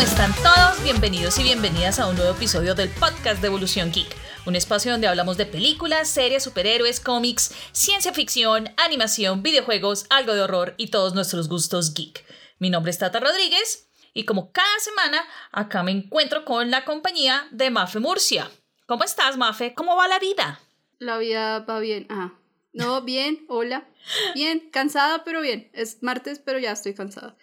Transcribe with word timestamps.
¿cómo 0.00 0.12
están 0.12 0.34
todos? 0.36 0.82
Bienvenidos 0.82 1.38
y 1.38 1.42
bienvenidas 1.42 1.98
a 1.98 2.06
un 2.06 2.16
nuevo 2.16 2.32
episodio 2.32 2.74
del 2.74 2.88
podcast 2.88 3.42
de 3.42 3.48
Evolución 3.48 3.92
Geek, 3.92 4.16
un 4.46 4.56
espacio 4.56 4.92
donde 4.92 5.06
hablamos 5.06 5.36
de 5.36 5.44
películas, 5.44 6.08
series, 6.08 6.42
superhéroes, 6.42 7.00
cómics, 7.00 7.54
ciencia 7.72 8.14
ficción, 8.14 8.70
animación, 8.78 9.42
videojuegos, 9.42 10.06
algo 10.08 10.32
de 10.32 10.40
horror 10.40 10.74
y 10.78 10.86
todos 10.86 11.12
nuestros 11.12 11.50
gustos 11.50 11.92
geek. 11.92 12.24
Mi 12.58 12.70
nombre 12.70 12.92
es 12.92 12.96
Tata 12.96 13.20
Rodríguez 13.20 13.90
y 14.14 14.24
como 14.24 14.52
cada 14.52 14.78
semana 14.78 15.22
acá 15.52 15.82
me 15.82 15.90
encuentro 15.90 16.46
con 16.46 16.70
la 16.70 16.86
compañía 16.86 17.46
de 17.50 17.68
Mafe 17.68 17.98
Murcia. 17.98 18.50
¿Cómo 18.86 19.04
estás, 19.04 19.36
Mafe? 19.36 19.74
¿Cómo 19.74 19.96
va 19.96 20.08
la 20.08 20.18
vida? 20.18 20.60
La 20.98 21.18
vida 21.18 21.58
va 21.58 21.78
bien. 21.78 22.06
Ah, 22.08 22.32
no, 22.72 23.02
bien, 23.02 23.44
hola. 23.50 23.86
Bien, 24.34 24.70
cansada, 24.70 25.24
pero 25.24 25.42
bien. 25.42 25.70
Es 25.74 26.02
martes, 26.02 26.38
pero 26.38 26.58
ya 26.58 26.72
estoy 26.72 26.94
cansada. 26.94 27.36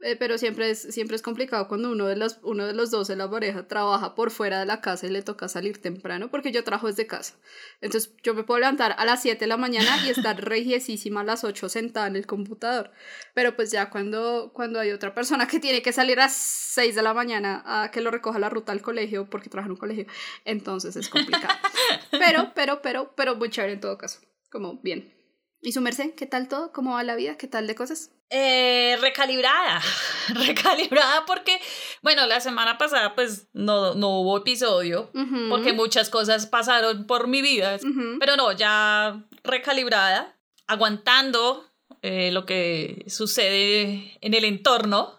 Eh, 0.00 0.14
pero 0.16 0.38
siempre 0.38 0.70
es, 0.70 0.80
siempre 0.80 1.16
es 1.16 1.22
complicado 1.22 1.66
cuando 1.66 1.90
uno 1.90 2.06
de, 2.06 2.14
los, 2.14 2.38
uno 2.42 2.66
de 2.66 2.72
los 2.72 2.92
dos 2.92 3.10
en 3.10 3.18
la 3.18 3.28
pareja 3.28 3.66
trabaja 3.66 4.14
por 4.14 4.30
fuera 4.30 4.60
de 4.60 4.66
la 4.66 4.80
casa 4.80 5.06
y 5.06 5.10
le 5.10 5.22
toca 5.22 5.48
salir 5.48 5.82
temprano, 5.82 6.30
porque 6.30 6.52
yo 6.52 6.62
trabajo 6.62 6.86
desde 6.86 7.08
casa. 7.08 7.34
Entonces 7.80 8.14
yo 8.22 8.32
me 8.32 8.44
puedo 8.44 8.60
levantar 8.60 8.94
a 8.96 9.04
las 9.04 9.22
7 9.22 9.40
de 9.40 9.48
la 9.48 9.56
mañana 9.56 9.90
y 10.06 10.10
estar 10.10 10.40
regiesísima 10.44 11.22
a 11.22 11.24
las 11.24 11.42
8 11.42 11.68
sentada 11.68 12.06
en 12.06 12.14
el 12.14 12.26
computador. 12.26 12.92
Pero 13.34 13.56
pues 13.56 13.72
ya 13.72 13.90
cuando, 13.90 14.52
cuando 14.54 14.78
hay 14.78 14.92
otra 14.92 15.14
persona 15.14 15.48
que 15.48 15.58
tiene 15.58 15.82
que 15.82 15.92
salir 15.92 16.20
a 16.20 16.24
las 16.24 16.34
6 16.34 16.94
de 16.94 17.02
la 17.02 17.12
mañana 17.12 17.62
a 17.66 17.90
que 17.90 18.00
lo 18.00 18.12
recoja 18.12 18.38
la 18.38 18.50
ruta 18.50 18.70
al 18.70 18.82
colegio, 18.82 19.28
porque 19.28 19.50
trabaja 19.50 19.66
en 19.66 19.72
un 19.72 19.78
colegio, 19.78 20.06
entonces 20.44 20.94
es 20.94 21.08
complicado. 21.08 21.54
Pero, 22.10 22.52
pero, 22.54 22.82
pero, 22.82 23.12
pero 23.14 23.36
muy 23.36 23.50
chévere 23.50 23.74
en 23.74 23.80
todo 23.80 23.96
caso. 23.98 24.20
Como 24.50 24.80
bien. 24.80 25.17
¿Y 25.60 25.72
su 25.72 25.80
merced? 25.80 26.14
¿Qué 26.14 26.26
tal 26.26 26.48
todo? 26.48 26.72
¿Cómo 26.72 26.94
va 26.94 27.02
la 27.02 27.16
vida? 27.16 27.36
¿Qué 27.36 27.48
tal 27.48 27.66
de 27.66 27.74
cosas? 27.74 28.10
Eh, 28.30 28.96
recalibrada, 29.00 29.80
recalibrada 30.34 31.24
porque, 31.26 31.58
bueno, 32.02 32.26
la 32.26 32.40
semana 32.40 32.76
pasada 32.76 33.14
pues 33.14 33.48
no, 33.54 33.94
no 33.94 34.20
hubo 34.20 34.36
episodio 34.36 35.10
porque 35.48 35.72
muchas 35.72 36.10
cosas 36.10 36.46
pasaron 36.46 37.06
por 37.06 37.26
mi 37.26 37.40
vida, 37.40 37.78
pero 38.20 38.36
no, 38.36 38.52
ya 38.52 39.24
recalibrada, 39.44 40.36
aguantando 40.66 41.64
eh, 42.02 42.30
lo 42.30 42.44
que 42.44 43.06
sucede 43.08 44.18
en 44.20 44.34
el 44.34 44.44
entorno 44.44 45.17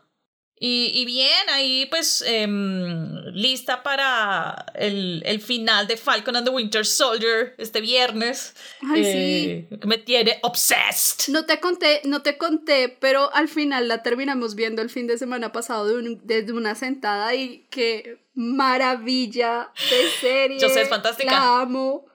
y, 0.62 1.06
bien, 1.06 1.50
ahí 1.54 1.86
pues 1.86 2.22
em, 2.28 3.24
lista 3.34 3.82
para 3.82 4.66
el, 4.76 5.24
el, 5.26 5.40
final 5.40 5.88
de 5.88 5.96
Falcon 5.96 6.36
and 6.36 6.46
the 6.46 6.52
Winter 6.52 6.86
Soldier 6.86 7.56
este 7.58 7.80
viernes. 7.80 8.56
Ay, 8.82 9.04
sí. 9.04 9.10
Eh, 9.10 9.80
me 9.86 9.98
tiene 9.98 10.38
obsessed. 10.42 11.32
No 11.32 11.46
te 11.46 11.62
conté, 11.62 12.02
no 12.04 12.24
te 12.24 12.38
conté, 12.38 12.90
pero 13.00 13.34
al 13.34 13.48
final 13.48 13.88
la 13.88 14.04
terminamos 14.04 14.56
viendo 14.56 14.82
el 14.82 14.90
fin 14.90 15.08
de 15.08 15.18
semana 15.18 15.54
pasado 15.54 15.88
desde 16.24 16.52
una 16.52 16.76
sentada 16.76 17.34
y 17.36 17.66
qué 17.70 18.20
maravilla 18.34 19.72
de 19.90 20.10
serie. 20.20 20.60
Yo 20.60 20.68
sé, 20.68 20.82
es 20.82 20.90
fantástica. 20.90 21.32
La 21.32 21.62
amo 21.62 22.06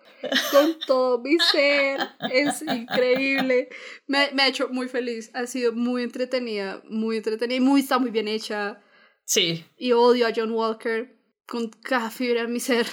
con 0.50 0.78
todo 0.86 1.18
mi 1.18 1.36
ser. 1.38 2.00
Es 2.30 2.62
increíble. 2.62 3.68
Me, 4.06 4.30
me, 4.32 4.42
ha 4.42 4.48
hecho 4.48 4.68
muy 4.68 4.88
feliz. 4.88 5.30
Ha 5.34 5.46
sido 5.46 5.72
muy 5.72 6.02
entretenida, 6.02 6.82
muy 6.88 7.18
entretenida 7.18 7.56
y 7.56 7.60
muy, 7.60 7.80
está 7.80 7.98
muy 7.98 8.10
bien 8.10 8.28
hecha. 8.28 8.80
Sí. 9.24 9.64
Y 9.76 9.92
odio 9.92 10.26
a 10.26 10.32
John 10.34 10.50
Walker 10.50 11.16
con 11.46 11.68
cada 11.68 12.10
fibra 12.10 12.42
en 12.42 12.52
mi 12.52 12.60
ser. 12.60 12.86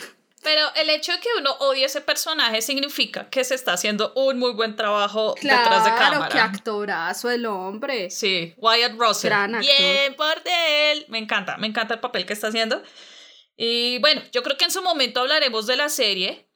Pero 0.44 0.74
el 0.76 0.90
hecho 0.90 1.12
de 1.12 1.20
que 1.20 1.30
uno 1.38 1.52
odie 1.60 1.84
a 1.84 1.86
ese 1.86 2.02
personaje 2.02 2.62
significa 2.62 3.30
que 3.30 3.44
se 3.44 3.54
está 3.54 3.74
haciendo 3.74 4.12
un 4.16 4.40
muy 4.40 4.54
buen 4.54 4.76
trabajo 4.76 5.36
detrás 5.40 5.86
de 5.86 5.92
cámara. 5.92 6.18
Claro, 6.18 6.32
qué 6.32 6.40
actorazo 6.40 7.30
el 7.30 7.46
hombre. 7.46 8.10
Sí, 8.10 8.54
Wyatt 8.58 8.94
Russell. 8.98 9.30
Gran 9.30 9.56
actor. 9.56 9.72
Bien 9.78 10.16
por 10.16 10.42
él. 10.46 11.06
Me 11.10 11.20
encanta, 11.20 11.58
me 11.58 11.68
encanta 11.68 11.94
el 11.94 12.00
papel 12.00 12.26
que 12.26 12.34
está 12.34 12.48
haciendo. 12.48 12.82
Y 13.56 14.00
bueno, 14.00 14.24
yo 14.32 14.42
creo 14.42 14.58
que 14.58 14.66
en 14.66 14.72
su 14.72 14.82
momento 14.82 15.20
hablaremos 15.20 15.68
de 15.68 15.78
la 15.78 15.90
serie 15.90 16.51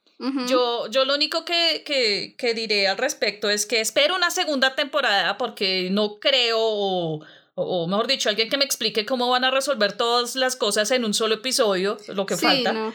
yo, 0.47 0.87
yo 0.89 1.05
lo 1.05 1.13
único 1.15 1.43
que, 1.43 1.83
que, 1.85 2.35
que, 2.37 2.53
diré 2.53 2.87
al 2.87 2.97
respecto 2.97 3.49
es 3.49 3.65
que 3.65 3.81
espero 3.81 4.15
una 4.15 4.31
segunda 4.31 4.75
temporada 4.75 5.37
porque 5.37 5.89
no 5.91 6.19
creo, 6.19 6.59
o, 6.59 7.25
o, 7.55 7.87
mejor 7.87 8.07
dicho, 8.07 8.29
alguien 8.29 8.49
que 8.49 8.57
me 8.57 8.65
explique 8.65 9.05
cómo 9.05 9.29
van 9.29 9.43
a 9.43 9.51
resolver 9.51 9.93
todas 9.93 10.35
las 10.35 10.55
cosas 10.55 10.91
en 10.91 11.03
un 11.03 11.13
solo 11.13 11.35
episodio, 11.35 11.97
lo 12.07 12.25
que 12.25 12.37
falta. 12.37 12.93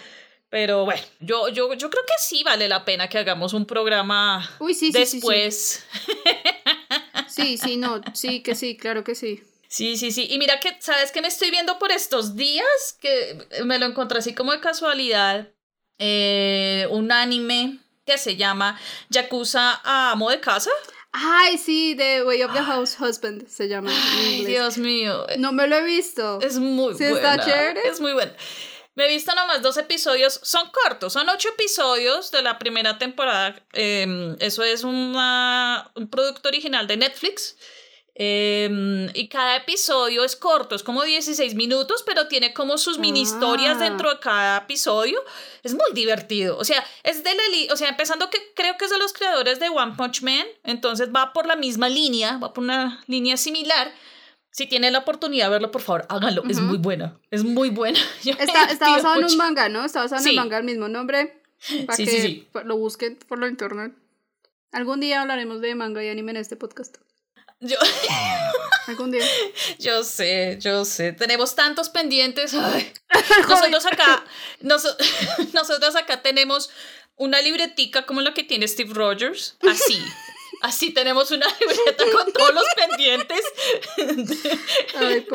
Pero 0.49 0.85
bueno, 0.85 1.03
yo, 1.21 1.49
yo, 1.49 1.73
yo 1.75 1.91
creo 1.91 2.03
que 2.05 2.15
sí 2.19 2.43
vale 2.43 2.69
la 2.69 2.85
pena 2.85 3.09
que 3.09 3.19
hagamos 3.19 3.53
un 3.53 3.67
programa 3.67 4.51
Uy, 4.59 4.75
sí, 4.75 4.91
después. 4.91 5.85
Sí, 7.29 7.59
sí, 7.59 7.77
no, 7.77 8.01
sí, 8.13 8.43
que 8.43 8.57
sí, 8.57 8.77
claro 8.77 9.05
que 9.05 9.15
sí. 9.15 9.41
Sí, 9.69 9.97
sí, 9.97 10.11
sí. 10.11 10.27
Y 10.29 10.39
mira 10.39 10.59
que, 10.59 10.77
¿sabes 10.81 11.13
qué 11.13 11.23
me 11.23 11.29
estoy 11.29 11.53
viendo 11.53 11.79
por 11.79 11.93
estos 11.93 12.35
días? 12.35 12.99
Que 13.01 13.39
me 13.65 13.79
lo 13.79 13.87
encontré 13.87 14.19
así 14.19 14.35
como 14.35 14.51
de 14.51 14.59
casualidad. 14.59 15.49
Eh, 16.03 16.89
un 16.91 17.13
anime 17.13 17.79
que 18.07 18.17
se 18.17 18.37
llama 18.37 18.81
Yakuza 19.11 19.81
a 19.85 20.13
amo 20.13 20.31
de 20.31 20.41
casa. 20.41 20.71
Ay, 21.13 21.59
sí, 21.59 21.95
The 21.97 22.25
Way 22.25 22.43
of 22.45 22.53
the 22.55 22.63
House 22.63 22.97
Husband 22.99 23.47
se 23.47 23.69
llama. 23.69 23.91
Ay, 23.93 24.45
Dios 24.47 24.79
mío. 24.79 25.27
No 25.39 25.53
me 25.53 25.67
lo 25.67 25.77
he 25.77 25.83
visto. 25.83 26.41
Es 26.41 26.59
muy 26.59 26.95
¿Sí 26.95 27.05
está 27.05 27.39
chévere? 27.45 27.81
Es 27.85 28.01
muy 28.01 28.13
bueno. 28.13 28.33
Me 28.95 29.07
he 29.07 29.09
visto 29.09 29.35
nomás 29.35 29.63
dos 29.63 29.77
episodios, 29.77 30.41
son 30.43 30.69
cortos, 30.71 31.13
son 31.13 31.29
ocho 31.29 31.49
episodios 31.51 32.31
de 32.33 32.43
la 32.43 32.59
primera 32.59 32.99
temporada. 32.99 33.57
Em, 33.73 34.37
eso 34.41 34.63
es 34.65 34.85
una, 34.85 35.91
un 35.95 36.09
producto 36.09 36.49
original 36.49 36.87
de 36.87 36.97
Netflix. 36.97 37.57
Em, 38.23 39.09
y 39.15 39.29
cada 39.29 39.57
episodio 39.57 40.25
es 40.25 40.37
corto, 40.37 40.75
es 40.75 40.83
como 40.83 41.05
16 41.05 41.55
minutos, 41.55 42.03
pero 42.05 42.29
tiene 42.29 42.53
como 42.53 42.77
sus 42.77 42.99
mini 42.99 43.23
historias 43.23 43.79
ah. 43.79 43.85
dentro 43.85 44.11
de 44.11 44.21
cada 44.21 44.59
episodio. 44.59 45.19
Es 45.63 45.73
muy 45.73 45.91
divertido. 45.95 46.59
O 46.59 46.65
sea, 46.65 46.85
es 47.03 47.25
de 47.25 47.31
la 47.33 47.73
o 47.73 47.77
sea, 47.79 47.89
empezando 47.89 48.29
que 48.29 48.37
creo 48.55 48.77
que 48.77 48.85
es 48.85 48.91
de 48.91 48.99
los 48.99 49.15
creadores 49.15 49.59
de 49.59 49.71
One 49.71 49.95
Punch 49.97 50.21
Man, 50.21 50.45
entonces 50.65 51.09
va 51.09 51.33
por 51.33 51.47
la 51.47 51.57
misma 51.57 51.89
línea, 51.89 52.37
va 52.37 52.53
por 52.53 52.63
una 52.63 53.03
línea 53.07 53.39
similar. 53.39 53.91
Si 54.51 54.67
tienen 54.67 54.93
la 54.93 54.99
oportunidad 54.99 55.47
de 55.47 55.53
verlo, 55.53 55.71
por 55.71 55.81
favor, 55.81 56.05
háganlo. 56.11 56.43
Es 56.47 56.61
muy 56.61 56.77
buena. 56.77 57.19
Es 57.31 57.43
muy 57.59 57.71
buena. 57.71 57.99
está, 58.23 58.65
está 58.65 58.91
basado 58.91 59.19
en 59.19 59.25
un 59.25 59.37
manga, 59.39 59.71
¿no? 59.71 59.83
Está 59.87 60.01
basado 60.01 60.21
en 60.21 60.29
el 60.29 60.37
manga, 60.37 60.59
el 60.59 60.65
mismo 60.65 60.89
nombre. 60.89 61.43
Para 61.87 61.97
sí, 61.97 62.05
que 62.05 62.11
sí, 62.21 62.49
lo 62.67 62.77
busquen 62.77 63.19
por 63.27 63.39
la 63.39 63.49
internet. 63.49 63.95
Algún 64.73 65.01
día 65.01 65.23
hablaremos 65.23 65.63
de 65.63 65.75
manga 65.75 66.05
y 66.05 66.11
anime 66.11 66.33
en 66.33 66.37
este 66.37 66.57
podcast. 66.57 66.99
Yo. 67.61 67.77
Algún 68.87 69.11
día. 69.11 69.25
Yo 69.79 70.03
sé, 70.03 70.57
yo 70.61 70.85
sé. 70.85 71.13
Tenemos 71.13 71.55
tantos 71.55 71.91
pendientes. 71.91 72.55
Nosotros 73.49 73.87
acá, 73.87 74.25
nosotros 74.61 75.97
acá 75.97 76.23
tenemos 76.23 76.71
una 77.17 77.41
libretica 77.41 78.07
como 78.07 78.21
la 78.21 78.35
que 78.35 78.43
tiene 78.43 78.67
Steve 78.67 78.93
Rogers. 78.95 79.57
Así. 79.69 80.03
Así 80.63 80.93
tenemos 80.93 81.31
una 81.31 81.47
libreta 81.61 82.05
con 82.13 82.33
todos 82.33 82.55
los 82.55 82.65
pendientes. 82.77 83.41
Ay, 84.97 85.27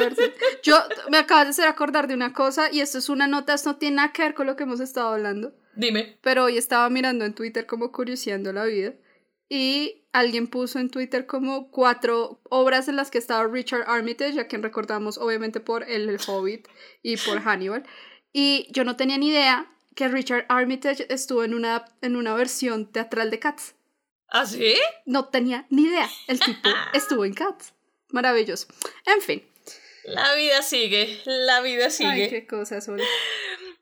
Yo 0.64 0.78
me 1.10 1.18
acabas 1.18 1.46
de 1.46 1.50
hacer 1.52 1.68
acordar 1.68 2.08
de 2.08 2.14
una 2.14 2.34
cosa 2.34 2.72
y 2.72 2.82
esto 2.82 2.98
es 2.98 3.10
una 3.10 3.28
nota, 3.28 3.54
esto 3.54 3.72
no 3.72 3.78
tiene 3.78 3.98
nada 3.98 4.12
que 4.12 4.24
ver 4.24 4.34
con 4.34 4.48
lo 4.48 4.56
que 4.56 4.64
hemos 4.64 4.80
estado 4.80 5.10
hablando. 5.10 5.54
Dime. 5.76 6.18
Pero 6.22 6.46
hoy 6.46 6.58
estaba 6.58 6.90
mirando 6.90 7.26
en 7.26 7.34
Twitter 7.34 7.66
como 7.66 7.92
curioseando 7.92 8.52
la 8.54 8.66
vida 8.66 8.94
y 9.50 10.06
alguien 10.12 10.48
puso 10.48 10.80
en 10.80 10.90
Twitter 10.90 11.26
como 11.26 11.70
cuatro 11.70 12.40
obras 12.50 12.88
en 12.88 12.96
las 12.96 13.12
que 13.12 13.18
estaba 13.18 13.48
Richard 13.48 13.84
Armitage, 13.88 14.40
a 14.40 14.48
quien 14.48 14.64
recordamos 14.64 15.18
obviamente 15.18 15.60
por 15.60 15.84
El 15.90 16.18
Hobbit 16.26 16.68
y 17.04 17.18
por 17.18 17.42
Hannibal. 17.42 17.84
Y 18.34 18.68
yo 18.72 18.84
no 18.84 18.96
tenía 18.96 19.18
ni 19.18 19.30
idea 19.30 19.72
que 19.96 20.08
Richard 20.08 20.46
Armitage 20.50 21.06
estuvo 21.14 21.44
en 21.44 21.54
una, 21.54 21.86
en 22.02 22.16
una 22.16 22.34
versión 22.34 22.92
teatral 22.92 23.32
de 23.32 23.40
Cats. 23.40 23.76
¿Ah, 24.30 24.46
sí? 24.46 24.76
No 25.06 25.30
tenía 25.30 25.66
ni 25.70 25.84
idea. 25.84 26.10
El 26.28 26.40
tipo 26.40 26.70
estuvo 26.94 27.26
en 27.26 27.34
Cats. 27.34 27.74
Maravilloso. 28.10 28.68
En 29.06 29.22
fin. 29.22 29.44
La 30.06 30.36
vida 30.36 30.62
sigue, 30.62 31.20
la 31.26 31.62
vida 31.62 31.90
sigue. 31.90 32.10
Ay, 32.10 32.30
qué 32.30 32.46
cosas 32.46 32.86
son. 32.86 33.00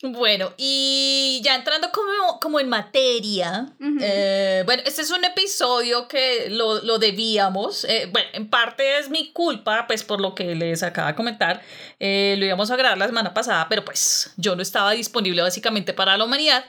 Bueno, 0.06 0.54
y 0.58 1.40
ya 1.46 1.56
entrando 1.56 1.90
como, 1.94 2.38
como 2.42 2.60
en 2.60 2.68
materia, 2.68 3.74
eh, 4.02 4.64
bueno, 4.66 4.84
este 4.86 5.02
es 5.02 5.12
un 5.12 5.24
episodio 5.24 6.10
que 6.10 6.50
lo, 6.50 6.82
lo 6.82 7.00
debíamos, 7.00 7.86
eh, 7.86 8.10
bueno, 8.12 8.28
en 8.34 8.50
parte 8.50 9.00
es 9.00 9.10
mi 9.10 9.32
culpa, 9.32 9.88
pues 9.88 10.04
por 10.04 10.20
lo 10.20 10.36
que 10.36 10.56
les 10.56 10.84
acaba 10.84 11.08
de 11.08 11.16
comentar, 11.16 11.62
eh, 12.02 12.36
lo 12.38 12.46
íbamos 12.46 12.70
a 12.70 12.76
grabar 12.76 12.98
la 12.98 13.06
semana 13.06 13.34
pasada, 13.34 13.70
pero 13.70 13.86
pues 13.86 14.34
yo 14.36 14.58
no 14.58 14.62
estaba 14.62 14.92
disponible 14.92 15.42
básicamente 15.42 15.94
para 15.94 16.18
la 16.18 16.26
humanidad. 16.26 16.66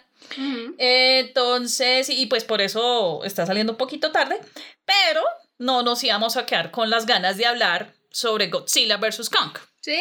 entonces, 0.79 2.09
y 2.11 2.27
pues 2.27 2.45
por 2.45 2.61
eso 2.61 3.25
está 3.25 3.47
saliendo 3.47 3.73
un 3.73 3.79
poquito 3.79 4.13
tarde, 4.13 4.39
pero 4.85 5.23
no 5.59 5.83
nos 5.83 6.05
íbamos 6.05 6.37
a 6.37 6.47
quedar 6.47 6.71
con 6.71 6.89
las 6.89 7.05
ganas 7.05 7.37
de 7.37 7.47
hablar 7.47 7.95
sobre 8.11 8.47
Godzilla 8.47 8.99
vs. 8.99 9.29
Kong. 9.29 9.59
Sí. 9.81 10.01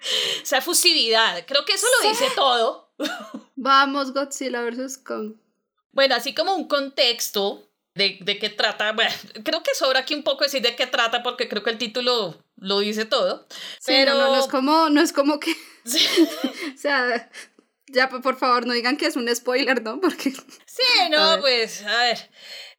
Esa 0.42 0.58
efusividad, 0.58 1.44
creo 1.46 1.64
que 1.64 1.74
eso 1.74 1.86
lo 2.02 2.08
dice 2.08 2.26
todo. 2.34 2.92
Vamos, 3.56 4.12
Godzilla 4.12 4.62
vs. 4.62 4.98
Kong. 4.98 5.34
Bueno, 5.92 6.14
así 6.14 6.34
como 6.34 6.54
un 6.54 6.68
contexto 6.68 7.68
de, 7.94 8.18
de 8.20 8.38
qué 8.38 8.50
trata, 8.50 8.92
bueno, 8.92 9.10
creo 9.44 9.62
que 9.62 9.74
sobra 9.74 10.00
aquí 10.00 10.14
un 10.14 10.22
poco 10.22 10.44
decir 10.44 10.62
de 10.62 10.76
qué 10.76 10.86
trata 10.86 11.22
porque 11.22 11.48
creo 11.48 11.62
que 11.62 11.70
el 11.70 11.78
título 11.78 12.42
lo 12.56 12.78
dice 12.80 13.04
todo. 13.04 13.46
Sí, 13.80 13.86
pero 13.86 14.14
no, 14.14 14.20
no, 14.20 14.28
no 14.28 14.40
es 14.40 14.46
como, 14.46 14.90
no 14.90 15.00
es 15.00 15.12
como 15.12 15.40
que. 15.40 15.50
o 15.84 16.78
sea, 16.78 17.30
ya 17.88 18.08
por 18.08 18.36
favor, 18.38 18.66
no 18.66 18.72
digan 18.72 18.96
que 18.96 19.06
es 19.06 19.16
un 19.16 19.34
spoiler, 19.34 19.82
¿no? 19.82 20.00
Porque. 20.00 20.30
Sí, 20.30 21.10
no, 21.10 21.40
pues, 21.40 21.82
a 21.84 22.04
ver. 22.04 22.30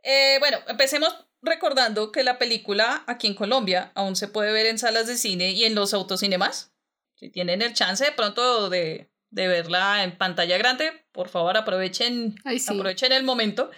Eh, 0.04 0.38
bueno, 0.40 0.60
empecemos 0.68 1.14
recordando 1.42 2.12
que 2.12 2.24
la 2.24 2.38
película 2.38 3.04
aquí 3.08 3.28
en 3.28 3.34
Colombia 3.34 3.92
aún 3.96 4.16
se 4.16 4.28
puede 4.28 4.52
ver 4.52 4.66
en 4.66 4.80
salas 4.80 5.08
de 5.08 5.18
cine 5.18 5.52
y 5.52 5.66
en 5.66 5.76
los 5.76 5.94
autocinemas. 5.94 6.69
Si 7.20 7.30
tienen 7.30 7.62
el 7.62 7.74
chance 7.74 8.06
de 8.06 8.12
pronto 8.14 8.70
de, 8.70 9.12
de 9.30 9.48
verla 9.50 10.04
en 10.06 10.18
pantalla 10.18 10.58
grande, 10.58 10.94
por 11.12 11.28
favor 11.28 11.58
aprovechen, 11.58 12.36
Ay, 12.46 12.60
sí. 12.60 12.74
aprovechen 12.74 13.12
el 13.12 13.24
momento. 13.24 13.70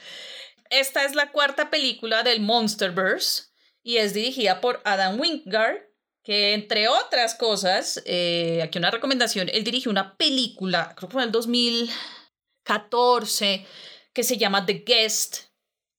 Esta 0.70 1.04
es 1.06 1.16
la 1.16 1.32
cuarta 1.32 1.70
película 1.72 2.22
del 2.24 2.40
Monsterverse 2.42 3.46
y 3.84 3.98
es 3.98 4.14
dirigida 4.14 4.62
por 4.62 4.80
Adam 4.86 5.20
Wingard, 5.20 5.78
que 6.24 6.54
entre 6.54 6.88
otras 6.88 7.34
cosas, 7.34 8.04
eh, 8.06 8.62
aquí 8.64 8.78
una 8.78 8.92
recomendación, 8.92 9.50
él 9.52 9.64
dirigió 9.64 9.90
una 9.90 10.16
película, 10.18 10.94
creo 10.96 11.10
que 11.10 11.14
fue 11.14 11.24
en 11.24 11.30
el 11.30 11.32
2014, 11.32 13.66
que 14.14 14.24
se 14.24 14.38
llama 14.38 14.64
The 14.66 14.84
Guest, 14.86 15.38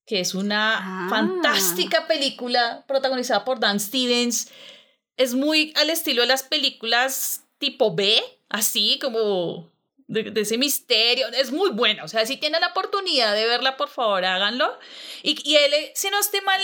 que 0.06 0.20
es 0.20 0.34
una 0.34 0.78
Ah. 0.78 1.06
fantástica 1.10 2.06
película 2.06 2.84
protagonizada 2.86 3.44
por 3.44 3.58
Dan 3.58 3.80
Stevens. 3.80 4.48
Es 5.16 5.34
muy 5.34 5.72
al 5.76 5.90
estilo 5.90 6.22
de 6.22 6.28
las 6.28 6.42
películas 6.42 7.44
tipo 7.58 7.94
B, 7.94 8.22
así 8.48 8.98
como 9.00 9.70
de, 10.08 10.30
de 10.30 10.40
ese 10.40 10.58
misterio. 10.58 11.28
Es 11.28 11.52
muy 11.52 11.70
buena. 11.70 12.04
O 12.04 12.08
sea, 12.08 12.26
si 12.26 12.36
tienen 12.36 12.60
la 12.60 12.68
oportunidad 12.68 13.34
de 13.34 13.46
verla, 13.46 13.76
por 13.76 13.88
favor, 13.88 14.24
háganlo. 14.24 14.78
Y, 15.22 15.38
y 15.48 15.56
él, 15.56 15.72
eh, 15.74 15.92
si 15.94 16.10
no 16.10 16.18
esté 16.18 16.40
mal, 16.42 16.60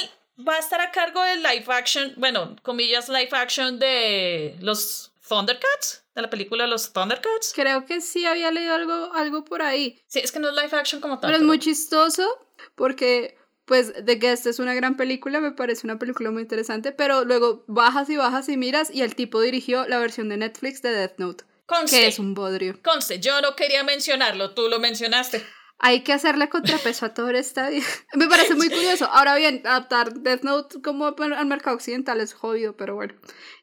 va 0.47 0.57
a 0.57 0.59
estar 0.59 0.81
a 0.81 0.91
cargo 0.91 1.23
del 1.23 1.43
live 1.43 1.65
action, 1.69 2.15
bueno, 2.17 2.57
comillas, 2.63 3.09
live 3.09 3.31
action 3.33 3.79
de 3.79 4.57
los 4.61 5.13
Thundercats, 5.29 6.05
de 6.15 6.23
la 6.23 6.31
película 6.31 6.67
Los 6.67 6.93
Thundercats. 6.93 7.53
Creo 7.55 7.85
que 7.87 8.01
sí 8.01 8.25
había 8.27 8.51
leído 8.51 8.75
algo, 8.75 9.13
algo 9.15 9.45
por 9.45 9.63
ahí. 9.63 10.01
Sí, 10.07 10.21
es 10.21 10.33
que 10.33 10.41
no 10.41 10.49
es 10.49 10.55
live 10.55 10.77
action 10.77 11.01
como 11.01 11.19
tal. 11.19 11.31
Pero 11.31 11.39
es 11.39 11.47
muy 11.47 11.59
chistoso 11.59 12.27
porque, 12.75 13.38
pues, 13.69 13.93
The 14.05 14.17
Guest 14.17 14.47
es 14.47 14.59
una 14.59 14.75
gran 14.75 14.97
película, 14.97 15.39
me 15.41 15.53
parece 15.53 15.87
una 15.87 15.99
película 15.99 16.33
muy 16.33 16.43
interesante, 16.43 16.91
pero 16.91 17.25
luego 17.25 17.65
bajas 17.69 18.11
y 18.11 18.17
bajas 18.17 18.49
y 18.49 18.57
miras 18.57 18.91
y 18.93 19.03
el 19.03 19.15
tipo 19.15 19.41
dirigió 19.41 19.87
la 19.87 19.99
versión 20.01 20.29
de 20.29 20.39
Netflix 20.39 20.83
de 20.83 20.91
Death 20.91 21.19
Note, 21.19 21.45
Conste, 21.67 22.01
que 22.01 22.07
es 22.09 22.19
un 22.19 22.35
bodrio. 22.35 22.81
conste, 22.83 23.21
yo 23.21 23.41
no 23.43 23.55
quería 23.55 23.85
mencionarlo, 23.85 24.55
tú 24.55 24.69
lo 24.69 24.81
mencionaste. 24.81 25.45
Hay 25.81 26.01
que 26.03 26.13
hacerle 26.13 26.49
contrapeso 26.49 27.07
a 27.07 27.15
todo 27.15 27.31
esta. 27.31 27.71
Me 28.15 28.27
parece 28.27 28.57
muy 28.57 28.69
curioso. 28.69 29.05
Ahora 29.05 29.37
bien, 29.37 29.63
adaptar 29.65 30.13
Death 30.13 30.43
Note 30.43 30.83
como 30.83 31.07
al 31.07 31.47
mercado 31.47 31.77
occidental 31.77 32.21
es 32.21 32.35
jodido, 32.35 32.77
pero 32.77 32.97
bueno. 32.97 33.15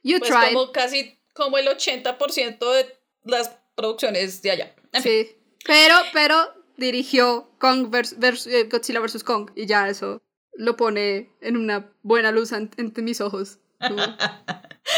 You 0.01 0.19
Pues 0.19 0.30
tried. 0.31 0.54
como 0.54 0.72
casi 0.72 1.19
como 1.34 1.58
el 1.58 1.68
80% 1.68 2.72
de 2.72 2.98
las 3.25 3.58
producciones 3.75 4.42
de 4.42 4.51
allá. 4.51 4.75
En 4.94 5.04
fin. 5.04 5.12
Sí. 5.28 5.38
Pero, 5.66 5.96
pero 6.13 6.38
dirigió 6.77 7.50
Kong 7.60 7.88
vers- 7.89 8.18
vers- 8.18 8.48
eh, 8.48 8.68
Godzilla 8.69 9.00
vs. 9.00 9.24
Kong 9.24 9.51
y 9.56 9.66
ya 9.66 9.88
eso 9.89 10.22
lo 10.54 10.77
pone 10.77 11.30
en 11.42 11.57
una 11.57 11.92
buena 12.01 12.31
luz 12.31 12.54
ante, 12.54 12.81
ante 12.81 13.01
mis 13.01 13.19
ojos. 13.22 13.60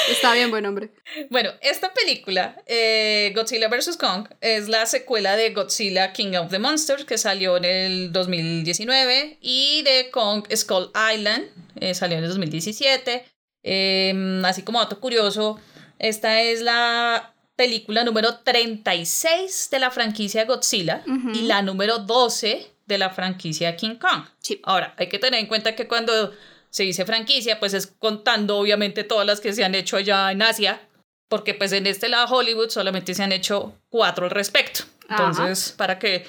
Está 0.09 0.33
bien, 0.33 0.49
buen 0.51 0.65
hombre. 0.65 0.91
Bueno, 1.29 1.49
esta 1.61 1.93
película, 1.93 2.61
eh, 2.67 3.31
Godzilla 3.35 3.69
vs. 3.69 3.97
Kong, 3.97 4.27
es 4.41 4.67
la 4.69 4.85
secuela 4.85 5.35
de 5.35 5.51
Godzilla 5.51 6.13
King 6.13 6.35
of 6.35 6.51
the 6.51 6.59
Monsters, 6.59 7.05
que 7.05 7.17
salió 7.17 7.57
en 7.57 7.65
el 7.65 8.11
2019, 8.11 9.37
y 9.41 9.81
de 9.83 10.09
Kong 10.11 10.45
Skull 10.53 10.91
Island, 11.13 11.49
eh, 11.79 11.93
salió 11.93 12.17
en 12.17 12.23
el 12.23 12.29
2017. 12.29 13.25
Eh, 13.63 14.41
así 14.45 14.61
como 14.63 14.79
dato 14.79 14.99
curioso, 14.99 15.59
esta 15.99 16.41
es 16.41 16.61
la 16.61 17.33
película 17.57 18.05
número 18.05 18.37
36 18.39 19.69
de 19.69 19.79
la 19.79 19.91
franquicia 19.91 20.45
Godzilla 20.45 21.03
Ujú. 21.05 21.31
y 21.31 21.41
la 21.41 21.61
número 21.61 21.97
12 21.99 22.71
de 22.85 22.97
la 22.97 23.09
franquicia 23.09 23.75
King 23.75 23.95
Kong. 23.95 24.23
Sí. 24.39 24.61
Ahora, 24.63 24.93
hay 24.97 25.09
que 25.09 25.19
tener 25.19 25.39
en 25.41 25.47
cuenta 25.47 25.75
que 25.75 25.87
cuando 25.87 26.33
se 26.69 26.83
dice 26.83 27.05
franquicia, 27.05 27.59
pues 27.59 27.73
es 27.73 27.87
contando 27.87 28.57
obviamente 28.57 29.03
todas 29.03 29.25
las 29.27 29.41
que 29.41 29.51
se 29.51 29.65
han 29.65 29.75
hecho 29.75 29.97
allá 29.97 30.31
en 30.31 30.41
Asia, 30.41 30.81
porque 31.27 31.53
pues 31.53 31.73
en 31.73 31.87
este 31.87 32.07
lado 32.07 32.33
Hollywood 32.33 32.69
solamente 32.69 33.13
se 33.13 33.23
han 33.23 33.31
hecho 33.33 33.73
cuatro 33.89 34.25
al 34.25 34.31
respecto. 34.31 34.83
Ajá. 35.09 35.27
Entonces, 35.27 35.73
para 35.75 35.99
que, 35.99 36.25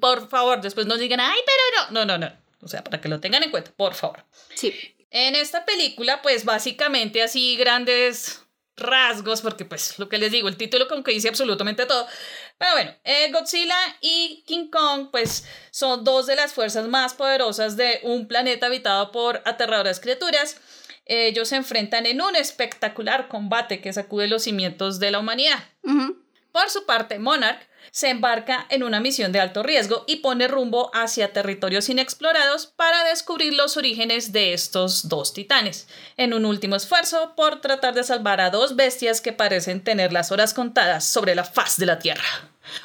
por 0.00 0.28
favor, 0.28 0.60
después 0.60 0.86
nos 0.86 0.98
digan, 0.98 1.20
ay, 1.20 1.38
pero 1.46 1.90
no, 1.92 2.04
no, 2.04 2.18
no, 2.18 2.26
no. 2.26 2.32
O 2.62 2.68
sea, 2.68 2.82
para 2.82 3.00
que 3.00 3.08
lo 3.08 3.20
tengan 3.20 3.42
en 3.42 3.50
cuenta, 3.50 3.72
por 3.76 3.94
favor. 3.94 4.24
Sí. 4.54 4.72
En 5.10 5.34
esta 5.34 5.64
película, 5.64 6.22
pues 6.22 6.44
básicamente 6.44 7.22
así 7.22 7.56
grandes 7.56 8.41
rasgos, 8.76 9.42
porque 9.42 9.64
pues 9.64 9.98
lo 9.98 10.08
que 10.08 10.18
les 10.18 10.32
digo, 10.32 10.48
el 10.48 10.56
título 10.56 10.88
como 10.88 11.02
que 11.02 11.12
dice 11.12 11.28
absolutamente 11.28 11.86
todo. 11.86 12.06
Pero 12.58 12.72
bueno, 12.72 12.94
eh, 13.04 13.30
Godzilla 13.32 13.76
y 14.00 14.44
King 14.46 14.68
Kong 14.70 15.08
pues 15.10 15.44
son 15.70 16.04
dos 16.04 16.26
de 16.26 16.36
las 16.36 16.52
fuerzas 16.52 16.88
más 16.88 17.14
poderosas 17.14 17.76
de 17.76 18.00
un 18.02 18.28
planeta 18.28 18.66
habitado 18.66 19.12
por 19.12 19.42
aterradoras 19.44 20.00
criaturas. 20.00 20.60
Ellos 21.04 21.48
se 21.48 21.56
enfrentan 21.56 22.06
en 22.06 22.20
un 22.20 22.36
espectacular 22.36 23.28
combate 23.28 23.80
que 23.80 23.92
sacude 23.92 24.28
los 24.28 24.44
cimientos 24.44 25.00
de 25.00 25.10
la 25.10 25.18
humanidad. 25.18 25.58
Por 26.52 26.70
su 26.70 26.86
parte, 26.86 27.18
Monarch 27.18 27.68
se 27.92 28.08
embarca 28.08 28.66
en 28.70 28.82
una 28.82 29.00
misión 29.00 29.32
de 29.32 29.40
alto 29.40 29.62
riesgo 29.62 30.04
y 30.06 30.16
pone 30.16 30.48
rumbo 30.48 30.90
hacia 30.94 31.32
territorios 31.32 31.90
inexplorados 31.90 32.66
para 32.66 33.04
descubrir 33.04 33.52
los 33.52 33.76
orígenes 33.76 34.32
de 34.32 34.54
estos 34.54 35.08
dos 35.10 35.34
titanes, 35.34 35.86
en 36.16 36.32
un 36.32 36.46
último 36.46 36.74
esfuerzo 36.74 37.34
por 37.36 37.60
tratar 37.60 37.92
de 37.94 38.02
salvar 38.02 38.40
a 38.40 38.48
dos 38.48 38.76
bestias 38.76 39.20
que 39.20 39.34
parecen 39.34 39.84
tener 39.84 40.10
las 40.10 40.32
horas 40.32 40.54
contadas 40.54 41.04
sobre 41.04 41.34
la 41.34 41.44
faz 41.44 41.76
de 41.76 41.84
la 41.86 41.98
Tierra. 41.98 42.24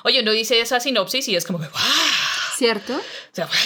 Oye, 0.03 0.21
uno 0.21 0.31
dice 0.31 0.59
esa 0.59 0.81
sinopsis 0.81 1.27
y 1.29 1.37
es 1.37 1.45
como 1.45 1.59
que 1.59 1.67
¡guau! 1.67 1.83
¿Cierto? 2.57 2.93
O 2.93 3.01
sea, 3.31 3.45
¡guau! 3.45 3.57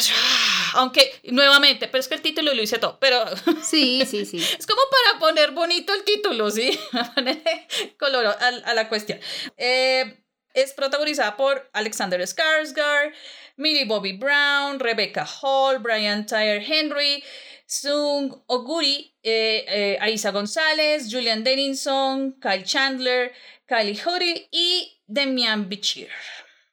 Aunque, 0.73 1.19
nuevamente, 1.23 1.88
pero 1.88 1.99
es 1.99 2.07
que 2.07 2.15
el 2.15 2.21
título 2.21 2.53
lo 2.53 2.61
dice 2.61 2.77
todo, 2.77 2.99
pero 2.99 3.25
Sí, 3.63 4.03
sí, 4.05 4.25
sí. 4.25 4.38
es 4.38 4.67
como 4.67 4.81
para 4.91 5.19
poner 5.19 5.51
bonito 5.51 5.91
el 5.93 6.03
título, 6.03 6.51
¿sí? 6.51 6.77
Para 6.91 7.13
ponerle 7.15 7.67
color 7.97 8.27
a, 8.27 8.47
a 8.65 8.73
la 8.75 8.88
cuestión. 8.88 9.19
Eh, 9.57 10.20
es 10.53 10.74
protagonizada 10.74 11.38
por 11.38 11.69
Alexander 11.74 12.19
Skarsgård, 12.21 13.13
Millie 13.57 13.86
Bobby 13.86 14.13
Brown, 14.13 14.80
Rebecca 14.80 15.25
Hall, 15.25 15.80
Brian 15.80 16.25
Tyler 16.25 16.62
Henry, 16.62 17.24
Sung 17.65 18.43
Oguri, 18.48 19.15
eh, 19.24 19.98
eh, 19.98 20.31
González, 20.31 21.08
Julian 21.10 21.43
Dennison, 21.43 22.38
Kyle 22.41 22.63
Chandler, 22.63 23.31
Kylie 23.65 23.98
Hurry 24.05 24.48
y 24.51 25.01
Demian 25.08 25.70
Bichir. 25.70 26.10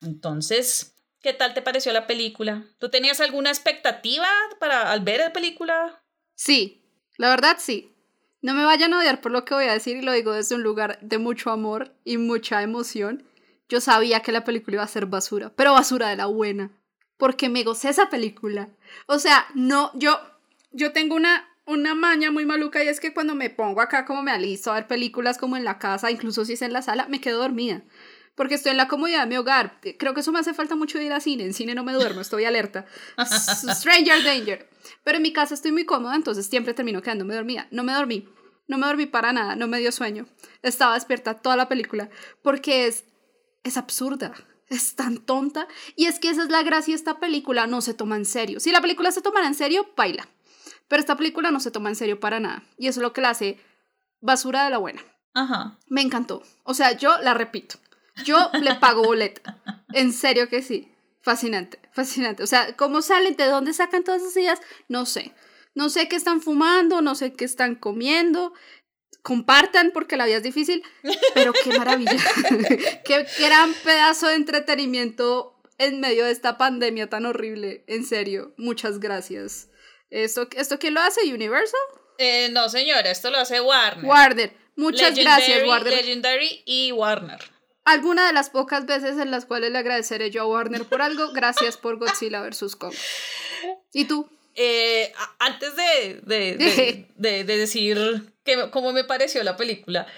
Entonces, 0.02 0.96
¿qué 1.22 1.32
tal 1.32 1.54
te 1.54 1.62
pareció 1.62 1.92
la 1.92 2.06
película? 2.06 2.64
¿Tú 2.78 2.88
tenías 2.88 3.20
alguna 3.20 3.50
expectativa 3.50 4.28
para 4.58 4.90
al 4.90 5.00
ver 5.00 5.20
la 5.20 5.32
película? 5.32 6.02
Sí, 6.34 6.82
la 7.16 7.30
verdad 7.30 7.58
sí. 7.60 7.94
No 8.40 8.54
me 8.54 8.64
vayan 8.64 8.92
a 8.94 8.98
odiar 8.98 9.20
por 9.20 9.32
lo 9.32 9.44
que 9.44 9.54
voy 9.54 9.64
a 9.64 9.72
decir 9.72 9.96
y 9.96 10.02
lo 10.02 10.12
digo 10.12 10.32
desde 10.32 10.54
un 10.54 10.62
lugar 10.62 10.98
de 11.00 11.18
mucho 11.18 11.50
amor 11.50 11.94
y 12.04 12.16
mucha 12.16 12.62
emoción. 12.62 13.24
Yo 13.68 13.80
sabía 13.80 14.20
que 14.20 14.32
la 14.32 14.44
película 14.44 14.76
iba 14.76 14.84
a 14.84 14.88
ser 14.88 15.06
basura, 15.06 15.52
pero 15.54 15.72
basura 15.72 16.08
de 16.08 16.16
la 16.16 16.26
buena, 16.26 16.70
porque 17.16 17.48
me 17.48 17.64
gocé 17.64 17.90
esa 17.90 18.08
película. 18.08 18.70
O 19.06 19.18
sea, 19.18 19.46
no, 19.54 19.90
yo, 19.94 20.18
yo 20.72 20.92
tengo 20.92 21.14
una, 21.14 21.48
una 21.66 21.94
maña 21.94 22.30
muy 22.30 22.46
maluca 22.46 22.82
y 22.82 22.88
es 22.88 23.00
que 23.00 23.12
cuando 23.12 23.34
me 23.34 23.50
pongo 23.50 23.80
acá 23.80 24.06
como 24.06 24.22
me 24.22 24.30
alisto 24.30 24.70
a 24.70 24.76
ver 24.76 24.86
películas 24.86 25.36
como 25.36 25.56
en 25.56 25.64
la 25.64 25.78
casa, 25.78 26.10
incluso 26.10 26.44
si 26.44 26.54
es 26.54 26.62
en 26.62 26.72
la 26.72 26.82
sala, 26.82 27.06
me 27.08 27.20
quedo 27.20 27.40
dormida. 27.40 27.82
Porque 28.34 28.54
estoy 28.54 28.70
en 28.70 28.76
la 28.76 28.86
comodidad 28.86 29.22
de 29.22 29.26
mi 29.26 29.36
hogar. 29.36 29.80
Creo 29.98 30.14
que 30.14 30.20
eso 30.20 30.30
me 30.30 30.38
hace 30.38 30.54
falta 30.54 30.76
mucho 30.76 31.00
ir 31.00 31.12
al 31.12 31.20
cine. 31.20 31.42
En 31.42 31.52
cine 31.52 31.74
no 31.74 31.82
me 31.82 31.92
duermo, 31.92 32.20
estoy 32.20 32.44
alerta. 32.44 32.86
Stranger 33.26 34.22
Danger. 34.22 34.70
Pero 35.02 35.16
en 35.16 35.22
mi 35.22 35.32
casa 35.32 35.54
estoy 35.54 35.72
muy 35.72 35.84
cómoda, 35.84 36.14
entonces 36.14 36.46
siempre 36.46 36.72
termino 36.72 37.02
quedándome 37.02 37.34
dormida. 37.34 37.66
No 37.72 37.82
me 37.82 37.92
dormí. 37.92 38.28
No 38.68 38.78
me 38.78 38.86
dormí 38.86 39.06
para 39.06 39.32
nada, 39.32 39.56
no 39.56 39.66
me 39.66 39.80
dio 39.80 39.90
sueño. 39.90 40.28
Estaba 40.62 40.94
despierta 40.94 41.34
toda 41.34 41.56
la 41.56 41.68
película. 41.68 42.10
Porque 42.40 42.86
es, 42.86 43.04
es 43.62 43.76
absurda. 43.76 44.32
Es 44.68 44.96
tan 44.96 45.18
tonta. 45.18 45.66
Y 45.96 46.06
es 46.06 46.18
que 46.18 46.30
esa 46.30 46.42
es 46.42 46.50
la 46.50 46.62
gracia 46.62 46.94
esta 46.94 47.18
película. 47.18 47.66
No 47.66 47.80
se 47.80 47.94
toma 47.94 48.16
en 48.16 48.26
serio. 48.26 48.60
Si 48.60 48.70
la 48.70 48.80
película 48.80 49.12
se 49.12 49.22
tomara 49.22 49.46
en 49.46 49.54
serio, 49.54 49.88
baila. 49.96 50.28
Pero 50.88 51.00
esta 51.00 51.16
película 51.16 51.50
no 51.50 51.60
se 51.60 51.70
toma 51.70 51.88
en 51.88 51.96
serio 51.96 52.20
para 52.20 52.40
nada. 52.40 52.62
Y 52.76 52.88
eso 52.88 53.00
es 53.00 53.02
lo 53.02 53.12
que 53.12 53.20
la 53.20 53.30
hace 53.30 53.58
basura 54.20 54.64
de 54.64 54.70
la 54.70 54.78
buena. 54.78 55.02
Ajá. 55.34 55.78
Me 55.86 56.02
encantó. 56.02 56.42
O 56.64 56.74
sea, 56.74 56.92
yo 56.92 57.16
la 57.22 57.34
repito. 57.34 57.76
Yo 58.24 58.50
le 58.60 58.74
pago 58.74 59.04
boleta. 59.04 59.62
En 59.92 60.12
serio 60.12 60.48
que 60.48 60.62
sí. 60.62 60.92
Fascinante, 61.20 61.78
fascinante. 61.92 62.42
O 62.42 62.46
sea, 62.46 62.76
¿cómo 62.76 63.02
salen? 63.02 63.36
¿De 63.36 63.46
dónde 63.46 63.72
sacan 63.72 64.04
todas 64.04 64.22
esas 64.22 64.36
ideas? 64.36 64.60
No 64.88 65.04
sé. 65.04 65.34
No 65.74 65.90
sé 65.90 66.08
qué 66.08 66.16
están 66.16 66.40
fumando, 66.40 67.02
no 67.02 67.14
sé 67.14 67.34
qué 67.34 67.44
están 67.44 67.74
comiendo. 67.74 68.52
Compartan 69.28 69.90
porque 69.92 70.16
la 70.16 70.24
vida 70.24 70.38
es 70.38 70.42
difícil, 70.42 70.82
pero 71.34 71.52
qué 71.52 71.76
maravilla. 71.76 72.12
qué 73.04 73.26
gran 73.38 73.74
pedazo 73.84 74.28
de 74.28 74.36
entretenimiento 74.36 75.54
en 75.76 76.00
medio 76.00 76.24
de 76.24 76.30
esta 76.30 76.56
pandemia 76.56 77.10
tan 77.10 77.26
horrible. 77.26 77.84
En 77.88 78.06
serio, 78.06 78.54
muchas 78.56 79.00
gracias. 79.00 79.68
¿Esto, 80.08 80.48
esto 80.56 80.78
quién 80.78 80.94
lo 80.94 81.02
hace? 81.02 81.30
¿Universal? 81.30 81.78
Eh, 82.16 82.48
no, 82.52 82.70
señora, 82.70 83.10
esto 83.10 83.30
lo 83.30 83.36
hace 83.36 83.60
Warner. 83.60 84.06
Warner. 84.06 84.52
Muchas 84.76 85.14
gracias, 85.14 85.62
Warner. 85.68 85.92
Legendary 85.92 86.62
y 86.64 86.92
Warner. 86.92 87.52
Alguna 87.84 88.28
de 88.28 88.32
las 88.32 88.48
pocas 88.48 88.86
veces 88.86 89.18
en 89.18 89.30
las 89.30 89.44
cuales 89.44 89.72
le 89.72 89.76
agradeceré 89.76 90.30
yo 90.30 90.40
a 90.40 90.46
Warner 90.46 90.86
por 90.86 91.02
algo, 91.02 91.32
gracias 91.32 91.76
por 91.76 91.98
Godzilla 91.98 92.40
vs. 92.40 92.76
Kong. 92.76 92.94
¿Y 93.92 94.06
tú? 94.06 94.26
Eh, 94.60 95.12
antes 95.38 95.76
de, 95.76 96.20
de, 96.24 97.06
de, 97.14 97.44
de, 97.44 97.56
decir 97.56 97.96
que, 98.42 98.70
cómo 98.70 98.92
me 98.92 99.04
pareció 99.04 99.44
la 99.44 99.56
película, 99.56 100.08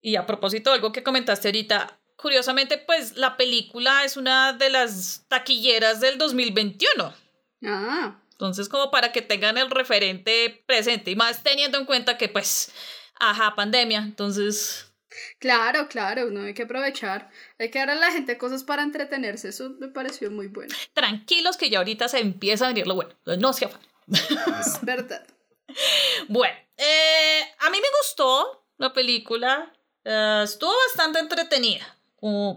y 0.00 0.16
a 0.16 0.26
propósito 0.26 0.70
de 0.70 0.76
algo 0.76 0.90
que 0.90 1.04
comentaste 1.04 1.46
ahorita, 1.46 2.00
curiosamente, 2.16 2.76
pues 2.76 3.16
la 3.16 3.36
película 3.36 4.04
es 4.04 4.16
una 4.16 4.52
de 4.52 4.68
las 4.68 5.24
taquilleras 5.28 6.00
del 6.00 6.18
2021. 6.18 7.14
Ah. 7.66 8.20
Entonces, 8.32 8.68
como 8.68 8.90
para 8.90 9.12
que 9.12 9.22
tengan 9.22 9.58
el 9.58 9.70
referente 9.70 10.64
presente, 10.66 11.12
y 11.12 11.16
más 11.16 11.44
teniendo 11.44 11.78
en 11.78 11.86
cuenta 11.86 12.18
que, 12.18 12.28
pues, 12.28 12.72
ajá, 13.14 13.54
pandemia, 13.54 14.00
entonces... 14.00 14.90
Claro, 15.38 15.88
claro, 15.88 16.30
no 16.30 16.42
hay 16.42 16.54
que 16.54 16.62
aprovechar. 16.62 17.30
Hay 17.58 17.70
que 17.70 17.78
dar 17.78 17.90
a 17.90 17.94
la 17.94 18.10
gente 18.10 18.38
cosas 18.38 18.64
para 18.64 18.82
entretenerse. 18.82 19.48
Eso 19.48 19.70
me 19.78 19.88
pareció 19.88 20.30
muy 20.30 20.48
bueno. 20.48 20.74
Tranquilos 20.92 21.56
que 21.56 21.70
ya 21.70 21.78
ahorita 21.78 22.08
se 22.08 22.20
empieza 22.20 22.64
a 22.64 22.68
venir 22.68 22.86
lo 22.86 22.94
bueno. 22.94 23.14
No 23.38 23.52
se 23.52 23.66
afán. 23.66 23.80
Es 24.60 24.80
verdad. 24.82 25.26
bueno, 26.28 26.54
eh, 26.76 27.42
a 27.60 27.70
mí 27.70 27.78
me 27.78 27.88
gustó 28.00 28.66
la 28.78 28.92
película. 28.92 29.72
Eh, 30.04 30.42
estuvo 30.44 30.72
bastante 30.88 31.18
entretenida. 31.18 31.98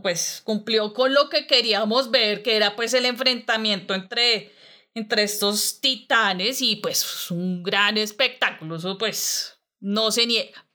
pues 0.02 0.42
cumplió 0.44 0.94
con 0.94 1.14
lo 1.14 1.30
que 1.30 1.46
queríamos 1.46 2.10
ver, 2.12 2.42
que 2.42 2.56
era 2.56 2.76
pues 2.76 2.94
el 2.94 3.06
enfrentamiento 3.06 3.94
entre, 3.94 4.54
entre 4.94 5.24
estos 5.24 5.82
titanes 5.82 6.62
y 6.62 6.78
pues 6.78 7.32
un 7.32 7.64
gran 7.64 7.98
espectáculo. 7.98 8.78
Eso 8.78 8.98
pues 8.98 9.60
no 9.80 10.12
se 10.12 10.26
niega. 10.26 10.66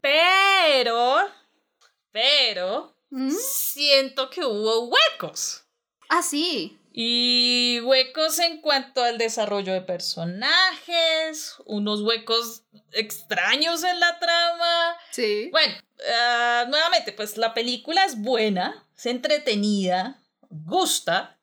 Pero, 0.00 1.16
pero, 2.12 2.94
¿Mm? 3.10 3.30
siento 3.30 4.30
que 4.30 4.44
hubo 4.44 4.88
huecos. 4.88 5.64
Ah, 6.08 6.22
sí. 6.22 6.78
Y 6.92 7.80
huecos 7.84 8.38
en 8.40 8.60
cuanto 8.60 9.02
al 9.02 9.16
desarrollo 9.16 9.72
de 9.72 9.82
personajes, 9.82 11.56
unos 11.66 12.00
huecos 12.02 12.64
extraños 12.92 13.84
en 13.84 14.00
la 14.00 14.18
trama. 14.18 14.96
Sí. 15.10 15.48
Bueno, 15.52 15.74
ah, 16.12 16.64
nuevamente, 16.68 17.12
pues 17.12 17.36
la 17.36 17.54
película 17.54 18.04
es 18.04 18.20
buena, 18.20 18.86
es 18.96 19.06
entretenida, 19.06 20.20
gusta, 20.48 21.38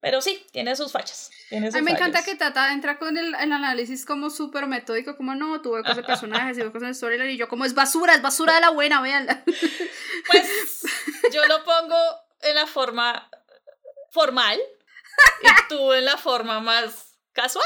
pero 0.00 0.20
sí, 0.20 0.46
tiene 0.52 0.76
sus 0.76 0.92
fallas. 0.92 1.30
Tiene 1.48 1.68
sus 1.68 1.76
A 1.76 1.78
mí 1.78 1.84
me 1.84 1.92
encanta 1.92 2.22
que 2.22 2.36
Tata 2.36 2.72
entra 2.72 2.98
con 2.98 3.16
el, 3.16 3.34
el 3.34 3.52
análisis 3.52 4.04
como 4.04 4.30
súper 4.30 4.66
metódico, 4.66 5.16
como 5.16 5.34
no, 5.34 5.60
tuve 5.60 5.82
cosas 5.82 5.96
de 5.96 6.04
personajes 6.04 6.56
y 6.56 6.62
huecos 6.62 6.82
en 6.82 6.94
storyline, 6.94 7.30
y 7.30 7.36
yo 7.36 7.48
como 7.48 7.64
es 7.64 7.74
basura, 7.74 8.14
es 8.14 8.22
basura 8.22 8.54
de 8.54 8.60
la 8.60 8.70
buena, 8.70 9.00
véanla. 9.00 9.42
Pues 10.30 10.82
yo 11.32 11.42
lo 11.46 11.64
pongo 11.64 11.96
en 12.42 12.54
la 12.54 12.66
forma 12.66 13.30
formal 14.10 14.58
y 15.42 15.68
tú 15.68 15.92
en 15.92 16.04
la 16.04 16.18
forma 16.18 16.60
más 16.60 17.07
casual. 17.42 17.64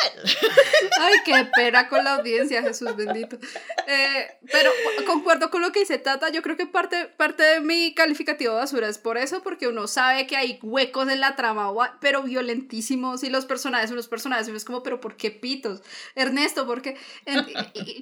Ay, 1.00 1.14
qué 1.24 1.48
pena 1.56 1.88
con 1.88 2.04
la 2.04 2.14
audiencia, 2.14 2.62
Jesús 2.62 2.94
bendito. 2.96 3.38
Eh, 3.86 4.38
pero 4.50 4.70
concuerdo 5.06 5.50
con 5.50 5.62
lo 5.62 5.72
que 5.72 5.80
dice 5.80 5.98
Tata, 5.98 6.28
yo 6.30 6.42
creo 6.42 6.56
que 6.56 6.66
parte, 6.66 7.06
parte 7.06 7.42
de 7.42 7.60
mi 7.60 7.94
calificativo 7.94 8.52
de 8.54 8.60
basura 8.60 8.88
es 8.88 8.98
por 8.98 9.16
eso, 9.16 9.42
porque 9.42 9.68
uno 9.68 9.86
sabe 9.86 10.26
que 10.26 10.36
hay 10.36 10.58
huecos 10.62 11.08
en 11.08 11.20
la 11.20 11.36
trama, 11.36 11.72
pero 12.00 12.22
violentísimos, 12.22 13.24
y 13.24 13.30
los 13.30 13.46
personajes, 13.46 13.90
unos 13.90 14.08
personajes, 14.08 14.48
uno 14.48 14.56
es 14.56 14.64
como, 14.64 14.82
pero 14.82 15.00
¿por 15.00 15.16
qué 15.16 15.30
pitos? 15.30 15.80
Ernesto, 16.14 16.66
porque 16.66 16.96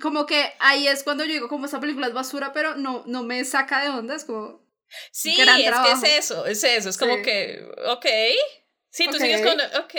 como 0.03 0.27
que 0.27 0.53
ahí 0.59 0.89
es 0.89 1.03
cuando 1.05 1.25
yo 1.25 1.33
digo, 1.33 1.49
como 1.49 1.67
esta 1.67 1.81
película 1.81 2.09
es 2.09 2.12
basura, 2.15 2.53
pero 2.53 2.75
no, 2.75 3.05
no 3.07 3.23
me 3.23 3.45
saca 3.45 3.83
de 3.83 3.91
onda, 3.91 4.15
es 4.17 4.25
como... 4.25 4.69
Sí, 5.12 5.41
es 5.41 5.47
trabajo. 5.47 5.85
que 6.00 6.09
es 6.09 6.19
eso, 6.25 6.47
es 6.47 6.65
eso, 6.65 6.89
es 6.89 6.99
como 6.99 7.15
Sí. 7.17 7.23
que, 7.23 7.65
ok, 7.87 8.07
sí, 8.91 9.05
tú 9.05 9.17
Ok. 9.17 9.23
sigues 9.23 9.41
con, 9.43 9.61
ok, 9.85 9.95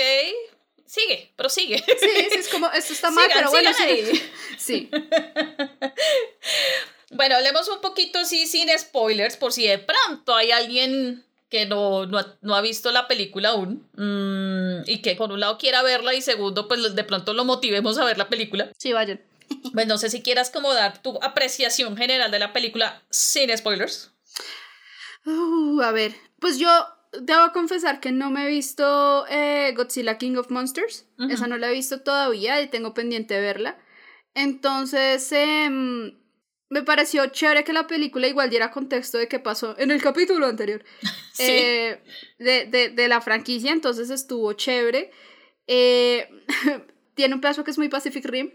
sigue, 0.91 1.31
prosigue. 1.35 1.77
Sí, 1.77 2.07
sí, 2.29 2.39
es 2.39 2.47
como, 2.51 2.69
esto 2.71 2.93
está 2.93 3.11
mal, 3.11 3.25
Sigan, 3.25 3.39
pero 3.39 3.51
bueno, 3.51 3.69
ahí. 3.79 4.31
Sí. 4.57 4.89
Bueno, 7.13 7.35
hablemos 7.35 7.67
un 7.67 7.81
poquito, 7.81 8.23
sí, 8.23 8.47
sin 8.47 8.69
spoilers, 8.79 9.35
por 9.35 9.51
si 9.51 9.67
de 9.67 9.79
pronto 9.79 10.33
hay 10.33 10.51
alguien 10.51 11.25
que 11.49 11.65
no, 11.65 12.05
no, 12.05 12.17
ha, 12.17 12.37
no 12.39 12.55
ha 12.55 12.61
visto 12.61 12.89
la 12.93 13.09
película 13.09 13.49
aún 13.49 13.85
mm, 13.97 14.89
y 14.89 15.01
que 15.01 15.15
por 15.17 15.29
un 15.29 15.41
lado 15.41 15.57
quiera 15.57 15.83
verla 15.83 16.13
y 16.13 16.21
segundo, 16.21 16.69
pues 16.69 16.95
de 16.95 17.03
pronto 17.03 17.33
lo 17.33 17.43
motivemos 17.43 17.97
a 17.97 18.05
ver 18.05 18.17
la 18.17 18.29
película. 18.29 18.71
Sí, 18.77 18.93
vayan. 18.93 19.21
Pues 19.73 19.87
no 19.87 19.97
sé 19.97 20.09
si 20.09 20.21
quieras 20.21 20.51
como 20.51 20.73
dar 20.73 21.01
tu 21.01 21.19
apreciación 21.21 21.97
general 21.97 22.31
de 22.31 22.39
la 22.39 22.53
película 22.53 23.03
sin 23.09 23.55
spoilers. 23.57 24.11
Uh, 25.25 25.81
a 25.81 25.91
ver, 25.91 26.15
pues 26.39 26.59
yo 26.59 26.69
debo 27.11 27.51
confesar 27.53 27.99
que 27.99 28.11
no 28.11 28.29
me 28.31 28.45
he 28.45 28.47
visto 28.49 29.25
eh, 29.29 29.73
Godzilla 29.75 30.17
King 30.17 30.35
of 30.37 30.49
Monsters. 30.49 31.05
Esa 31.29 31.47
no 31.47 31.57
la 31.57 31.69
he 31.69 31.73
visto 31.73 32.01
todavía 32.01 32.61
y 32.61 32.69
tengo 32.69 32.93
pendiente 32.93 33.33
de 33.33 33.41
verla. 33.41 33.77
Entonces, 34.33 35.29
em, 35.31 36.17
me 36.69 36.83
pareció 36.83 37.25
chévere 37.27 37.63
que 37.63 37.73
la 37.73 37.87
película 37.87 38.27
igual 38.27 38.49
diera 38.49 38.71
contexto 38.71 39.17
de 39.17 39.27
qué 39.27 39.39
pasó 39.39 39.75
en 39.77 39.91
el 39.91 40.01
capítulo 40.01 40.45
anterior 40.47 40.83
Sí. 41.33 41.43
eh, 41.47 42.03
de, 42.39 42.65
de, 42.65 42.89
de 42.89 43.07
la 43.07 43.21
franquicia. 43.21 43.71
Entonces 43.71 44.09
estuvo 44.09 44.53
chévere. 44.53 45.11
Eh, 45.67 46.29
tiene 47.15 47.35
un 47.35 47.41
pedazo 47.41 47.63
que 47.63 47.71
es 47.71 47.77
muy 47.77 47.89
Pacific 47.89 48.25
Rim. 48.25 48.51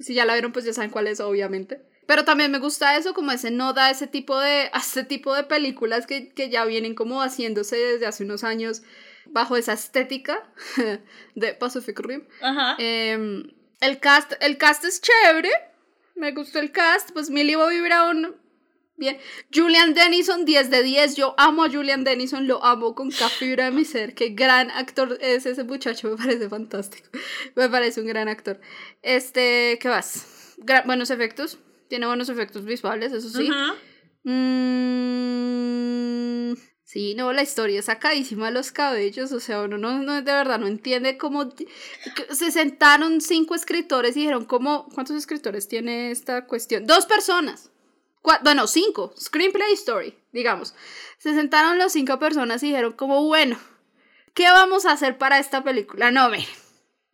Si 0.00 0.14
ya 0.14 0.24
la 0.24 0.32
vieron, 0.32 0.52
pues 0.52 0.64
ya 0.64 0.72
saben 0.72 0.90
cuál 0.90 1.06
es, 1.06 1.20
obviamente. 1.20 1.80
Pero 2.06 2.24
también 2.24 2.50
me 2.50 2.58
gusta 2.58 2.96
eso, 2.96 3.14
como 3.14 3.32
ese 3.32 3.50
no 3.50 3.72
da 3.72 3.90
ese 3.90 4.06
tipo 4.06 4.38
de, 4.38 4.68
a 4.72 4.78
ese 4.78 5.04
tipo 5.04 5.34
de 5.34 5.44
películas 5.44 6.06
que, 6.06 6.32
que 6.32 6.50
ya 6.50 6.64
vienen 6.64 6.94
como 6.94 7.22
haciéndose 7.22 7.76
desde 7.76 8.06
hace 8.06 8.24
unos 8.24 8.44
años 8.44 8.82
bajo 9.26 9.56
esa 9.56 9.72
estética 9.72 10.42
de 11.34 11.54
Pacific 11.54 11.98
Rim. 12.00 12.24
Ajá. 12.42 12.76
Em, 12.78 13.50
el, 13.80 13.98
cast, 14.00 14.32
el 14.40 14.58
cast 14.58 14.84
es 14.84 15.00
chévere, 15.00 15.50
me 16.14 16.32
gustó 16.32 16.58
el 16.60 16.70
cast, 16.72 17.10
pues 17.12 17.30
Millie 17.30 17.56
Bobby 17.56 17.80
Brown, 17.80 18.36
bien. 18.96 19.18
Julian 19.52 19.94
Dennison, 19.94 20.44
10 20.44 20.70
de 20.70 20.82
10, 20.82 21.16
yo 21.16 21.34
amo 21.38 21.64
a 21.64 21.70
Julian 21.70 22.04
Dennison, 22.04 22.46
lo 22.46 22.62
amo 22.64 22.94
con 22.94 23.10
cada 23.10 23.30
fibra 23.30 23.64
de 23.64 23.70
mi 23.72 23.84
ser, 23.84 24.14
qué 24.14 24.28
gran 24.28 24.70
actor 24.70 25.18
es 25.20 25.46
ese 25.46 25.64
muchacho, 25.64 26.10
me 26.10 26.16
parece 26.16 26.48
fantástico, 26.50 27.08
me 27.56 27.68
parece 27.70 28.00
un 28.02 28.06
gran 28.06 28.28
actor. 28.28 28.60
Este, 29.02 29.78
¿qué 29.80 29.88
más? 29.88 30.54
Gra- 30.58 30.84
buenos 30.84 31.10
efectos, 31.10 31.58
tiene 31.88 32.06
buenos 32.06 32.28
efectos 32.28 32.64
visuales, 32.64 33.12
eso 33.12 33.28
sí. 33.28 33.48
Mm, 35.24 36.54
sí, 36.84 37.14
no, 37.14 37.32
la 37.32 37.42
historia 37.42 37.78
es 37.80 37.86
sacadísima 37.86 38.46
de 38.46 38.52
los 38.52 38.72
cabellos, 38.72 39.32
o 39.32 39.40
sea, 39.40 39.62
uno 39.62 39.78
no, 39.78 39.98
no 40.02 40.14
de 40.14 40.22
verdad 40.22 40.58
no 40.58 40.66
entiende 40.66 41.18
cómo 41.18 41.52
se 42.30 42.50
sentaron 42.50 43.20
cinco 43.20 43.54
escritores 43.54 44.16
y 44.16 44.20
dijeron 44.20 44.44
cómo, 44.44 44.88
¿cuántos 44.94 45.16
escritores 45.16 45.68
tiene 45.68 46.10
esta 46.10 46.46
cuestión? 46.46 46.86
Dos 46.86 47.06
personas. 47.06 47.70
Cua- 48.22 48.40
bueno, 48.42 48.66
cinco, 48.66 49.12
screenplay 49.20 49.72
story, 49.74 50.14
digamos. 50.32 50.74
Se 51.18 51.34
sentaron 51.34 51.78
las 51.78 51.92
cinco 51.92 52.18
personas 52.18 52.62
y 52.62 52.68
dijeron 52.68 52.92
como, 52.94 53.22
bueno, 53.26 53.58
¿qué 54.32 54.44
vamos 54.44 54.86
a 54.86 54.92
hacer 54.92 55.18
para 55.18 55.38
esta 55.38 55.62
película? 55.62 56.10
No, 56.10 56.30
miren, 56.30 56.46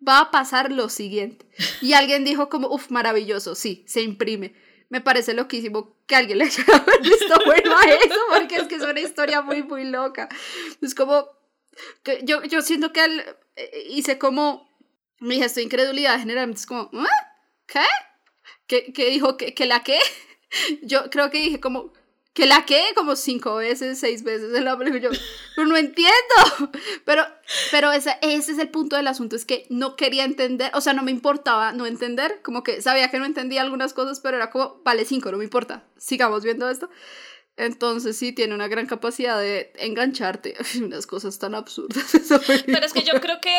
va 0.06 0.20
a 0.20 0.30
pasar 0.30 0.72
lo 0.72 0.88
siguiente. 0.88 1.46
Y 1.80 1.92
alguien 1.94 2.24
dijo 2.24 2.48
como, 2.48 2.68
uff, 2.68 2.90
maravilloso, 2.90 3.54
sí, 3.54 3.84
se 3.86 4.02
imprime. 4.02 4.54
Me 4.88 5.00
parece 5.00 5.34
loquísimo 5.34 5.96
que 6.06 6.16
alguien 6.16 6.38
le 6.38 6.44
haya 6.44 6.64
visto 7.02 7.34
bueno 7.46 7.78
a 7.78 7.84
eso, 7.84 8.20
porque 8.34 8.56
es 8.56 8.66
que 8.66 8.74
es 8.74 8.82
una 8.82 9.00
historia 9.00 9.40
muy, 9.40 9.62
muy 9.62 9.84
loca. 9.84 10.28
Es 10.80 10.94
como, 10.94 11.28
que 12.02 12.20
yo, 12.24 12.42
yo 12.44 12.60
siento 12.62 12.92
que 12.92 13.04
él 13.04 13.24
eh, 13.56 13.86
hice 13.90 14.18
como, 14.18 14.68
mi 15.20 15.38
gesto 15.38 15.60
de 15.60 15.64
incredulidad 15.64 16.18
generalmente 16.18 16.60
es 16.60 16.66
como, 16.66 16.90
¿ah? 16.94 17.06
¿qué? 17.66 17.84
¿Qué, 18.66 18.92
qué 18.92 19.10
dijo? 19.10 19.36
¿Que, 19.36 19.54
¿Que 19.54 19.66
la 19.66 19.82
qué? 19.82 19.98
Yo 20.82 21.10
creo 21.10 21.30
que 21.30 21.38
dije 21.38 21.60
como, 21.60 21.92
¿que 22.32 22.46
la 22.46 22.64
qué? 22.64 22.82
Como 22.94 23.16
cinco 23.16 23.56
veces, 23.56 23.98
seis 23.98 24.22
veces 24.22 24.54
en 24.54 24.64
la 24.64 24.78
película. 24.78 25.10
Pero 25.56 25.66
no 25.66 25.76
entiendo. 25.76 26.12
Pero, 27.04 27.24
pero 27.70 27.92
ese, 27.92 28.16
ese 28.22 28.52
es 28.52 28.58
el 28.58 28.68
punto 28.68 28.96
del 28.96 29.08
asunto, 29.08 29.36
es 29.36 29.44
que 29.44 29.66
no 29.68 29.96
quería 29.96 30.24
entender, 30.24 30.70
o 30.74 30.80
sea, 30.80 30.92
no 30.92 31.02
me 31.02 31.10
importaba 31.10 31.72
no 31.72 31.86
entender, 31.86 32.40
como 32.42 32.62
que 32.62 32.82
sabía 32.82 33.10
que 33.10 33.18
no 33.18 33.24
entendía 33.24 33.62
algunas 33.62 33.94
cosas, 33.94 34.20
pero 34.20 34.36
era 34.36 34.50
como, 34.50 34.80
vale, 34.84 35.04
cinco, 35.04 35.30
no 35.32 35.38
me 35.38 35.44
importa, 35.44 35.84
sigamos 35.96 36.44
viendo 36.44 36.68
esto. 36.68 36.88
Entonces 37.60 38.16
sí, 38.16 38.32
tiene 38.32 38.54
una 38.54 38.68
gran 38.68 38.86
capacidad 38.86 39.38
de 39.38 39.70
engancharte. 39.76 40.56
Unas 40.82 41.06
cosas 41.06 41.38
tan 41.38 41.54
absurdas. 41.54 42.06
Pero 42.66 42.86
es 42.86 42.94
que 42.94 43.02
yo 43.02 43.20
creo 43.20 43.38
que 43.42 43.54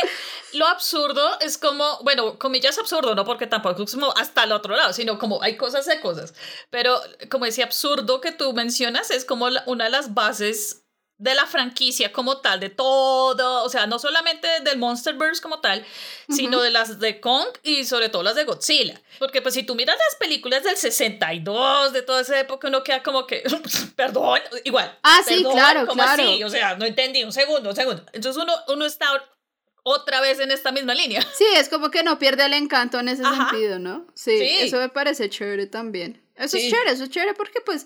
lo 0.53 0.65
absurdo 0.65 1.39
es 1.39 1.59
como, 1.59 1.99
bueno, 2.03 2.39
comillas 2.39 2.79
absurdo, 2.79 3.13
no 3.13 3.25
porque 3.25 3.45
tampoco 3.45 3.83
es 3.83 3.91
como 3.91 4.11
hasta 4.17 4.45
el 4.45 4.53
otro 4.53 4.75
lado, 4.75 4.91
sino 4.91 5.19
como 5.19 5.43
hay 5.43 5.55
cosas 5.55 5.85
de 5.85 6.01
cosas. 6.01 6.33
Pero 6.71 6.99
como 7.29 7.45
ese 7.45 7.61
absurdo 7.61 8.21
que 8.21 8.31
tú 8.31 8.53
mencionas 8.53 9.11
es 9.11 9.23
como 9.23 9.47
una 9.67 9.83
de 9.83 9.91
las 9.91 10.15
bases 10.15 10.81
de 11.21 11.35
la 11.35 11.45
franquicia 11.45 12.11
como 12.11 12.37
tal, 12.39 12.59
de 12.59 12.69
todo, 12.69 13.63
o 13.63 13.69
sea, 13.69 13.85
no 13.85 13.99
solamente 13.99 14.47
del 14.63 14.79
Monsterverse 14.79 15.39
como 15.39 15.59
tal, 15.61 15.85
sino 16.27 16.59
de 16.61 16.71
las 16.71 16.99
de 16.99 17.19
Kong 17.21 17.45
y 17.61 17.85
sobre 17.85 18.09
todo 18.09 18.23
las 18.23 18.33
de 18.33 18.43
Godzilla. 18.43 18.99
Porque 19.19 19.39
pues 19.39 19.53
si 19.53 19.61
tú 19.61 19.75
miras 19.75 19.95
las 19.97 20.15
películas 20.19 20.63
del 20.63 20.77
62, 20.77 21.93
de 21.93 22.01
toda 22.01 22.21
esa 22.21 22.39
época, 22.39 22.69
uno 22.69 22.83
queda 22.83 23.03
como 23.03 23.27
que, 23.27 23.43
perdón, 23.95 24.39
igual. 24.63 24.97
Ah, 25.03 25.21
sí, 25.25 25.43
claro, 25.43 25.81
¿cómo 25.85 26.01
claro. 26.01 26.23
así? 26.23 26.43
O 26.43 26.49
sea, 26.49 26.75
no 26.75 26.85
entendí, 26.85 27.23
un 27.23 27.31
segundo, 27.31 27.69
un 27.69 27.75
segundo. 27.75 28.03
Entonces 28.13 28.41
uno, 28.41 28.53
uno 28.69 28.85
está 28.87 29.07
otra 29.83 30.21
vez 30.21 30.39
en 30.39 30.49
esta 30.49 30.71
misma 30.71 30.95
línea. 30.95 31.21
Sí, 31.37 31.45
es 31.55 31.69
como 31.69 31.91
que 31.91 32.01
no 32.01 32.17
pierde 32.17 32.45
el 32.45 32.53
encanto 32.53 32.99
en 32.99 33.09
ese 33.09 33.23
Ajá. 33.23 33.49
sentido, 33.51 33.77
¿no? 33.77 34.07
Sí, 34.15 34.37
Sí. 34.39 34.49
eso 34.61 34.77
me 34.77 34.89
parece 34.89 35.29
chévere 35.29 35.67
también. 35.67 36.19
Eso 36.35 36.57
Sí. 36.57 36.65
es 36.65 36.71
chévere, 36.73 36.91
eso 36.91 37.03
es 37.03 37.09
chévere 37.11 37.33
porque 37.35 37.61
pues, 37.61 37.85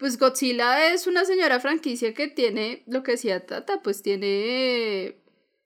pues 0.00 0.18
Godzilla 0.18 0.92
es 0.92 1.06
una 1.06 1.24
señora 1.24 1.60
franquicia 1.60 2.12
que 2.14 2.26
tiene, 2.26 2.82
lo 2.88 3.02
que 3.04 3.12
decía 3.12 3.46
Tata, 3.46 3.80
pues 3.82 4.02
tiene... 4.02 5.16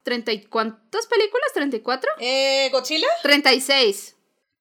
¿30 0.05 0.33
y 0.35 0.41
cuántas 0.45 1.07
películas? 1.07 1.49
¿34? 1.55 2.03
Eh, 2.19 2.69
¿Godzilla? 2.71 3.07
36. 3.23 4.15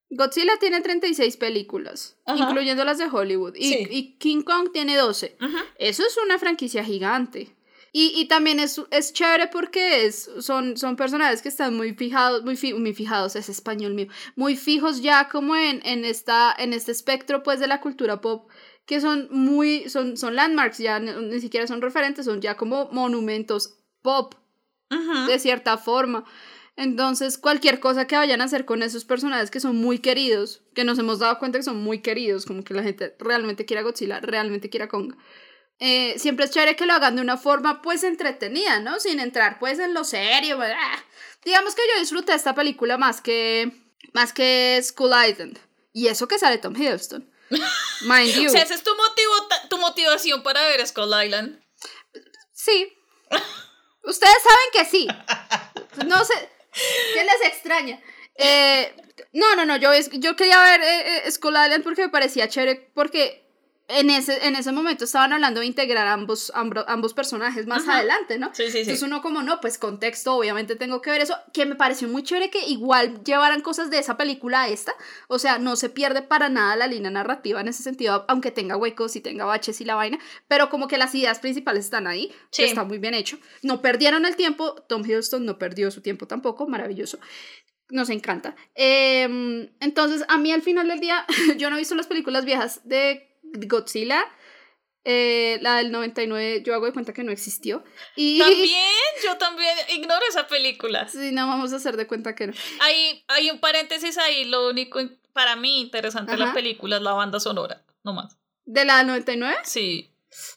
Godzilla 0.08 0.56
tiene 0.58 0.80
36 0.80 1.36
películas, 1.36 2.16
Ajá. 2.24 2.38
incluyendo 2.48 2.82
las 2.84 2.96
de 2.98 3.06
Hollywood. 3.06 3.54
Y, 3.56 3.64
Sí. 3.72 3.86
y 3.90 4.18
King 4.18 4.42
Kong 4.42 4.70
tiene 4.72 4.96
12. 4.96 5.36
Eso 5.78 6.06
es 6.06 6.16
una 6.24 6.38
franquicia 6.38 6.82
gigante. 6.84 7.54
Y, 7.96 8.12
y 8.16 8.26
también 8.26 8.58
es, 8.58 8.80
es 8.90 9.12
chévere 9.12 9.46
porque 9.48 10.04
es, 10.06 10.28
son, 10.40 10.76
son 10.76 10.96
personajes 10.96 11.42
que 11.42 11.48
están 11.48 11.76
muy 11.76 11.94
fijados, 11.94 12.42
muy, 12.42 12.56
fi- 12.56 12.74
muy 12.74 12.92
fijados, 12.92 13.36
es 13.36 13.48
español 13.48 13.94
mío, 13.94 14.08
muy 14.34 14.56
fijos 14.56 15.00
ya 15.00 15.28
como 15.28 15.54
en, 15.54 15.80
en, 15.86 16.04
esta, 16.04 16.52
en 16.58 16.72
este 16.72 16.90
espectro 16.90 17.44
pues 17.44 17.60
de 17.60 17.68
la 17.68 17.80
cultura 17.80 18.20
pop, 18.20 18.48
que 18.86 19.00
son 19.00 19.28
muy, 19.30 19.88
son, 19.88 20.16
son 20.16 20.34
landmarks, 20.34 20.78
ya 20.78 20.98
ni, 21.00 21.10
ni 21.12 21.40
siquiera 21.40 21.66
son 21.66 21.80
referentes, 21.80 22.26
son 22.26 22.40
ya 22.40 22.56
como 22.56 22.88
monumentos 22.92 23.78
pop 24.02 24.34
Ujú. 24.90 25.26
de 25.26 25.38
cierta 25.38 25.78
forma. 25.78 26.24
Entonces, 26.76 27.38
cualquier 27.38 27.78
cosa 27.78 28.06
que 28.06 28.16
vayan 28.16 28.40
a 28.40 28.44
hacer 28.44 28.64
con 28.64 28.82
esos 28.82 29.04
personajes 29.04 29.50
que 29.50 29.60
son 29.60 29.76
muy 29.76 30.00
queridos, 30.00 30.62
que 30.74 30.84
nos 30.84 30.98
hemos 30.98 31.20
dado 31.20 31.38
cuenta 31.38 31.58
que 31.58 31.62
son 31.62 31.80
muy 31.82 32.00
queridos, 32.00 32.46
como 32.46 32.64
que 32.64 32.74
la 32.74 32.82
gente 32.82 33.14
realmente 33.20 33.64
quiere 33.64 33.80
a 33.80 33.84
Godzilla, 33.84 34.20
realmente 34.20 34.68
quiere 34.68 34.84
a 34.84 34.88
Kong. 34.88 35.14
eh, 35.78 36.14
siempre 36.18 36.44
es 36.44 36.50
chévere 36.50 36.76
que 36.76 36.86
lo 36.86 36.92
hagan 36.92 37.16
de 37.16 37.22
una 37.22 37.36
forma 37.36 37.80
pues 37.82 38.02
entretenida, 38.04 38.80
¿no? 38.80 38.98
Sin 39.00 39.20
entrar 39.20 39.58
pues 39.58 39.78
en 39.78 39.94
lo 39.94 40.04
serio. 40.04 40.58
ah. 40.60 40.98
Digamos 41.44 41.74
que 41.74 41.82
yo 41.94 42.00
disfruté 42.00 42.34
esta 42.34 42.54
película 42.54 42.96
más 42.98 43.20
que 43.20 43.70
más 44.12 44.32
que 44.32 44.80
School 44.82 45.12
Island. 45.28 45.58
Y 45.92 46.08
eso 46.08 46.26
que 46.28 46.38
sale 46.38 46.58
Tom 46.58 46.74
Hiddleston. 46.76 47.28
Mind 48.02 48.34
you. 48.34 48.48
O 48.48 48.50
sea, 48.50 48.62
es 48.62 48.82
tu, 48.82 48.94
motivo, 48.96 49.32
tu 49.68 49.78
motivación 49.78 50.42
para 50.42 50.66
ver 50.66 50.86
Skull 50.86 51.12
Island. 51.24 51.60
Sí. 52.52 52.96
Ustedes 54.02 54.36
saben 54.42 54.68
que 54.72 54.84
sí. 54.84 55.08
No 56.06 56.24
sé. 56.24 56.34
¿Qué 57.14 57.24
les 57.24 57.52
extraña? 57.52 58.00
Eh, 58.36 58.94
no, 59.32 59.56
no, 59.56 59.64
no. 59.64 59.76
Yo, 59.76 59.90
yo 60.12 60.36
quería 60.36 60.62
ver 60.62 60.80
eh, 60.80 61.26
eh, 61.26 61.30
Skull 61.30 61.54
Island 61.54 61.84
porque 61.84 62.02
me 62.02 62.08
parecía 62.08 62.48
chévere. 62.48 62.90
Porque 62.94 63.43
en 63.86 64.08
ese, 64.08 64.46
en 64.46 64.56
ese 64.56 64.72
momento 64.72 65.04
estaban 65.04 65.32
hablando 65.34 65.60
de 65.60 65.66
integrar 65.66 66.06
ambos, 66.06 66.50
ambro- 66.54 66.84
ambos 66.88 67.12
personajes 67.12 67.66
más 67.66 67.82
Ajá. 67.82 67.98
adelante, 67.98 68.38
¿no? 68.38 68.48
Sí, 68.54 68.64
sí, 68.66 68.70
sí. 68.72 68.78
Entonces 68.80 69.02
uno 69.02 69.20
como, 69.20 69.42
no, 69.42 69.60
pues 69.60 69.76
contexto, 69.78 70.34
obviamente 70.34 70.74
tengo 70.74 71.02
que 71.02 71.10
ver 71.10 71.20
eso, 71.20 71.36
que 71.52 71.66
me 71.66 71.74
pareció 71.74 72.08
muy 72.08 72.22
chévere 72.22 72.48
que 72.48 72.64
igual 72.66 73.22
llevaran 73.24 73.60
cosas 73.60 73.90
de 73.90 73.98
esa 73.98 74.16
película 74.16 74.62
a 74.62 74.68
esta, 74.68 74.94
o 75.28 75.38
sea, 75.38 75.58
no 75.58 75.76
se 75.76 75.90
pierde 75.90 76.22
para 76.22 76.48
nada 76.48 76.76
la 76.76 76.86
línea 76.86 77.10
narrativa 77.10 77.60
en 77.60 77.68
ese 77.68 77.82
sentido, 77.82 78.24
aunque 78.28 78.50
tenga 78.50 78.76
huecos 78.78 79.16
y 79.16 79.20
tenga 79.20 79.44
baches 79.44 79.80
y 79.80 79.84
la 79.84 79.96
vaina, 79.96 80.18
pero 80.48 80.70
como 80.70 80.88
que 80.88 80.96
las 80.96 81.14
ideas 81.14 81.38
principales 81.40 81.84
están 81.84 82.06
ahí, 82.06 82.32
Sí. 82.50 82.62
que 82.62 82.64
está 82.68 82.84
muy 82.84 82.96
bien 82.98 83.12
hecho, 83.14 83.38
no 83.62 83.82
perdieron 83.82 84.24
el 84.24 84.34
tiempo, 84.36 84.74
Tom 84.88 85.02
Hiddleston 85.04 85.44
no 85.44 85.58
perdió 85.58 85.90
su 85.90 86.00
tiempo 86.00 86.26
tampoco, 86.26 86.66
maravilloso. 86.66 87.18
Nos 87.90 88.08
encanta. 88.08 88.56
Em, 88.74 89.68
entonces, 89.80 90.24
a 90.28 90.38
mí 90.38 90.50
al 90.52 90.62
final 90.62 90.88
del 90.88 91.00
día, 91.00 91.26
yo 91.59 91.68
no 91.68 91.76
he 91.76 91.80
visto 91.80 91.94
las 91.94 92.06
películas 92.06 92.46
viejas 92.46 92.80
de 92.85 93.34
Godzilla. 93.54 94.24
eh, 95.06 95.58
la 95.60 95.76
del 95.76 95.92
99, 95.92 96.62
yo 96.64 96.74
hago 96.74 96.86
de 96.86 96.92
cuenta 96.92 97.12
que 97.12 97.24
no 97.24 97.32
existió. 97.32 97.84
Y 98.16 98.38
También, 98.38 98.92
yo 99.24 99.36
también 99.36 99.76
ignoro 99.90 100.24
esa 100.28 100.46
película. 100.46 101.08
Sí, 101.08 101.30
no 101.32 101.46
vamos 101.46 101.72
a 101.72 101.76
hacer 101.76 101.96
de 101.96 102.06
cuenta 102.06 102.34
que 102.34 102.46
no. 102.48 102.54
Hay, 102.80 103.24
hay 103.28 103.50
un 103.50 103.60
paréntesis 103.60 104.16
ahí, 104.18 104.44
lo 104.46 104.68
único 104.68 105.00
para 105.32 105.56
mí 105.56 105.80
interesante 105.80 106.32
de 106.32 106.38
la 106.38 106.54
película 106.54 106.96
es 106.96 107.02
la 107.02 107.12
banda 107.12 107.40
sonora, 107.40 107.82
no 108.04 108.12
más. 108.14 108.38
¿De 108.64 108.84
la 108.84 108.98
del 108.98 109.08
99? 109.08 109.56
Sí. 109.64 110.10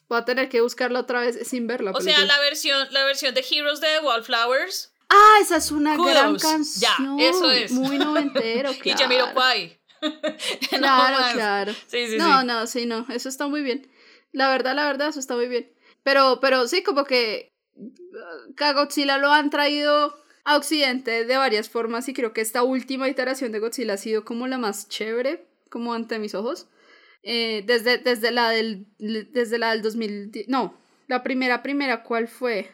Voy 0.08 0.18
a 0.18 0.24
tener 0.24 0.48
que 0.48 0.60
buscarla 0.60 1.00
otra 1.00 1.20
vez 1.20 1.46
sin 1.46 1.66
verla. 1.66 1.90
O 1.90 2.00
sea, 2.00 2.24
la 2.24 2.38
versión, 2.40 2.88
la 2.92 3.04
versión 3.04 3.34
de 3.34 3.44
Heroes 3.48 3.80
de 3.80 4.00
Wallflowers 4.00 4.92
Ah, 5.10 5.38
esa 5.40 5.56
es 5.56 5.70
una 5.70 5.96
gran 5.96 6.36
Kudos. 6.36 6.42
Ya, 6.76 6.88
canción. 6.96 7.18
eso 7.20 7.50
es. 7.50 7.72
Muy 7.72 7.98
noventero, 7.98 8.72
y 8.72 8.78
claro. 8.78 8.98
Jamiroquai. 9.00 9.77
No 10.72 10.78
Claro, 10.78 11.18
más. 11.18 11.32
claro. 11.34 11.72
Sí, 11.86 12.06
sí, 12.08 12.16
no, 12.18 12.40
sí. 12.40 12.46
no, 12.46 12.66
sí, 12.66 12.86
no. 12.86 13.06
Eso 13.10 13.28
está 13.28 13.46
muy 13.48 13.62
bien. 13.62 13.90
La 14.32 14.48
verdad, 14.50 14.74
la 14.74 14.86
verdad, 14.86 15.08
eso 15.08 15.20
está 15.20 15.34
muy 15.34 15.48
bien. 15.48 15.72
Pero, 16.02 16.38
pero 16.40 16.66
sí, 16.68 16.82
como 16.82 17.04
que 17.04 17.52
uh, 17.74 18.62
a 18.64 18.72
Godzilla 18.72 19.18
lo 19.18 19.32
han 19.32 19.50
traído 19.50 20.14
a 20.44 20.56
Occidente 20.56 21.24
de 21.24 21.36
varias 21.36 21.68
formas 21.68 22.08
y 22.08 22.14
creo 22.14 22.32
que 22.32 22.40
esta 22.40 22.62
última 22.62 23.08
iteración 23.08 23.52
de 23.52 23.58
Godzilla 23.58 23.94
ha 23.94 23.98
sido 23.98 24.24
como 24.24 24.46
la 24.46 24.56
más 24.58 24.88
chévere, 24.88 25.46
como 25.70 25.92
ante 25.94 26.18
mis 26.18 26.34
ojos. 26.34 26.68
Eh, 27.22 27.64
desde, 27.66 27.98
desde, 27.98 28.30
la 28.30 28.50
del, 28.50 28.86
desde 28.98 29.58
la 29.58 29.72
del 29.72 29.82
2010, 29.82 30.48
no, 30.48 30.78
la 31.08 31.22
primera, 31.22 31.62
primera, 31.62 32.02
¿cuál 32.04 32.28
fue? 32.28 32.70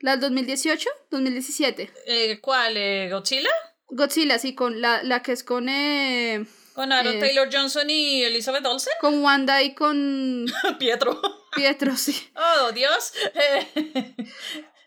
¿La 0.00 0.12
del 0.12 0.20
2018? 0.20 0.88
¿2017? 1.10 1.90
Eh, 2.06 2.40
¿Cuál? 2.40 2.76
eh, 2.76 3.08
¿Godzilla? 3.12 3.50
Godzilla, 3.88 4.38
sí, 4.38 4.54
con 4.54 4.80
la, 4.80 5.02
la 5.02 5.22
que 5.22 5.32
es 5.32 5.44
con, 5.44 5.68
eh, 5.68 6.44
Con 6.74 6.92
Aaron 6.92 7.16
Eh. 7.16 7.20
Taylor 7.20 7.48
Johnson 7.52 7.88
y 7.90 8.22
Elizabeth 8.24 8.64
Olsen. 8.66 8.92
con 9.00 9.22
Wanda 9.22 9.62
y 9.62 9.74
con 9.74 10.46
Pietro. 10.78 11.20
Pietro, 11.54 11.96
sí. 11.96 12.16
Oh, 12.36 12.72
Dios. 12.72 13.12
Eh, 13.34 14.14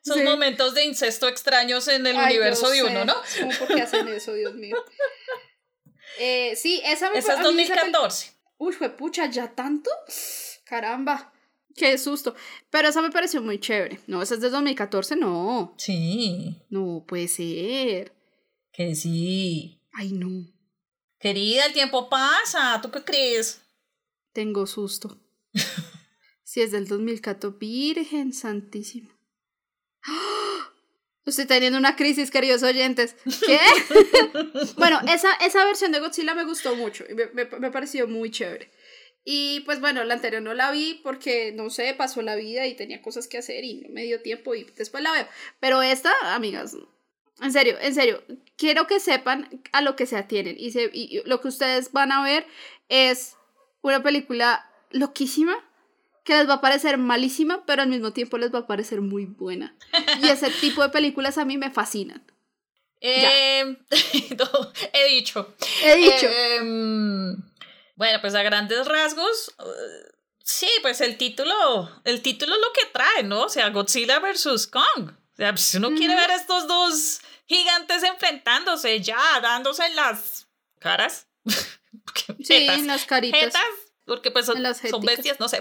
Sí. 0.02 0.22
momentos 0.22 0.76
de 0.76 0.86
incesto 0.86 1.28
extraños 1.28 1.88
en 1.88 2.06
el 2.06 2.16
Ay, 2.16 2.36
universo 2.36 2.70
de 2.70 2.84
uno. 2.84 3.06
¿no? 3.06 3.16
¿Cómo 3.40 3.52
por 3.58 3.68
qué 3.70 3.82
hacen 3.82 4.08
eso, 4.08 4.34
Dios 4.36 4.54
mío? 4.54 4.78
Eh, 6.20 6.56
sí, 6.56 6.80
esa 6.86 7.10
me 7.10 7.18
Esa 7.18 7.34
es 7.34 7.40
a 7.40 7.42
mí 7.52 7.62
esa 7.64 7.74
peli- 7.74 7.92
2014. 7.92 8.32
Uy, 8.58 8.74
fue 8.74 8.90
pucha, 8.96 9.26
¿ya 9.26 9.54
tanto? 9.56 9.90
Caramba. 10.66 11.34
Qué 11.76 11.98
susto. 11.98 12.36
Pero 12.70 12.88
esa 12.90 13.02
me 13.02 13.10
pareció 13.10 13.42
muy 13.42 13.60
chévere. 13.60 14.00
No, 14.08 14.22
esa 14.22 14.36
es 14.36 14.42
de 14.42 14.50
2014, 14.52 15.16
no. 15.16 15.74
Sí, 15.78 16.62
No 16.70 17.04
puede 17.08 17.28
ser. 17.28 18.14
que 18.72 18.94
sí. 18.94 19.82
Ay, 19.92 20.12
no. 20.12 20.30
Querida, 21.26 21.66
el 21.66 21.74
tiempo 21.74 22.08
pasa. 22.08 22.80
¿Tú 22.84 22.92
qué 22.92 23.04
crees? 23.04 23.60
Tengo 24.32 24.68
susto. 24.68 25.20
Si 26.44 26.62
es 26.62 26.72
del 26.72 26.88
2014, 26.88 27.58
Virgen 27.60 28.32
Santísima. 28.32 29.10
¡Ah! 30.04 30.72
Estoy 31.26 31.46
teniendo 31.46 31.80
una 31.80 31.96
crisis, 31.96 32.30
queridos 32.30 32.62
oyentes. 32.62 33.16
¿Qué? 33.46 33.60
bueno, 34.78 35.02
esa, 35.12 35.34
esa 35.42 35.66
versión 35.66 35.92
de 35.92 36.00
Godzilla 36.00 36.36
me 36.36 36.46
gustó 36.46 36.76
mucho 36.76 37.04
me, 37.10 37.26
me, 37.34 37.46
me 37.60 37.72
pareció 37.72 38.08
muy 38.08 38.30
chévere. 38.30 38.72
Y 39.24 39.62
pues 39.62 39.82
bueno, 39.82 40.04
la 40.04 40.14
anterior 40.14 40.44
no 40.44 40.54
la 40.54 40.70
vi 40.70 41.02
porque, 41.04 41.52
no 41.52 41.72
sé, 41.72 41.96
pasó 41.96 42.22
la 42.22 42.36
vida 42.36 42.68
y 42.68 42.76
tenía 42.76 43.02
cosas 43.02 43.28
que 43.28 43.40
hacer 43.40 43.64
y 43.64 43.82
no 43.82 43.90
me 43.90 44.04
dio 44.04 44.22
tiempo 44.22 44.54
y 44.54 44.66
después 44.78 45.02
la 45.02 45.12
veo. 45.12 45.28
Pero 45.60 45.82
esta, 45.82 46.14
amigas, 46.36 46.78
en 47.42 47.52
serio, 47.52 47.78
en 47.82 47.94
serio, 47.94 48.24
quiero 48.56 48.88
que 48.88 49.00
sepan 49.00 49.62
a 49.72 49.82
lo 49.82 49.96
que 49.96 50.06
se 50.06 50.18
atienen 50.18 50.56
y, 50.58 50.72
se, 50.72 50.90
y 50.94 51.22
lo 51.26 51.42
que 51.42 51.50
ustedes 51.50 51.92
van 51.92 52.12
a 52.12 52.24
ver 52.24 52.48
es 52.90 53.36
una 53.82 54.02
película 54.02 54.70
loquísima 54.92 55.56
que 56.24 56.34
les 56.34 56.50
va 56.50 56.56
a 56.56 56.62
parecer 56.62 56.98
malísima, 56.98 57.66
pero 57.66 57.84
al 57.84 57.90
mismo 57.90 58.12
tiempo 58.12 58.38
les 58.38 58.54
va 58.54 58.60
a 58.60 58.68
parecer 58.68 59.00
muy 59.00 59.26
buena. 59.26 59.76
Y 60.22 60.28
ese 60.28 60.50
tipo 60.62 60.82
de 60.82 60.90
películas 60.90 61.38
a 61.38 61.46
mí 61.46 61.58
me 61.58 61.72
fascinan. 61.72 62.26
Eh, 63.00 63.64
no, 64.38 64.72
he 64.94 65.10
dicho. 65.10 65.56
He 65.84 65.96
dicho. 65.98 66.28
Em, 66.28 67.36
bueno, 67.96 68.20
pues 68.22 68.34
a 68.34 68.42
grandes 68.42 68.88
rasgos, 68.88 69.54
eh, 69.60 70.16
sí, 70.44 70.70
pues 70.82 71.02
el 71.02 71.18
título, 71.18 72.02
el 72.06 72.22
título 72.24 72.56
es 72.56 72.62
lo 72.62 72.74
que 72.74 72.92
trae, 72.92 73.24
¿no? 73.24 73.44
O 73.44 73.50
sea, 73.50 73.70
Godzilla 73.70 74.20
versus 74.20 74.66
Kong. 74.66 75.12
O 75.36 75.38
sea, 75.38 75.52
pues, 75.52 75.76
uno 75.76 75.92
quiere 75.94 76.16
ver 76.16 76.32
a 76.32 76.36
estos 76.36 76.68
dos 76.68 77.20
gigantes 77.46 78.04
enfrentándose 78.04 79.02
ya, 79.02 79.20
dándose 79.42 79.86
en 79.86 79.96
las 79.96 80.48
caras. 80.80 81.28
sí, 81.46 82.44
Jetas. 82.46 82.78
en 82.80 82.88
las 82.88 83.06
caritas. 83.06 83.40
Jetas, 83.42 83.62
porque 84.06 84.32
pues 84.32 84.46
son, 84.46 84.64
bestias, 85.04 85.40
no 85.40 85.50
sé. 85.50 85.60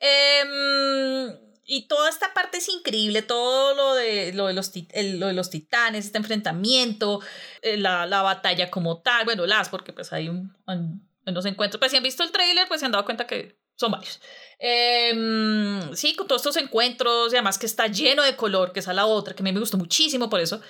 Em, 0.00 1.36
y 1.64 1.88
toda 1.88 2.08
esta 2.08 2.32
parte 2.32 2.58
es 2.58 2.68
increíble, 2.68 3.22
todo 3.22 3.74
lo 3.74 3.94
de, 3.94 4.32
lo 4.32 4.46
de, 4.46 4.54
los, 4.54 4.72
tit- 4.72 4.90
el- 4.92 5.18
lo 5.18 5.26
de 5.26 5.32
los 5.32 5.50
titanes, 5.50 6.06
este 6.06 6.18
enfrentamiento, 6.18 7.20
eh, 7.62 7.76
la, 7.76 8.06
la 8.06 8.22
batalla 8.22 8.70
como 8.70 9.02
tal, 9.02 9.24
bueno, 9.24 9.46
las, 9.46 9.68
porque 9.68 9.92
pues 9.92 10.12
hay 10.12 10.28
un, 10.28 10.56
un- 10.66 11.08
unos 11.26 11.44
encuentros, 11.44 11.78
pues 11.80 11.90
si 11.90 11.96
han 11.96 12.02
visto 12.04 12.22
el 12.22 12.30
tráiler, 12.30 12.68
pues 12.68 12.80
se 12.80 12.86
han 12.86 12.92
dado 12.92 13.04
cuenta 13.04 13.26
que 13.26 13.58
son 13.76 13.92
varios. 13.92 14.20
Em, 14.58 15.94
sí, 15.94 16.14
con 16.14 16.26
todos 16.26 16.40
estos 16.40 16.56
encuentros, 16.56 17.32
y 17.32 17.36
además 17.36 17.58
que 17.58 17.66
está 17.66 17.86
lleno 17.88 18.22
de 18.22 18.36
color, 18.36 18.72
que 18.72 18.80
es 18.80 18.88
a 18.88 18.94
la 18.94 19.06
otra, 19.06 19.34
que 19.34 19.42
a 19.42 19.44
mí 19.44 19.52
me 19.52 19.60
gustó 19.60 19.76
muchísimo 19.76 20.30
por 20.30 20.40
eso. 20.40 20.60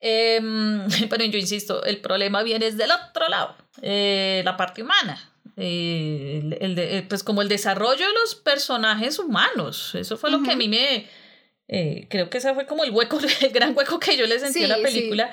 Em, 0.00 0.86
pero 1.10 1.24
yo 1.24 1.38
insisto, 1.38 1.84
el 1.84 2.00
problema 2.00 2.42
viene 2.42 2.70
del 2.70 2.90
otro 2.90 3.28
lado, 3.28 3.56
eh, 3.82 4.42
la 4.44 4.56
parte 4.56 4.82
humana. 4.82 5.32
Eh, 5.56 6.56
el, 6.60 6.76
de, 6.76 6.98
eh, 6.98 7.02
pues 7.02 7.24
como 7.24 7.42
el 7.42 7.48
desarrollo 7.48 8.06
de 8.06 8.14
los 8.14 8.36
personajes 8.36 9.18
humanos. 9.18 9.94
Eso 9.94 10.16
fue 10.16 10.30
lo 10.30 10.42
que 10.42 10.52
a 10.52 10.56
mí 10.56 10.68
me... 10.68 11.08
creo 12.08 12.30
que 12.30 12.38
ese 12.38 12.54
fue 12.54 12.66
como 12.66 12.84
el 12.84 12.92
hueco, 12.92 13.18
el 13.40 13.50
gran 13.50 13.76
hueco 13.76 13.98
que 13.98 14.16
yo 14.16 14.26
le 14.26 14.38
sentí 14.38 14.64
a 14.64 14.68
la 14.68 14.80
película. 14.80 15.30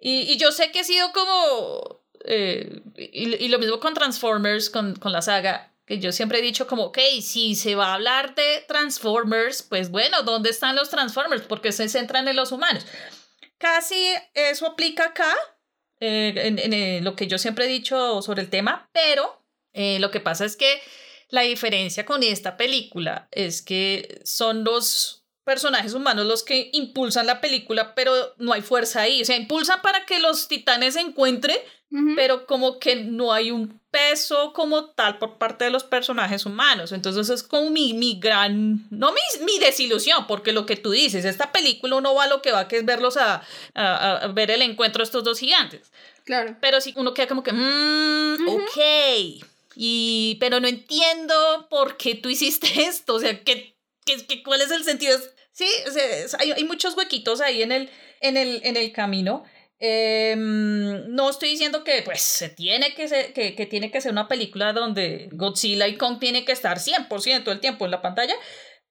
Y, 0.00 0.32
y, 0.32 0.38
yo 0.38 0.52
sé 0.52 0.70
que 0.70 0.80
he 0.80 0.84
sido 0.84 1.12
como... 1.12 2.00
Y, 2.26 3.44
y, 3.44 3.48
lo 3.48 3.58
mismo 3.58 3.80
con 3.80 3.92
Transformers, 3.92 4.70
con, 4.70 4.94
con 4.94 5.12
la 5.12 5.20
saga 5.20 5.69
yo 5.98 6.12
siempre 6.12 6.38
he 6.38 6.42
dicho 6.42 6.66
como, 6.66 6.84
ok, 6.84 6.98
si 7.20 7.54
se 7.54 7.74
va 7.74 7.88
a 7.88 7.94
hablar 7.94 8.34
de 8.34 8.64
Transformers, 8.68 9.62
pues 9.62 9.90
bueno, 9.90 10.22
¿dónde 10.22 10.50
están 10.50 10.76
los 10.76 10.90
Transformers? 10.90 11.42
Porque 11.42 11.72
se 11.72 11.88
centran 11.88 12.28
en 12.28 12.36
los 12.36 12.52
humanos. 12.52 12.86
Casi 13.58 13.96
eso 14.34 14.66
aplica 14.66 15.06
acá, 15.06 15.34
eh, 16.00 16.32
en, 16.36 16.72
en, 16.72 17.04
lo 17.04 17.14
que 17.16 17.26
yo 17.26 17.38
siempre 17.38 17.66
he 17.66 17.68
dicho 17.68 18.22
sobre 18.22 18.42
el 18.42 18.50
tema, 18.50 18.88
pero 18.92 19.44
eh, 19.72 19.98
lo 20.00 20.10
que 20.10 20.20
pasa 20.20 20.44
es 20.44 20.56
que 20.56 20.80
la 21.28 21.42
diferencia 21.42 22.04
con 22.04 22.22
esta 22.22 22.56
película 22.56 23.28
es 23.30 23.62
que 23.62 24.20
son 24.24 24.64
los 24.64 25.20
personajes 25.44 25.94
humanos 25.94 26.26
los 26.26 26.42
que 26.42 26.70
impulsan 26.72 27.26
la 27.26 27.40
película, 27.40 27.94
pero 27.94 28.12
no 28.38 28.52
hay 28.52 28.62
fuerza 28.62 29.02
ahí. 29.02 29.22
O 29.22 29.24
sea, 29.24 29.36
impulsan 29.36 29.82
para 29.82 30.06
que 30.06 30.20
los 30.20 30.48
titanes 30.48 30.94
se 30.94 31.00
encuentren, 31.00 31.58
pero 32.14 32.46
como 32.46 32.78
que 32.78 32.96
no 32.96 33.32
hay 33.32 33.50
un 33.50 33.80
peso 33.90 34.52
como 34.52 34.90
tal 34.90 35.18
por 35.18 35.38
parte 35.38 35.64
de 35.64 35.70
los 35.70 35.82
personajes 35.82 36.46
humanos. 36.46 36.92
Entonces 36.92 37.28
es 37.28 37.42
como 37.42 37.70
mi, 37.70 37.94
mi 37.94 38.20
gran, 38.20 38.86
no 38.90 39.12
mi, 39.12 39.44
mi 39.44 39.58
desilusión, 39.58 40.26
porque 40.28 40.52
lo 40.52 40.66
que 40.66 40.76
tú 40.76 40.92
dices, 40.92 41.24
esta 41.24 41.50
película 41.50 41.96
uno 41.96 42.14
va 42.14 42.24
a 42.24 42.28
lo 42.28 42.42
que 42.42 42.52
va, 42.52 42.68
que 42.68 42.78
es 42.78 42.84
verlos 42.84 43.16
a, 43.16 43.42
a, 43.74 44.16
a 44.16 44.26
ver 44.28 44.50
el 44.52 44.62
encuentro 44.62 45.00
de 45.00 45.04
estos 45.04 45.24
dos 45.24 45.40
gigantes. 45.40 45.90
Claro. 46.24 46.56
Pero 46.60 46.80
si 46.80 46.92
uno 46.96 47.12
queda 47.12 47.26
como 47.26 47.42
que, 47.42 47.52
mmm, 47.52 48.48
ok, 48.48 49.44
y, 49.74 50.36
pero 50.40 50.60
no 50.60 50.68
entiendo 50.68 51.66
por 51.68 51.96
qué 51.96 52.14
tú 52.14 52.28
hiciste 52.28 52.68
esto, 52.82 53.14
o 53.14 53.20
sea, 53.20 53.42
¿qué, 53.42 53.74
qué, 54.04 54.42
cuál 54.42 54.60
es 54.60 54.70
el 54.70 54.84
sentido? 54.84 55.18
Sí, 55.52 55.66
o 55.88 55.90
sea, 55.90 56.38
hay, 56.38 56.52
hay, 56.52 56.64
muchos 56.64 56.96
huequitos 56.96 57.40
ahí 57.40 57.62
en 57.62 57.72
el, 57.72 57.90
en 58.20 58.36
el, 58.36 58.60
en 58.64 58.76
el 58.76 58.92
camino. 58.92 59.44
Eh, 59.82 60.34
no 60.36 61.30
estoy 61.30 61.48
diciendo 61.48 61.84
que 61.84 62.02
pues 62.02 62.20
se 62.20 62.50
tiene 62.50 62.94
que, 62.94 63.08
ser, 63.08 63.32
que, 63.32 63.54
que, 63.56 63.64
tiene 63.64 63.90
que 63.90 64.02
ser 64.02 64.12
una 64.12 64.28
película 64.28 64.74
donde 64.74 65.30
Godzilla 65.32 65.88
y 65.88 65.96
Kong 65.96 66.18
tiene 66.20 66.44
que 66.44 66.52
estar 66.52 66.78
100% 66.78 67.44
del 67.44 67.60
tiempo 67.60 67.86
en 67.86 67.90
la 67.90 68.02
pantalla, 68.02 68.34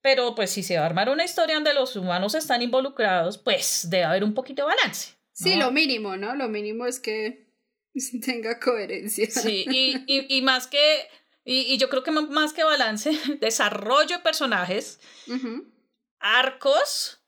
pero 0.01 0.33
pues 0.33 0.49
si 0.49 0.63
se 0.63 0.77
va 0.77 0.83
a 0.83 0.85
armar 0.87 1.09
una 1.09 1.25
historia 1.25 1.55
donde 1.55 1.75
los 1.75 1.95
humanos 1.95 2.33
están 2.33 2.63
involucrados, 2.63 3.37
pues 3.37 3.87
debe 3.89 4.05
haber 4.05 4.23
un 4.23 4.33
poquito 4.33 4.63
de 4.63 4.75
balance. 4.75 5.11
¿no? 5.11 5.19
Sí, 5.31 5.55
lo 5.57 5.71
mínimo, 5.71 6.17
¿no? 6.17 6.35
Lo 6.35 6.49
mínimo 6.49 6.87
es 6.87 6.99
que 6.99 7.49
tenga 8.25 8.59
coherencia. 8.59 9.29
Sí, 9.29 9.65
y, 9.69 10.03
y, 10.07 10.37
y 10.37 10.41
más 10.41 10.65
que, 10.65 11.07
y, 11.43 11.73
y, 11.73 11.77
yo 11.77 11.89
creo 11.89 12.03
que 12.03 12.11
más 12.11 12.53
que 12.53 12.63
balance, 12.63 13.11
desarrollo 13.39 14.17
de 14.17 14.23
personajes, 14.23 14.99
uh 15.27 15.33
-huh. 15.33 15.73
arcos, 16.19 17.18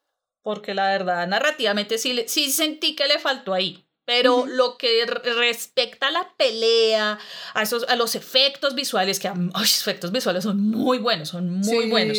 porque 0.43 0.73
la 0.73 0.87
verdad, 0.87 1.27
narrativamente 1.27 1.97
sí, 1.97 2.23
sí 2.27 2.51
sentí 2.51 2.95
que 2.95 3.07
le 3.07 3.19
faltó 3.19 3.53
ahí. 3.53 3.85
Pero 4.03 4.37
uh 4.37 4.45
-huh. 4.45 4.49
lo 4.49 4.77
que 4.77 5.05
respecta 5.05 6.07
a 6.07 6.11
la 6.11 6.33
pelea, 6.35 7.19
a, 7.53 7.61
esos, 7.61 7.87
a 7.87 7.95
los 7.95 8.15
efectos 8.15 8.73
visuales, 8.75 9.19
que 9.19 9.29
los 9.29 9.81
efectos 9.81 10.11
visuales 10.11 10.43
son 10.43 10.59
muy 10.59 10.97
buenos, 10.97 11.29
son 11.29 11.51
muy 11.51 11.83
sí. 11.83 11.89
buenos. 11.89 12.17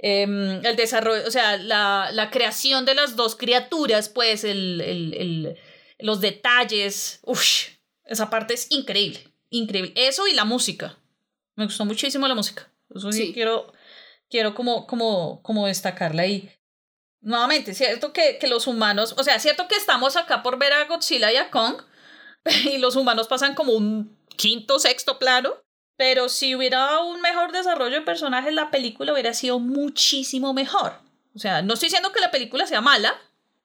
Eh, 0.00 0.60
el 0.62 0.76
desarrollo, 0.76 1.26
o 1.26 1.30
sea, 1.30 1.56
la, 1.56 2.10
la, 2.12 2.30
creación 2.30 2.84
de 2.84 2.94
las 2.94 3.16
dos 3.16 3.36
criaturas, 3.36 4.08
pues, 4.08 4.44
el, 4.44 4.80
el, 4.80 5.14
el 5.14 5.56
los 5.98 6.20
detalles, 6.20 7.20
uff, 7.22 7.68
esa 8.04 8.28
parte 8.28 8.54
es 8.54 8.66
increíble, 8.70 9.20
increíble. 9.50 9.92
Eso 9.96 10.26
y 10.26 10.34
la 10.34 10.44
música. 10.44 10.98
Me 11.56 11.64
gustó 11.64 11.84
muchísimo 11.84 12.26
la 12.28 12.34
música. 12.34 12.70
Eso 12.94 13.12
sí, 13.12 13.32
quiero, 13.32 13.72
quiero 14.28 14.54
como, 14.54 14.86
como, 14.86 15.40
como 15.42 15.66
destacarla 15.66 16.22
ahí. 16.22 16.50
Nuevamente, 17.24 17.74
cierto 17.74 18.12
que, 18.12 18.38
que 18.38 18.46
los 18.46 18.66
humanos, 18.66 19.14
o 19.16 19.24
sea, 19.24 19.38
cierto 19.38 19.66
que 19.66 19.76
estamos 19.76 20.14
acá 20.16 20.42
por 20.42 20.58
ver 20.58 20.74
a 20.74 20.84
Godzilla 20.84 21.32
y 21.32 21.36
a 21.36 21.50
Kong, 21.50 21.76
y 22.64 22.78
los 22.78 22.96
humanos 22.96 23.28
pasan 23.28 23.54
como 23.54 23.72
un 23.72 24.16
quinto, 24.36 24.78
sexto 24.78 25.18
plano, 25.18 25.54
pero 25.96 26.28
si 26.28 26.54
hubiera 26.54 27.00
un 27.00 27.22
mejor 27.22 27.52
desarrollo 27.52 27.94
de 27.94 28.02
personajes, 28.02 28.52
la 28.52 28.70
película 28.70 29.12
hubiera 29.12 29.32
sido 29.32 29.58
muchísimo 29.58 30.52
mejor. 30.52 30.92
O 31.34 31.38
sea, 31.38 31.62
no 31.62 31.74
estoy 31.74 31.86
diciendo 31.86 32.12
que 32.12 32.20
la 32.20 32.30
película 32.30 32.66
sea 32.66 32.80
mala, 32.80 33.14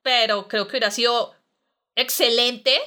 pero 0.03 0.47
creo 0.47 0.67
que 0.67 0.71
hubiera 0.71 0.91
sido 0.91 1.35
excelente 1.95 2.79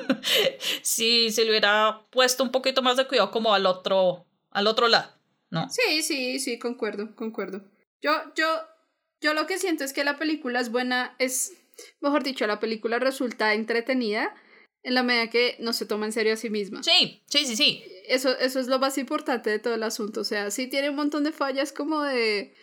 si 0.82 1.30
se 1.30 1.44
le 1.44 1.50
hubiera 1.50 2.00
puesto 2.10 2.42
un 2.42 2.50
poquito 2.50 2.82
más 2.82 2.96
de 2.96 3.06
cuidado 3.06 3.30
como 3.30 3.52
al 3.52 3.66
otro, 3.66 4.24
al 4.50 4.66
otro 4.66 4.88
lado, 4.88 5.12
¿no? 5.50 5.68
Sí, 5.68 6.02
sí, 6.02 6.40
sí, 6.40 6.58
concuerdo, 6.58 7.14
concuerdo. 7.14 7.62
Yo, 8.00 8.12
yo, 8.34 8.46
yo 9.20 9.34
lo 9.34 9.46
que 9.46 9.58
siento 9.58 9.84
es 9.84 9.92
que 9.92 10.04
la 10.04 10.16
película 10.16 10.60
es 10.60 10.70
buena, 10.70 11.14
es, 11.18 11.52
mejor 12.00 12.22
dicho, 12.22 12.46
la 12.46 12.60
película 12.60 12.98
resulta 12.98 13.54
entretenida 13.54 14.34
en 14.82 14.94
la 14.94 15.02
medida 15.02 15.28
que 15.28 15.56
no 15.58 15.72
se 15.72 15.86
toma 15.86 16.06
en 16.06 16.12
serio 16.12 16.34
a 16.34 16.36
sí 16.36 16.50
misma. 16.50 16.82
Sí, 16.82 17.22
sí, 17.26 17.44
sí, 17.44 17.56
sí. 17.56 17.84
Eso, 18.06 18.36
eso 18.38 18.60
es 18.60 18.68
lo 18.68 18.78
más 18.78 18.96
importante 18.96 19.50
de 19.50 19.58
todo 19.58 19.74
el 19.74 19.82
asunto. 19.82 20.20
O 20.20 20.24
sea, 20.24 20.50
sí 20.50 20.66
tiene 20.66 20.90
un 20.90 20.96
montón 20.96 21.24
de 21.24 21.32
fallas 21.32 21.72
como 21.72 22.02
de 22.02 22.54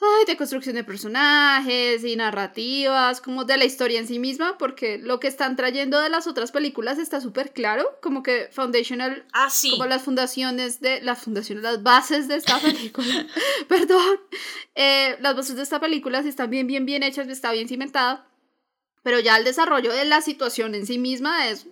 ay, 0.00 0.24
de 0.26 0.36
construcción 0.36 0.74
de 0.74 0.84
personajes 0.84 2.04
y 2.04 2.16
narrativas, 2.16 3.20
como 3.20 3.44
de 3.44 3.56
la 3.56 3.64
historia 3.64 3.98
en 3.98 4.06
sí 4.06 4.18
misma, 4.18 4.58
porque 4.58 4.98
lo 4.98 5.20
que 5.20 5.28
están 5.28 5.56
trayendo 5.56 6.00
de 6.00 6.10
las 6.10 6.26
otras 6.26 6.52
películas 6.52 6.98
está 6.98 7.20
súper 7.20 7.52
claro, 7.52 7.98
como 8.02 8.22
que 8.22 8.48
Foundational, 8.52 9.24
ah, 9.32 9.48
sí. 9.50 9.70
como 9.70 9.86
las 9.86 10.02
fundaciones 10.02 10.80
de, 10.80 11.00
las 11.00 11.22
fundaciones, 11.22 11.62
las 11.62 11.82
bases 11.82 12.28
de 12.28 12.36
esta 12.36 12.58
película, 12.58 13.26
perdón, 13.68 14.20
eh, 14.74 15.16
las 15.20 15.34
bases 15.34 15.56
de 15.56 15.62
esta 15.62 15.80
película 15.80 16.18
están 16.18 16.50
bien, 16.50 16.66
bien, 16.66 16.84
bien 16.84 17.02
hechas, 17.02 17.28
está 17.28 17.52
bien 17.52 17.68
cimentada, 17.68 18.28
pero 19.02 19.20
ya 19.20 19.36
el 19.36 19.44
desarrollo 19.44 19.92
de 19.92 20.04
la 20.04 20.20
situación 20.20 20.74
en 20.74 20.86
sí 20.86 20.98
misma 20.98 21.48
es 21.48 21.66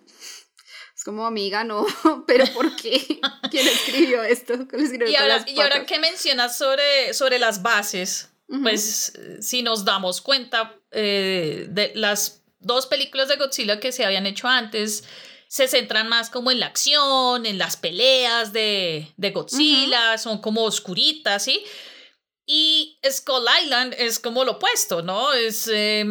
como 1.04 1.26
amiga, 1.26 1.64
no, 1.64 1.86
pero 2.26 2.46
¿por 2.52 2.74
qué? 2.76 3.20
¿Quién 3.50 3.66
escribió 3.68 4.22
esto? 4.22 4.66
¿Quién 4.66 4.82
escribió 4.82 5.10
y, 5.10 5.14
ahora, 5.16 5.44
y 5.46 5.60
ahora 5.60 5.86
que 5.86 5.98
mencionas 5.98 6.56
sobre, 6.56 7.12
sobre 7.12 7.38
las 7.38 7.62
bases, 7.62 8.30
uh 8.48 8.56
-huh. 8.56 8.62
pues 8.62 9.12
si 9.40 9.62
nos 9.62 9.84
damos 9.84 10.20
cuenta 10.20 10.74
eh, 10.90 11.66
de 11.68 11.92
las 11.94 12.42
dos 12.58 12.86
películas 12.86 13.28
de 13.28 13.36
Godzilla 13.36 13.78
que 13.78 13.92
se 13.92 14.04
habían 14.04 14.26
hecho 14.26 14.48
antes, 14.48 15.04
se 15.48 15.68
centran 15.68 16.08
más 16.08 16.30
como 16.30 16.50
en 16.50 16.58
la 16.58 16.66
acción, 16.66 17.46
en 17.46 17.58
las 17.58 17.76
peleas 17.76 18.52
de, 18.52 19.12
de 19.16 19.30
Godzilla, 19.30 20.12
uh 20.12 20.14
-huh. 20.14 20.18
son 20.18 20.40
como 20.40 20.64
oscuritas, 20.64 21.44
¿sí? 21.44 21.62
Y 22.46 22.98
Skull 23.08 23.46
Island 23.62 23.94
es 23.98 24.18
como 24.18 24.44
lo 24.44 24.52
opuesto, 24.52 25.02
¿no? 25.02 25.32
Es, 25.32 25.68
eh, 25.68 26.04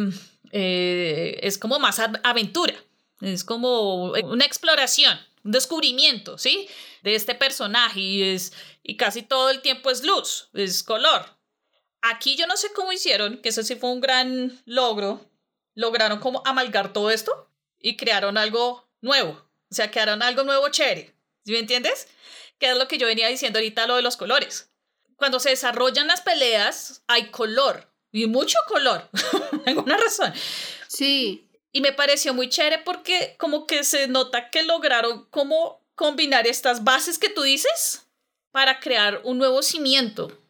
eh, 0.50 1.38
es 1.42 1.58
como 1.58 1.78
más 1.78 2.00
aventura. 2.22 2.74
Es 3.20 3.44
como 3.44 4.12
una 4.12 4.44
exploración, 4.44 5.18
un 5.44 5.52
descubrimiento, 5.52 6.38
¿sí? 6.38 6.68
De 7.02 7.14
este 7.14 7.34
personaje 7.34 8.00
y, 8.00 8.22
es, 8.22 8.52
y 8.82 8.96
casi 8.96 9.22
todo 9.22 9.50
el 9.50 9.62
tiempo 9.62 9.90
es 9.90 10.02
luz, 10.02 10.48
es 10.52 10.82
color. 10.82 11.38
Aquí 12.02 12.36
yo 12.36 12.46
no 12.46 12.56
sé 12.56 12.72
cómo 12.74 12.92
hicieron, 12.92 13.38
que 13.38 13.48
ese 13.48 13.64
sí 13.64 13.76
fue 13.76 13.90
un 13.90 14.00
gran 14.00 14.62
logro. 14.66 15.30
Lograron 15.74 16.20
como 16.20 16.42
amalgar 16.44 16.92
todo 16.92 17.10
esto 17.10 17.50
y 17.80 17.96
crearon 17.96 18.36
algo 18.36 18.88
nuevo. 19.00 19.30
O 19.70 19.74
sea, 19.74 19.90
crearon 19.90 20.22
algo 20.22 20.42
nuevo 20.42 20.68
chévere. 20.68 21.14
¿Sí 21.44 21.52
me 21.52 21.58
entiendes? 21.58 22.08
Que 22.58 22.70
es 22.70 22.76
lo 22.76 22.88
que 22.88 22.98
yo 22.98 23.06
venía 23.06 23.28
diciendo 23.28 23.58
ahorita, 23.58 23.86
lo 23.86 23.96
de 23.96 24.02
los 24.02 24.16
colores. 24.16 24.70
Cuando 25.16 25.40
se 25.40 25.50
desarrollan 25.50 26.06
las 26.06 26.20
peleas, 26.20 27.02
hay 27.06 27.30
color. 27.30 27.90
Y 28.12 28.26
mucho 28.26 28.58
color. 28.68 29.08
alguna 29.66 29.96
razón. 29.96 30.32
Sí. 30.88 31.48
Y 31.76 31.80
me 31.80 31.92
pareció 31.92 32.32
muy 32.32 32.48
chévere 32.48 32.78
porque 32.84 33.34
como 33.36 33.66
que 33.66 33.82
se 33.82 34.06
nota 34.06 34.48
que 34.48 34.62
lograron 34.62 35.26
como 35.30 35.84
combinar 35.96 36.46
estas 36.46 36.84
bases 36.84 37.18
que 37.18 37.28
tú 37.28 37.42
dices 37.42 38.06
para 38.52 38.78
crear 38.78 39.20
un 39.24 39.38
nuevo 39.38 39.60
cimiento. 39.60 40.40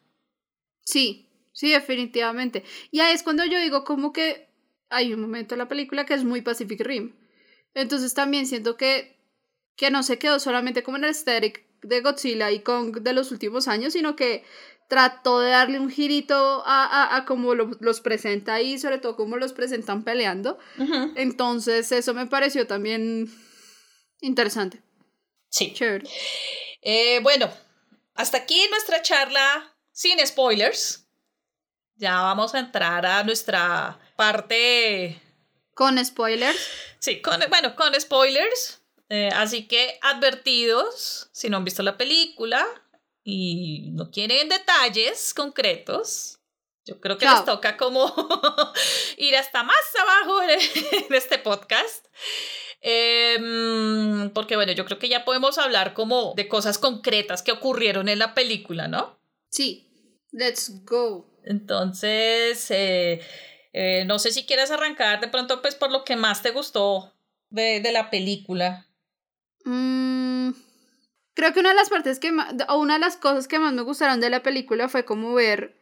Sí, 0.85 1.31
sí, 1.55 1.71
definitivamente. 1.71 2.63
Y 2.91 3.01
ahí 3.01 3.15
es 3.15 3.23
cuando 3.23 3.47
yo 3.47 3.59
digo 3.59 3.85
como 3.85 4.13
que 4.13 4.51
hay 4.91 5.15
un 5.15 5.23
momento 5.23 5.55
en 5.55 5.61
la 5.61 5.69
película 5.69 6.05
que 6.05 6.13
es 6.13 6.25
muy 6.25 6.43
Pacific 6.43 6.83
Rim. 6.83 7.17
Entonces 7.73 8.13
también 8.13 8.47
siento 8.47 8.77
que, 8.77 9.17
que 9.77 9.91
no 9.91 10.03
se 10.03 10.19
quedó 10.19 10.39
solamente 10.39 10.83
como 10.83 10.99
en 10.99 11.05
el 11.05 11.09
aesthetic 11.09 11.65
de 11.81 12.03
Godzilla 12.03 12.51
y 12.51 12.61
Kong 12.61 12.99
de 12.99 13.13
los 13.15 13.33
últimos 13.33 13.67
años, 13.67 13.95
sino 13.95 14.15
que 14.15 14.45
trató 14.89 15.41
de 15.41 15.51
darle 15.51 15.79
un 15.81 15.91
girito 15.91 16.63
a, 16.67 16.85
a, 16.85 17.17
a 17.17 17.25
cómo 17.25 17.55
lo, 17.55 17.71
los 17.81 18.01
presenta 18.01 18.55
ahí, 18.55 18.79
sobre 18.79 18.99
todo 18.99 19.17
cómo 19.17 19.37
los 19.37 19.53
presentan 19.53 20.05
peleando. 20.05 20.59
Uh 20.79 20.83
-huh. 20.83 21.13
Entonces, 21.17 21.91
eso 21.93 22.15
me 22.15 22.27
pareció 22.27 22.67
también 22.67 23.29
interesante. 24.21 24.83
Sí. 25.49 25.73
Chévere. 25.73 26.09
Eh, 26.83 27.21
bueno, 27.23 27.51
hasta 28.15 28.39
aquí 28.39 28.61
nuestra 28.71 29.03
charla 29.03 29.75
sin 29.93 30.25
spoilers. 30.27 31.07
Ya 31.97 32.21
vamos 32.21 32.55
a 32.55 32.59
entrar 32.59 33.07
a 33.07 33.23
nuestra 33.23 33.99
parte... 34.17 35.21
Con 35.75 36.05
spoilers. 36.05 36.69
Sí, 36.99 37.21
con, 37.21 37.41
bueno, 37.49 37.75
con 37.75 37.93
spoilers. 38.01 38.81
Eh, 39.09 39.29
así 39.35 39.67
que 39.67 39.99
advertidos, 40.03 41.29
si 41.33 41.49
no 41.49 41.57
han 41.59 41.65
visto 41.65 41.83
la 41.83 41.97
película 41.97 42.65
y 43.25 43.91
no 43.93 44.11
quieren 44.11 44.51
detalles 44.51 45.33
concretos, 45.33 46.39
yo 46.85 47.01
creo 47.01 47.17
que 47.17 47.25
les 47.25 47.45
toca 47.47 47.79
como 47.79 48.13
ir 49.17 49.35
hasta 49.37 49.63
más 49.63 49.77
abajo 49.99 50.43
en, 51.09 51.15
este 51.15 51.39
podcast. 51.39 52.07
Em, 52.83 54.31
porque 54.35 54.57
bueno, 54.57 54.73
yo 54.73 54.85
creo 54.85 54.99
que 54.99 55.09
ya 55.09 55.25
podemos 55.25 55.57
hablar 55.57 55.95
como 55.95 56.35
de 56.37 56.47
cosas 56.49 56.77
concretas 56.77 57.43
que 57.43 57.53
ocurrieron 57.53 58.11
en 58.11 58.19
la 58.19 58.35
película, 58.35 58.89
¿no? 58.89 59.19
Sí, 59.49 59.89
let's 60.33 60.85
go. 60.85 61.27
Entonces, 61.45 62.71
eh, 62.71 63.23
eh, 63.73 64.05
no 64.07 64.19
sé 64.19 64.33
si 64.33 64.45
quieres 64.45 64.71
arrancar 64.71 65.21
de 65.21 65.29
pronto 65.29 65.63
pues 65.63 65.75
por 65.75 65.91
lo 65.91 66.05
que 66.05 66.17
más 66.17 66.43
te 66.43 66.51
gustó 66.51 67.15
de, 67.49 67.81
de 67.81 67.93
la 67.93 68.11
película. 68.11 68.87
Mm, 69.65 70.51
creo 71.35 71.53
que 71.53 71.61
una 71.61 71.71
de 71.71 71.77
las 71.77 71.91
partes 71.91 72.19
que 72.19 72.33
o 72.69 72.79
una 72.79 72.95
de 72.95 73.01
las 73.01 73.17
cosas 73.17 73.49
que 73.49 73.59
más 73.59 73.73
me 73.73 73.83
gustaron 73.83 74.21
de 74.21 74.31
la 74.31 74.43
película 74.43 74.89
fue 74.89 75.05
como 75.05 75.35
ver 75.35 75.77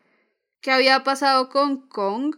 qué 0.61 0.71
había 0.71 1.05
pasado 1.05 1.49
con 1.49 1.87
Kong 1.89 2.37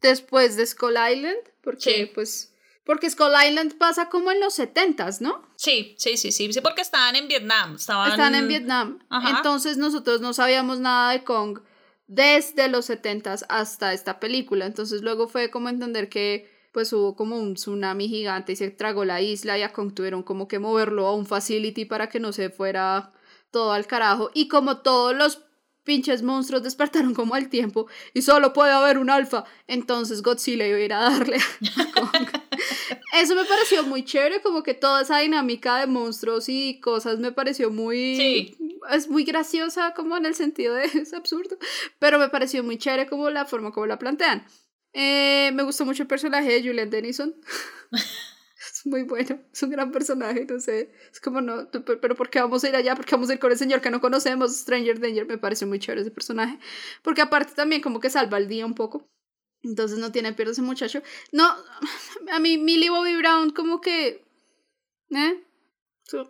después 0.00 0.56
de 0.56 0.66
Skull 0.66 0.96
Island, 1.10 1.38
porque 1.62 2.10
pues 2.14 2.52
porque 2.84 3.10
Skull 3.10 3.32
Island 3.46 3.76
pasa 3.76 4.08
como 4.08 4.32
en 4.32 4.40
los 4.40 4.54
setentas, 4.54 5.20
¿no? 5.20 5.46
Sí, 5.56 5.94
sí, 5.98 6.16
sí, 6.16 6.32
sí, 6.32 6.50
sí, 6.50 6.60
porque 6.62 6.80
estaban 6.80 7.16
en 7.16 7.28
Vietnam. 7.28 7.74
Estaban, 7.74 8.10
estaban 8.10 8.34
en 8.34 8.48
Vietnam. 8.48 8.98
Entonces 9.28 9.76
nosotros 9.76 10.22
no 10.22 10.32
sabíamos 10.32 10.80
nada 10.80 11.12
de 11.12 11.22
Kong 11.22 11.60
desde 12.06 12.68
los 12.68 12.86
setentas 12.86 13.44
hasta 13.50 13.92
esta 13.92 14.18
película. 14.18 14.64
Entonces 14.64 15.02
luego 15.02 15.28
fue 15.28 15.50
como 15.50 15.68
entender 15.68 16.08
que 16.08 16.50
pues 16.78 16.92
hubo 16.92 17.16
como 17.16 17.36
un 17.40 17.54
tsunami 17.54 18.06
gigante 18.06 18.52
y 18.52 18.56
se 18.56 18.70
tragó 18.70 19.04
la 19.04 19.20
isla 19.20 19.58
y 19.58 19.62
a 19.62 19.72
Kong 19.72 19.94
tuvieron 19.94 20.22
como 20.22 20.46
que 20.46 20.60
moverlo 20.60 21.08
a 21.08 21.12
un 21.16 21.26
facility 21.26 21.86
para 21.86 22.08
que 22.08 22.20
no 22.20 22.32
se 22.32 22.50
fuera 22.50 23.12
todo 23.50 23.72
al 23.72 23.88
carajo. 23.88 24.30
Y 24.32 24.46
como 24.46 24.76
todos 24.76 25.12
los 25.12 25.40
pinches 25.82 26.22
monstruos 26.22 26.62
despertaron 26.62 27.14
como 27.14 27.34
al 27.34 27.48
tiempo 27.48 27.88
y 28.14 28.22
solo 28.22 28.52
puede 28.52 28.70
haber 28.70 28.98
un 28.98 29.10
alfa. 29.10 29.42
Entonces 29.66 30.22
Godzilla 30.22 30.68
iba 30.68 30.76
a 30.76 30.80
ir 30.80 30.92
a 30.92 31.00
darle 31.00 31.38
a 31.38 32.00
Kong. 32.00 32.28
Eso 33.12 33.34
me 33.34 33.44
pareció 33.44 33.82
muy 33.82 34.04
chévere, 34.04 34.40
como 34.40 34.62
que 34.62 34.74
toda 34.74 35.02
esa 35.02 35.18
dinámica 35.18 35.80
de 35.80 35.88
monstruos 35.88 36.48
y 36.48 36.78
cosas 36.78 37.18
me 37.18 37.32
pareció 37.32 37.72
muy... 37.72 38.14
Sí. 38.14 38.56
Es 38.92 39.08
muy 39.08 39.24
graciosa 39.24 39.94
como 39.94 40.16
en 40.16 40.26
el 40.26 40.36
sentido 40.36 40.76
de 40.76 40.84
es 40.84 41.12
absurdo, 41.12 41.58
pero 41.98 42.20
me 42.20 42.28
pareció 42.28 42.62
muy 42.62 42.78
chévere 42.78 43.08
como 43.08 43.30
la 43.30 43.46
forma 43.46 43.72
como 43.72 43.86
la 43.86 43.98
plantean. 43.98 44.46
Eh, 45.00 45.52
me 45.52 45.62
gustó 45.62 45.84
mucho 45.84 46.02
el 46.02 46.08
personaje 46.08 46.52
de 46.52 46.60
Julian 46.60 46.90
Dennison. 46.90 47.32
es 47.92 48.84
muy 48.84 49.04
bueno, 49.04 49.40
es 49.52 49.62
un 49.62 49.70
gran 49.70 49.92
personaje, 49.92 50.44
no 50.44 50.58
sé, 50.58 50.92
es 51.12 51.20
como 51.20 51.40
no, 51.40 51.70
pero 51.70 52.16
¿por 52.16 52.30
qué 52.30 52.40
vamos 52.40 52.64
a 52.64 52.68
ir 52.68 52.74
allá? 52.74 52.96
¿Por 52.96 53.04
qué 53.04 53.14
vamos 53.14 53.30
a 53.30 53.34
ir 53.34 53.38
con 53.38 53.52
el 53.52 53.58
señor 53.58 53.80
que 53.80 53.90
no 53.90 54.00
conocemos? 54.00 54.56
Stranger 54.56 54.98
Danger, 54.98 55.24
me 55.24 55.38
pareció 55.38 55.68
muy 55.68 55.78
chévere 55.78 56.00
ese 56.00 56.10
personaje, 56.10 56.58
porque 57.02 57.22
aparte 57.22 57.54
también 57.54 57.80
como 57.80 58.00
que 58.00 58.10
salva 58.10 58.38
el 58.38 58.48
día 58.48 58.66
un 58.66 58.74
poco, 58.74 59.08
entonces 59.62 59.98
no 59.98 60.10
tiene 60.10 60.32
pierde 60.32 60.50
ese 60.50 60.62
muchacho. 60.62 61.00
No, 61.30 61.48
a 62.32 62.40
mí 62.40 62.58
Millie 62.58 62.90
Bobby 62.90 63.16
Brown 63.18 63.50
como 63.50 63.80
que, 63.80 64.26
¿eh? 65.10 65.44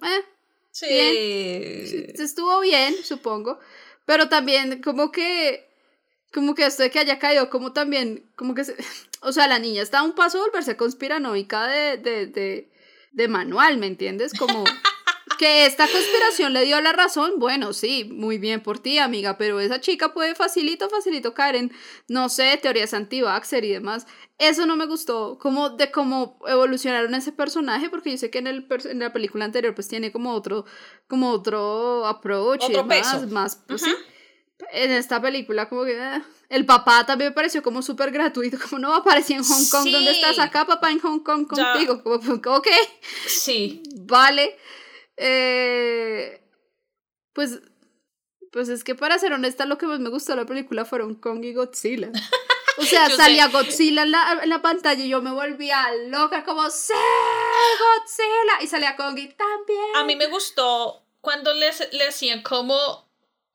¿Eh? 0.03 0.25
Sí. 0.71 2.07
Estuvo 2.23 2.61
bien, 2.61 2.95
supongo, 3.03 3.61
pero 4.05 4.29
también 4.29 4.83
como 4.83 5.11
que 5.11 5.68
como 6.33 6.55
que 6.55 6.67
esto 6.67 6.83
de 6.83 6.91
que 6.91 6.99
haya 6.99 7.19
caído, 7.19 7.51
como 7.51 7.73
también, 7.73 8.31
como 8.37 8.55
que, 8.55 8.65
se, 8.65 8.77
o 9.23 9.33
sea, 9.33 9.49
la 9.49 9.59
niña 9.59 9.83
está 9.83 10.01
a 10.01 10.03
un 10.03 10.13
paso 10.13 10.39
de 10.39 10.45
volverse 10.45 10.77
conspiranoica 10.77 11.67
de, 11.67 11.97
de, 11.99 12.27
de, 12.27 12.71
de 13.13 13.29
manual, 13.29 13.79
¿me 13.79 13.87
entiendes? 13.87 14.33
Como 14.35 14.65
que 15.39 15.67
esta 15.67 15.89
conspiración 15.89 16.53
le 16.53 16.65
dio 16.65 16.81
la 16.81 16.93
razón, 16.93 17.35
bueno, 17.37 17.73
sí, 17.73 18.05
muy 18.05 18.39
bien 18.39 18.63
por 18.63 18.79
ti, 18.81 18.99
amiga, 18.99 19.39
pero 19.39 19.61
esa 19.61 19.81
chica 19.81 20.13
puede 20.13 20.35
facilito, 20.35 20.91
facilito 20.91 21.33
caer 21.33 21.57
en, 21.57 21.73
no 22.09 22.29
sé, 22.29 22.59
teorías 22.61 22.93
anti-vaxxer 22.93 23.65
y 23.65 23.73
demás. 23.73 24.07
Eso 24.39 24.67
no 24.67 24.77
me 24.77 24.87
gustó, 24.87 25.39
como 25.39 25.71
de 25.71 25.91
cómo 25.91 26.39
evolucionaron 26.47 27.15
ese 27.15 27.33
personaje, 27.33 27.89
porque 27.89 28.11
yo 28.11 28.19
sé 28.19 28.31
que 28.31 28.39
en, 28.39 28.49
el, 28.49 28.67
en 28.85 28.99
la 28.99 29.13
película 29.13 29.45
anterior 29.45 29.75
pues 29.75 29.89
tiene 29.89 30.13
como 30.13 30.33
otro, 30.35 30.65
como 31.07 31.31
otro 31.31 32.07
approach 32.07 32.65
otro 32.65 32.71
y 32.71 32.77
demás, 32.77 33.31
más, 33.31 33.57
pues, 33.67 33.83
sí 33.83 33.95
en 34.73 34.91
esta 34.93 35.21
película 35.21 35.69
como 35.69 35.85
que 35.85 35.99
ah, 35.99 36.23
el 36.49 36.67
papá 36.67 37.07
también 37.07 37.31
me 37.31 37.35
pareció 37.35 37.63
como 37.63 37.83
súper 37.83 38.11
gratuito, 38.11 38.59
como 38.59 38.81
no 38.81 38.95
aparecía 38.95 39.37
en 39.37 39.45
Hong 39.45 39.69
Kong, 39.71 39.89
¿dónde 39.91 40.11
estás 40.11 40.39
acá 40.39 40.67
papá 40.67 40.91
en 40.91 41.01
Hong 41.01 41.21
Kong 41.21 41.47
contigo? 41.47 42.03
Como, 42.03 42.17
ok, 42.17 42.69
sí, 43.27 43.83
vale, 44.01 44.57
eh, 45.17 46.43
pues, 47.33 47.61
pues 48.51 48.69
es 48.69 48.83
que 48.83 48.95
para 48.95 49.19
ser 49.19 49.33
honesta 49.33 49.67
lo 49.67 49.79
que 49.79 49.87
más 49.87 50.01
me 50.01 50.11
gustó 50.11 50.33
de 50.33 50.43
la 50.43 50.47
película 50.47 50.85
fueron 50.85 51.15
Kong 51.15 51.45
y 51.45 51.55
Godzilla. 51.55 52.11
O 52.79 52.83
sea, 52.83 53.09
salía 53.17 53.49
Godzilla 53.49 54.03
en 54.03 54.11
la, 54.11 54.41
en 54.43 54.49
la, 54.49 54.63
pantalla 54.63 55.05
y 55.05 55.09
yo 55.09 55.23
me 55.23 55.33
volvía 55.33 55.87
loca 56.09 56.45
como 56.45 56.69
¡Sí! 56.71 56.93
Godzilla 57.79 58.63
y 58.63 58.67
salía 58.67 58.97
Kong 58.97 59.19
y 59.19 59.29
también. 59.29 59.97
A 59.97 60.05
mí 60.05 60.17
me 60.17 60.27
gustó 60.27 61.05
cuando 61.21 61.53
le 61.55 61.69
hacían 62.09 62.43
como 62.43 63.08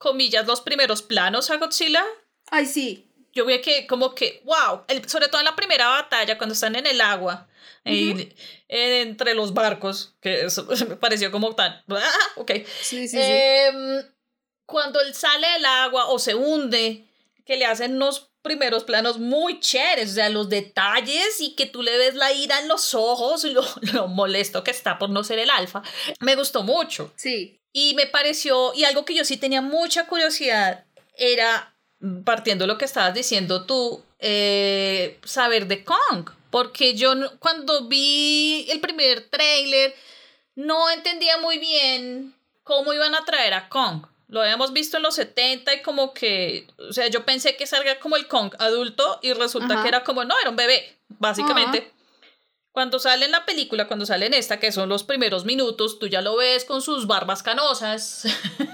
comillas, 0.04 0.46
los 0.46 0.62
primeros 0.62 1.02
planos 1.02 1.50
a 1.50 1.58
Godzilla. 1.58 2.04
Ay, 2.52 2.66
sí. 2.66 3.10
Yo 3.32 3.46
vi 3.46 3.62
que, 3.62 3.88
como 3.88 4.13
que, 4.13 4.44
wow, 4.44 4.84
sobre 5.08 5.30
todo 5.30 5.39
en 5.39 5.46
la 5.46 5.56
primera 5.56 5.88
batalla, 5.88 6.38
cuando 6.38 6.54
están 6.54 6.76
en 6.76 6.86
el 6.86 7.02
agua, 7.02 7.48
entre 7.86 9.34
los 9.34 9.54
barcos, 9.54 10.16
que 10.22 10.46
eso 10.46 10.68
me 10.89 10.98
pareció 10.98 11.32
como 11.32 11.56
tan, 11.56 11.84
ah, 11.89 12.12
ok. 12.36 12.52
Sí, 12.82 13.08
sí, 13.08 13.18
em, 13.20 14.04
Cuando 14.68 15.02
él 15.02 15.16
sale 15.16 15.48
del 15.48 15.66
agua 15.66 16.10
o 16.10 16.20
se 16.20 16.36
hunde, 16.36 17.08
que 17.46 17.58
le 17.58 17.66
hacen 17.66 17.96
unos 17.96 18.30
primeros 18.42 18.84
planos 18.84 19.20
muy 19.20 19.60
chéveres, 19.60 20.12
o 20.12 20.16
sea, 20.16 20.30
los 20.30 20.50
detalles 20.50 21.39
y 21.39 21.56
que 21.56 21.66
tú 21.66 21.82
le 21.82 21.98
ves 21.98 22.13
la 22.16 22.34
ira 22.34 22.60
en 22.60 22.68
los 22.68 22.94
ojos, 22.94 23.46
lo, 23.46 23.63
lo 23.94 24.08
molesto 24.10 24.63
que 24.63 24.72
está 24.72 25.00
por 25.00 25.10
no 25.10 25.24
ser 25.24 25.39
el 25.39 25.50
alfa, 25.50 25.82
me 26.20 26.36
gustó 26.36 26.62
mucho. 26.62 27.12
Sí. 27.16 27.62
Y 27.73 27.95
me 27.95 28.05
pareció, 28.05 28.71
y 28.75 28.83
algo 28.83 29.03
que 29.03 29.15
yo 29.15 29.25
sí 29.25 29.36
tenía 29.36 29.62
mucha 29.62 30.05
curiosidad 30.05 30.86
era, 31.17 31.73
partiendo 32.23 32.63
de 32.63 32.67
lo 32.67 32.77
que 32.77 32.86
estabas 32.86 33.15
diciendo 33.15 33.65
tú, 33.65 34.03
eh, 34.19 35.19
saber 35.23 35.67
de 35.67 35.83
Kong. 35.83 36.29
Porque 36.51 36.93
yo 36.93 37.13
cuando 37.39 37.88
vi 37.88 38.67
el 38.69 38.79
primer 38.79 39.27
trailer 39.27 39.95
no 40.55 40.89
entendía 40.91 41.39
muy 41.39 41.57
bien 41.57 42.36
cómo 42.63 42.93
iban 42.93 43.15
a 43.15 43.25
traer 43.25 43.55
a 43.55 43.69
Kong. 43.69 44.05
Lo 44.27 44.41
habíamos 44.41 44.73
visto 44.73 44.97
en 44.97 45.03
los 45.03 45.15
70 45.15 45.73
y 45.73 45.81
como 45.81 46.13
que, 46.13 46.67
o 46.77 46.93
sea, 46.93 47.07
yo 47.07 47.25
pensé 47.25 47.55
que 47.55 47.67
salga 47.67 47.99
como 47.99 48.17
el 48.17 48.27
Kong 48.27 48.53
adulto 48.59 49.19
y 49.21 49.33
resulta 49.33 49.81
que 49.81 49.88
era 49.88 50.03
como, 50.03 50.23
no, 50.25 50.36
era 50.39 50.49
un 50.49 50.55
bebé, 50.55 50.97
básicamente. 51.19 51.91
Cuando 52.73 52.97
sale 52.97 53.25
en 53.25 53.31
la 53.31 53.45
película, 53.45 53.88
cuando 53.88 54.07
sale 54.07 54.25
en 54.25 54.33
esta, 54.33 54.59
que 54.59 54.71
son 54.71 54.89
los 54.89 55.03
primeros 55.03 55.45
minutos, 55.45 55.99
tú 55.99 56.07
ya 56.07 56.21
lo 56.21 56.36
ves 56.36 56.65
con 56.65 56.81
sus 56.81 57.05
barbas 57.05 57.43
canosas, 57.43 58.23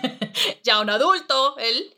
ya 0.64 0.80
un 0.80 0.90
adulto, 0.90 1.58
él, 1.58 1.94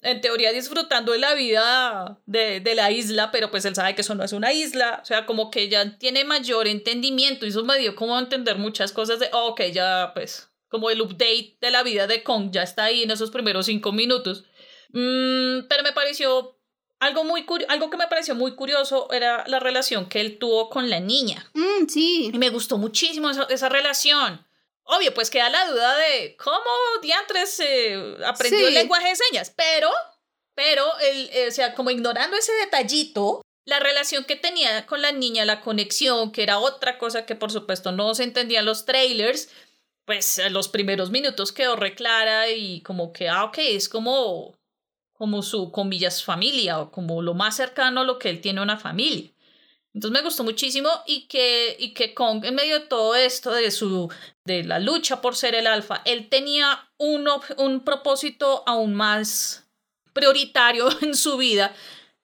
en 0.00 0.20
teoría 0.20 0.52
disfrutando 0.52 1.10
de 1.10 1.18
la 1.18 1.34
vida 1.34 2.20
de, 2.26 2.60
de, 2.60 2.74
la 2.76 2.92
isla, 2.92 3.32
pero 3.32 3.50
pues 3.50 3.64
él 3.64 3.74
sabe 3.74 3.96
que 3.96 4.02
eso 4.02 4.14
no 4.14 4.22
es 4.22 4.32
una 4.32 4.52
isla, 4.52 5.00
o 5.02 5.04
sea, 5.04 5.26
como 5.26 5.50
que 5.50 5.68
ya 5.68 5.98
tiene 5.98 6.24
mayor 6.24 6.68
entendimiento 6.68 7.44
y 7.44 7.48
eso 7.48 7.64
me 7.64 7.78
dio 7.78 7.96
como 7.96 8.16
entender 8.16 8.56
muchas 8.56 8.92
cosas 8.92 9.18
de, 9.18 9.28
ok, 9.32 9.60
ya 9.72 10.12
pues, 10.14 10.52
como 10.68 10.88
el 10.88 11.02
update 11.02 11.58
de 11.60 11.70
la 11.72 11.82
vida 11.82 12.06
de 12.06 12.22
Kong 12.22 12.52
ya 12.52 12.62
está 12.62 12.84
ahí 12.84 13.02
en 13.02 13.10
esos 13.10 13.32
primeros 13.32 13.66
cinco 13.66 13.90
minutos. 13.90 14.44
Mm, 14.90 15.66
pero 15.68 15.82
me 15.82 15.92
pareció 15.92 16.56
algo, 17.00 17.24
muy 17.24 17.46
algo 17.68 17.90
que 17.90 17.96
me 17.96 18.08
pareció 18.08 18.34
muy 18.34 18.54
curioso 18.54 19.10
era 19.12 19.44
la 19.46 19.60
relación 19.60 20.08
que 20.08 20.20
él 20.20 20.38
tuvo 20.38 20.70
con 20.70 20.90
la 20.90 21.00
niña. 21.00 21.50
Mm, 21.54 21.86
sí. 21.88 22.30
Y 22.32 22.38
me 22.38 22.50
gustó 22.50 22.78
muchísimo 22.78 23.30
esa, 23.30 23.68
relación. 23.68 24.46
Obvio, 24.84 25.14
pues 25.14 25.30
queda 25.30 25.48
la 25.50 25.66
duda 25.66 25.96
de 25.96 26.36
cómo 26.36 26.70
Diantres 27.02 27.60
eh, 27.60 28.16
aprendió 28.26 28.68
el 28.68 28.74
lenguaje 28.74 29.08
de 29.08 29.16
señas, 29.16 29.52
pero, 29.56 29.90
pero, 30.54 30.84
el, 31.00 31.30
eh, 31.32 31.48
o 31.48 31.50
sea, 31.50 31.74
como 31.74 31.90
ignorando 31.90 32.36
ese 32.36 32.52
detallito, 32.52 33.42
la 33.64 33.80
relación 33.80 34.24
que 34.24 34.36
tenía 34.36 34.84
con 34.86 35.00
la 35.00 35.12
niña, 35.12 35.44
la 35.44 35.60
conexión, 35.62 36.32
que 36.32 36.42
era 36.42 36.58
otra 36.58 36.98
cosa 36.98 37.24
que 37.24 37.34
por 37.34 37.50
supuesto 37.50 37.92
no 37.92 38.14
se 38.14 38.24
entendía 38.24 38.60
en 38.60 38.66
los 38.66 38.84
trailers, 38.84 39.48
pues 40.04 40.38
en 40.38 40.52
los 40.52 40.68
primeros 40.68 41.10
minutos 41.10 41.52
quedó 41.52 41.76
reclara 41.76 42.50
y 42.50 42.82
como 42.82 43.12
que, 43.12 43.28
ah, 43.28 43.44
ok, 43.44 43.58
es 43.58 43.88
como 43.88 44.54
como 45.14 45.42
su, 45.42 45.70
comillas, 45.70 46.22
familia 46.22 46.80
o 46.80 46.90
como 46.90 47.22
lo 47.22 47.34
más 47.34 47.56
cercano 47.56 48.02
a 48.02 48.04
lo 48.04 48.18
que 48.18 48.30
él 48.30 48.40
tiene 48.40 48.60
una 48.60 48.76
familia. 48.76 49.30
Entonces 49.94 50.20
me 50.20 50.24
gustó 50.24 50.42
muchísimo 50.42 50.90
y 51.06 51.28
que, 51.28 51.76
y 51.78 51.94
que 51.94 52.14
Kong, 52.14 52.44
en 52.44 52.56
medio 52.56 52.80
de 52.80 52.86
todo 52.86 53.14
esto, 53.14 53.52
de, 53.52 53.70
su, 53.70 54.12
de 54.44 54.64
la 54.64 54.80
lucha 54.80 55.20
por 55.20 55.36
ser 55.36 55.54
el 55.54 55.68
alfa, 55.68 56.02
él 56.04 56.28
tenía 56.28 56.90
un, 56.98 57.28
un 57.58 57.84
propósito 57.84 58.64
aún 58.66 58.94
más 58.94 59.68
prioritario 60.12 60.88
en 61.02 61.14
su 61.14 61.36
vida, 61.36 61.74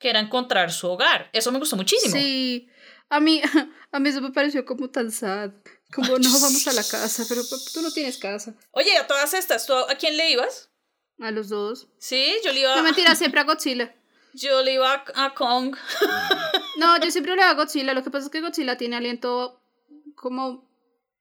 que 0.01 0.11
era 0.11 0.19
encontrar 0.19 0.73
su 0.73 0.89
hogar. 0.89 1.31
Eso 1.33 1.53
me 1.53 1.61
gustó 1.61 1.77
muchísimo. 1.77 2.13
Sí, 2.13 2.69
a 3.09 3.21
mí, 3.21 3.41
a 3.93 4.01
mí 4.01 4.09
eso 4.09 4.21
me 4.21 4.33
pareció 4.33 4.65
como 4.65 4.91
tan 4.91 5.13
sad. 5.13 5.53
Como, 5.93 6.19
no, 6.19 6.41
vamos 6.41 6.67
a 6.67 6.73
la 6.73 6.85
casa, 6.85 7.25
pero 7.29 7.43
tú 7.73 7.83
no 7.83 7.91
tienes 7.91 8.19
casa. 8.19 8.55
Oye, 8.71 8.97
a 8.97 9.07
todas 9.07 9.35
estas, 9.35 9.67
¿tú 9.67 9.75
a 9.75 9.95
quién 9.97 10.17
le 10.17 10.31
ibas? 10.31 10.70
A 11.21 11.31
los 11.31 11.49
dos. 11.49 11.89
Sí, 11.99 12.35
yo 12.45 12.53
le 12.53 12.61
iba 12.61 12.77
No, 12.77 12.83
mentira, 12.83 13.15
siempre 13.17 13.41
a 13.41 13.45
Godzilla. 13.45 13.95
Yo 14.33 14.63
le 14.63 14.75
iba 14.75 15.05
a, 15.15 15.35
Kong. 15.35 15.77
No, 16.79 16.99
yo 16.99 17.11
siempre 17.11 17.35
le 17.35 17.43
iba 17.43 17.51
a 17.51 17.55
Godzilla. 17.55 17.95
Lo 17.95 18.03
que 18.03 18.11
pasa 18.11 18.27
es 18.27 18.31
que 18.31 18.41
Godzilla 18.41 18.77
tiene 18.79 18.97
aliento 18.97 19.61
como 20.15 20.69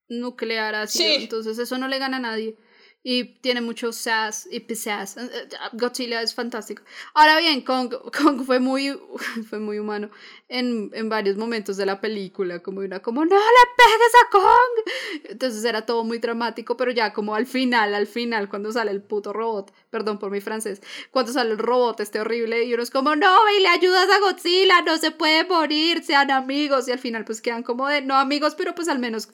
nuclear 0.08 0.76
así. 0.76 1.04
Entonces 1.06 1.60
eso 1.60 1.78
no 1.78 1.88
le 1.88 2.00
gana 2.00 2.18
a 2.18 2.22
nadie 2.22 2.58
y 3.02 3.24
tiene 3.40 3.62
mucho 3.62 3.94
sass 3.94 4.48
y 4.52 4.60
pisass. 4.60 5.16
Eh, 5.18 5.30
eh, 5.34 5.48
Godzilla 5.74 6.22
es 6.22 6.36
fantástico. 6.36 6.84
Ahora 7.14 7.40
bien, 7.40 7.62
Kong, 7.62 7.94
Kong 8.18 8.44
fue, 8.46 8.60
muy, 8.60 9.00
fue 9.50 9.60
muy 9.60 9.80
humano 9.80 10.10
en, 10.50 10.92
en, 10.94 11.08
varios 11.08 11.38
momentos 11.38 11.78
de 11.78 11.86
la 11.86 12.02
película, 12.02 12.60
como 12.60 12.82
una 12.82 13.00
como, 13.00 13.24
no 13.24 13.36
le 13.36 13.66
pegues 13.78 14.14
a 14.26 14.30
Kong. 14.30 15.30
Entonces 15.30 15.64
era 15.64 15.86
todo 15.86 16.04
muy 16.04 16.18
dramático, 16.20 16.76
pero 16.76 16.92
ya 16.92 17.14
como 17.14 17.36
al 17.36 17.46
final, 17.46 17.96
al 17.96 18.08
final, 18.08 18.50
cuando 18.50 18.72
sale 18.72 18.92
el 18.92 19.02
puto 19.02 19.32
robot, 19.32 19.74
perdón 19.90 20.20
por 20.20 20.32
mi 20.32 20.42
francés, 20.42 20.82
cuando 21.12 21.32
sale 21.32 21.52
el 21.52 21.58
robot 21.58 22.02
este 22.02 22.20
horrible 22.20 22.66
y 22.66 22.74
uno 22.74 22.84
es 22.84 22.92
como, 22.92 23.16
no, 23.16 23.50
y 23.58 23.62
le 23.62 23.70
ayudas 23.70 24.10
a 24.10 24.20
Godzilla, 24.20 24.82
no 24.82 24.98
se 24.98 25.12
puede 25.12 25.46
morir, 25.46 26.04
sean 26.04 26.32
amigos. 26.32 26.88
Y 26.88 26.92
al 26.92 27.00
final 27.00 27.24
pues 27.24 27.42
quedan 27.42 27.64
como 27.64 27.88
de, 27.88 28.02
no 28.02 28.16
amigos, 28.16 28.56
pero 28.56 28.76
pues 28.76 28.90
al 28.90 29.00
menos 29.00 29.30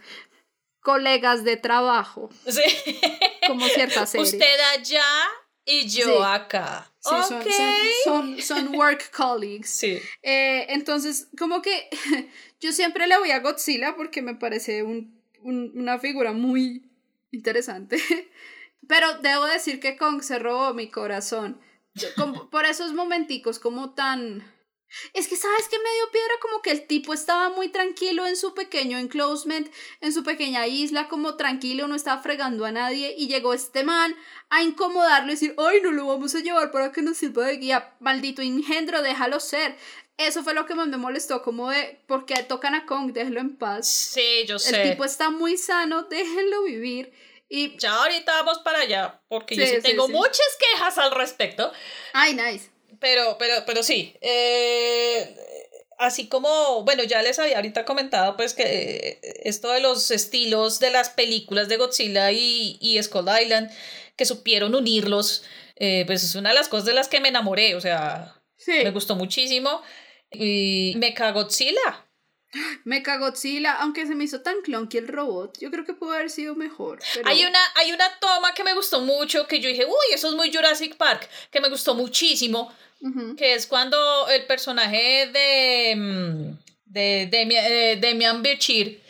colegas 0.86 1.44
de 1.44 1.58
trabajo. 1.58 2.30
Sí. 2.48 2.62
Como 3.48 3.68
cierta 3.68 4.06
serie. 4.06 4.24
Usted 4.32 4.60
allá 4.78 5.04
y 5.66 5.88
yo 5.88 6.24
acá. 6.24 6.92
Sí, 7.00 7.12
son, 8.04 8.40
son, 8.40 8.76
work 8.76 9.10
colleagues. 9.12 9.70
Sí. 9.72 10.00
Eh, 10.22 10.68
entonces, 10.70 11.28
como 11.38 11.64
que 11.64 11.90
yo 12.62 12.72
siempre 12.72 13.08
le 13.08 13.18
voy 13.18 13.32
a 13.32 13.40
Godzilla 13.40 13.96
porque 13.96 14.22
me 14.22 14.36
parece 14.36 14.84
un, 14.84 15.20
una 15.42 15.98
figura 15.98 16.34
muy 16.34 16.88
interesante. 17.32 17.98
Pero 18.88 19.18
debo 19.24 19.46
decir 19.46 19.80
que 19.80 19.98
Kong 19.98 20.22
se 20.22 20.38
robó 20.38 20.76
mi 20.76 20.92
corazón. 20.92 21.60
por 22.52 22.66
esos 22.66 22.94
momenticos 22.94 23.58
como 23.58 23.96
tan 23.96 24.44
es 25.14 25.28
que, 25.28 25.36
¿sabes 25.36 25.68
qué 25.70 25.78
me 25.78 25.94
dio 25.94 26.12
piedra? 26.12 26.34
Como 26.42 26.62
que 26.62 26.72
el 26.72 26.88
tipo 26.88 27.14
estaba 27.14 27.50
muy 27.50 27.70
tranquilo 27.70 28.26
en 28.28 28.36
su 28.36 28.54
pequeño 28.54 28.98
enclosement, 28.98 29.72
en 30.02 30.14
su 30.14 30.24
pequeña 30.24 30.68
isla, 30.68 31.08
como 31.08 31.36
tranquilo, 31.36 31.88
no 31.88 31.96
estaba 31.96 32.22
fregando 32.22 32.66
a 32.66 32.72
nadie, 32.72 33.16
y 33.18 33.28
llegó 33.28 33.54
este 33.54 33.84
man 33.84 34.16
a 34.50 34.64
incomodarlo 34.64 35.30
y 35.30 35.36
decir, 35.36 35.56
ay, 35.58 35.82
no 35.82 35.92
lo 35.92 36.08
vamos 36.08 36.36
a 36.36 36.40
llevar 36.40 36.72
para 36.72 36.92
que 36.92 37.02
nos 37.02 37.18
sirva 37.18 37.46
de 37.46 37.58
guía, 37.58 37.96
maldito 38.00 38.42
engendro, 38.42 39.02
déjalo 39.02 39.40
ser. 39.40 39.76
Eso 40.18 40.44
fue 40.44 40.54
lo 40.54 40.66
que 40.66 40.76
más 40.76 40.88
me 40.88 40.98
molestó, 40.98 41.42
como 41.42 41.70
de, 41.70 42.00
porque 42.08 42.42
tocan 42.44 42.74
a 42.74 42.86
Kong, 42.86 43.12
déjelo 43.12 43.42
en 43.42 43.58
paz. 43.58 43.90
Sí, 43.90 44.46
yo 44.48 44.60
sé. 44.60 44.82
El 44.82 44.92
tipo 44.92 45.04
está 45.04 45.30
muy 45.30 45.58
sano, 45.58 46.04
déjenlo 46.04 46.64
vivir. 46.64 47.12
Y... 47.50 47.78
Ya 47.78 47.94
ahorita 47.96 48.32
vamos 48.32 48.60
para 48.60 48.80
allá, 48.80 49.22
porque 49.28 49.56
yo 49.56 49.66
sí 49.66 49.82
tengo 49.82 50.08
muchas 50.08 50.58
quejas 50.58 50.98
al 50.98 51.12
respecto. 51.12 51.72
Ay, 52.14 52.34
nice. 52.34 52.72
Pero, 53.00 53.38
pero, 53.38 53.64
pero 53.66 53.84
sí. 53.84 54.16
Eh, 54.22 55.36
así 55.98 56.28
como, 56.28 56.84
bueno, 56.84 57.04
ya 57.04 57.22
les 57.22 57.40
había 57.40 57.58
ahorita 57.58 57.86
comentado, 57.86 58.36
pues 58.38 58.54
que 58.54 58.64
eh, 58.64 59.20
esto 59.44 59.72
de 59.72 59.82
los 59.82 60.12
estilos 60.12 60.80
de 60.80 60.92
las 60.92 61.10
películas 61.10 61.68
de 61.68 61.78
Godzilla 61.78 62.32
y, 62.32 62.78
y 62.82 63.02
Skull 63.02 63.28
Island, 63.42 63.72
que 64.16 64.26
supieron 64.26 64.76
unirlos, 64.76 65.44
eh, 65.76 66.04
pues 66.06 66.24
es 66.24 66.36
una 66.36 66.50
de 66.50 66.56
las 66.56 66.70
cosas 66.70 66.86
de 66.86 66.94
las 66.94 67.08
que 67.08 67.20
me 67.20 67.30
enamoré, 67.30 67.76
o 67.76 67.82
sea, 67.82 68.42
me 68.68 68.92
gustó 68.92 69.16
muchísimo. 69.16 69.82
Y 70.32 70.94
Mecha 70.98 71.32
Godzilla. 71.32 72.05
Mecha 72.84 73.18
Godzilla, 73.18 73.74
aunque 73.74 74.06
se 74.06 74.16
me 74.16 74.24
hizo 74.24 74.42
tan 74.42 74.62
clunky 74.62 74.98
el 74.98 75.08
robot, 75.08 75.58
yo 75.60 75.72
creo 75.72 75.86
que 75.86 75.94
pudo 75.94 76.14
haber 76.14 76.30
sido 76.30 76.56
mejor. 76.56 77.00
Hay, 77.24 77.46
una, 77.46 77.60
hay 77.76 77.92
una 77.92 78.06
toma 78.20 78.54
que 78.54 78.64
me 78.64 78.74
gustó 78.74 79.02
mucho, 79.02 79.48
que 79.48 79.60
yo 79.60 79.70
dije, 79.70 79.86
uy, 79.86 80.14
eso 80.14 80.30
es 80.30 80.36
muy 80.36 80.54
Jurassic 80.54 80.96
Park, 80.96 81.30
que 81.52 81.60
me 81.60 81.70
gustó 81.70 81.96
muchísimo, 81.96 82.74
que 83.38 83.54
es 83.54 83.68
cuando 83.68 83.98
el 84.30 84.46
personaje 84.46 85.30
de, 85.32 85.96
mm, 85.96 86.58
de, 86.86 87.28
de, 87.28 87.98
Demian 88.00 88.42
Bichir 88.42 89.02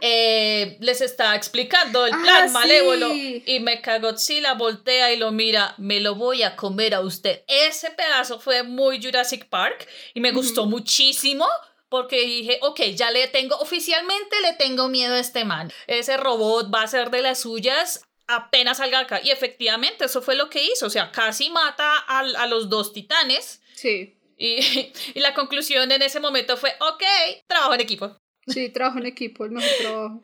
eh, 0.00 0.76
les 0.80 1.00
está 1.00 1.36
explicando 1.36 2.06
el 2.06 2.14
ah, 2.14 2.20
plan 2.22 2.52
malévolo 2.52 3.12
y 3.12 3.60
Mecha 3.60 3.98
Godzilla 3.98 4.54
voltea 4.54 5.12
y 5.12 5.18
lo 5.18 5.30
mira, 5.30 5.74
me 5.78 6.00
lo 6.00 6.14
voy 6.14 6.42
a 6.42 6.56
comer 6.56 6.94
a 6.94 7.00
usted. 7.00 7.42
Ese 7.46 7.90
pedazo 7.90 8.40
fue 8.40 8.62
muy 8.62 9.00
Jurassic 9.00 9.46
Park 9.46 9.86
y 10.14 10.20
me 10.20 10.32
gustó 10.32 10.66
muchísimo 10.66 11.46
porque 11.88 12.20
dije, 12.20 12.58
ok, 12.62 12.80
ya 12.94 13.10
le 13.10 13.28
tengo, 13.28 13.56
oficialmente 13.56 14.40
le 14.42 14.52
tengo 14.54 14.88
miedo 14.88 15.14
a 15.14 15.20
este 15.20 15.44
man. 15.44 15.72
Ese 15.86 16.16
robot 16.16 16.72
va 16.72 16.82
a 16.82 16.88
ser 16.88 17.10
de 17.10 17.22
las 17.22 17.40
suyas 17.40 18.02
apenas 18.28 18.76
salga 18.76 19.00
acá. 19.00 19.20
Y 19.24 19.30
efectivamente, 19.30 20.04
eso 20.04 20.22
fue 20.22 20.36
lo 20.36 20.48
que 20.48 20.62
hizo. 20.62 20.86
O 20.86 20.90
sea, 20.90 21.10
casi 21.10 21.50
mata 21.50 22.04
a, 22.06 22.20
a 22.20 22.46
los 22.46 22.68
dos 22.68 22.92
titanes. 22.92 23.60
Sí. 23.74 24.16
Y, 24.36 24.58
y, 25.14 25.20
la 25.20 25.34
conclusión 25.34 25.90
en 25.90 26.02
ese 26.02 26.20
momento 26.20 26.56
fue, 26.56 26.70
ok, 26.80 27.02
trabajo 27.48 27.74
en 27.74 27.80
equipo. 27.80 28.16
Sí, 28.46 28.68
trabajo 28.68 28.98
en 28.98 29.06
equipo, 29.06 29.44
el 29.44 29.50
mejor 29.50 29.70
trabajo. 29.80 30.22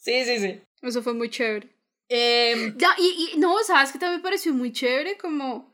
Sí, 0.00 0.24
sí, 0.24 0.38
sí. 0.38 0.60
Eso 0.82 1.02
fue 1.02 1.14
muy 1.14 1.30
chévere. 1.30 1.68
Eh, 2.08 2.74
ya, 2.76 2.94
y, 2.98 3.30
y 3.34 3.38
no, 3.38 3.56
¿sabes 3.64 3.92
que 3.92 3.98
también 3.98 4.18
me 4.20 4.22
pareció 4.22 4.52
muy 4.52 4.72
chévere? 4.72 5.16
Como 5.16 5.72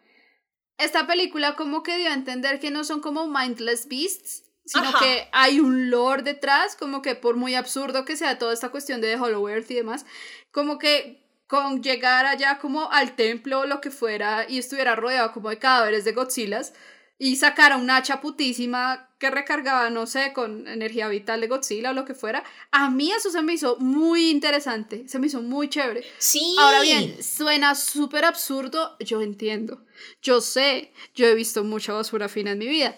esta 0.77 1.07
película 1.07 1.57
como 1.57 1.83
que 1.83 1.97
dio 1.97 2.09
a 2.11 2.15
entender 2.15 2.61
que 2.61 2.71
no 2.71 2.85
son 2.85 3.01
como 3.01 3.27
mindless 3.27 3.89
beasts, 3.89 4.45
sino 4.69 4.93
que 4.99 5.29
hay 5.33 5.61
un 5.61 5.91
lore 5.91 6.23
detrás, 6.23 6.77
como 6.77 7.01
que 7.01 7.15
por 7.15 7.37
muy 7.37 7.55
absurdo 7.55 8.05
que 8.05 8.17
sea 8.17 8.39
toda 8.39 8.53
esta 8.53 8.69
cuestión 8.69 9.01
de 9.01 9.17
Hollow 9.17 9.49
Earth 9.49 9.71
y 9.71 9.75
demás, 9.75 10.05
como 10.51 10.79
que 10.79 11.25
con 11.47 11.83
llegar 11.83 12.27
allá 12.27 12.59
como 12.59 12.93
al 12.93 13.17
templo 13.17 13.61
o 13.61 13.67
lo 13.67 13.81
que 13.81 13.91
fuera 13.91 14.45
y 14.47 14.59
estuviera 14.59 14.95
rodeado 14.95 15.33
como 15.33 15.49
de 15.49 15.59
cadáveres 15.59 16.05
de 16.05 16.13
Godzillas 16.13 16.75
y 17.19 17.37
sacara 17.37 17.79
una 17.79 17.97
hacha 17.97 18.21
putísima 18.21 19.09
que 19.19 19.31
recargaba, 19.31 19.89
no 19.89 20.07
sé, 20.07 20.33
con 20.35 20.69
energía 20.69 21.09
vital 21.09 21.41
de 21.41 21.49
Godzilla 21.49 21.91
o 21.91 21.95
lo 21.95 22.05
que 22.05 22.15
fuera, 22.15 22.45
a 22.71 22.91
mí 22.91 23.11
eso 23.11 23.31
se 23.31 23.43
me 23.43 23.55
hizo 23.55 23.77
muy 23.79 24.31
interesante, 24.31 25.09
se 25.09 25.19
me 25.19 25.27
hizo 25.27 25.41
muy 25.43 25.69
chévere. 25.69 26.05
Sí. 26.19 26.55
Ahora 26.61 26.83
bien, 26.83 27.21
suena 27.23 27.75
súper 27.75 28.27
absurdo, 28.27 28.97
yo 29.01 29.23
entiendo, 29.23 29.85
yo 30.23 30.41
sé, 30.41 30.93
yo 31.15 31.27
he 31.27 31.35
visto 31.35 31.65
mucha 31.65 31.95
basura 31.95 32.29
fina 32.29 32.53
en 32.53 32.59
mi 32.59 32.69
vida, 32.69 32.97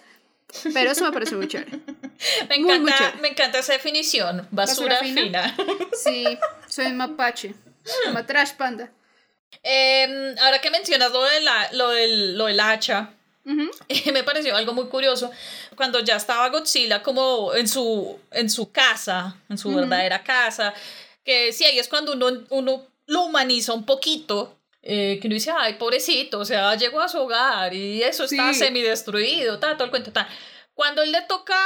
pero 0.73 0.91
eso 0.91 1.05
me 1.05 1.13
parece 1.13 1.37
muy 1.37 1.49
chévere. 1.49 1.71
me, 2.49 2.57
encanta, 2.57 3.15
me 3.21 3.29
encanta 3.29 3.59
esa 3.59 3.73
definición. 3.73 4.47
Basura, 4.51 4.99
fina? 4.99 5.57
Sí, 5.93 6.25
soy 6.69 6.93
mapache. 6.93 7.55
Una 8.09 8.27
trash 8.27 8.53
panda. 8.53 8.91
Em, 9.63 10.39
ahora 10.39 10.61
que 10.61 10.71
mencionas 10.71 11.13
lo, 11.13 11.23
de 11.23 11.41
la, 11.41 11.73
lo, 11.73 11.89
del, 11.91 12.39
lo 12.39 12.47
del 12.47 12.61
hacha, 12.61 13.11
me 13.45 14.23
pareció 14.25 14.57
algo 14.57 14.73
muy 14.73 14.87
curioso. 14.87 15.31
Cuando 15.77 16.01
ya 16.01 16.17
estaba 16.17 16.49
Godzilla 16.49 17.03
como 17.03 17.55
en 17.55 17.69
su, 17.69 18.19
en 18.31 18.51
su 18.51 18.71
casa, 18.71 19.37
en 19.49 19.59
su 19.59 19.75
verdadera 19.75 20.23
casa, 20.23 20.75
que 21.25 21.53
sí, 21.53 21.65
ahí 21.65 21.79
es 21.79 21.89
cuando 21.89 22.13
uno, 22.13 22.45
uno 22.51 22.87
lo 23.07 23.23
humaniza 23.23 23.73
un 23.73 23.85
poquito 23.85 24.60
eh, 24.83 25.19
que 25.21 25.27
uno 25.27 25.35
dice, 25.35 25.53
ay, 25.57 25.75
pobrecito, 25.75 26.39
o 26.39 26.45
sea, 26.45 26.75
llegó 26.75 27.01
a 27.01 27.09
su 27.09 27.19
hogar 27.19 27.75
y 27.75 28.03
eso 28.03 28.25
está 28.25 28.55
semidestruido, 28.55 29.59
tal, 29.59 29.75
todo 29.75 29.85
el 29.85 29.91
cuento, 29.91 30.13
tal. 30.13 30.27
Cuando 30.75 31.03
él 31.03 31.13
le 31.13 31.23
toca 31.23 31.57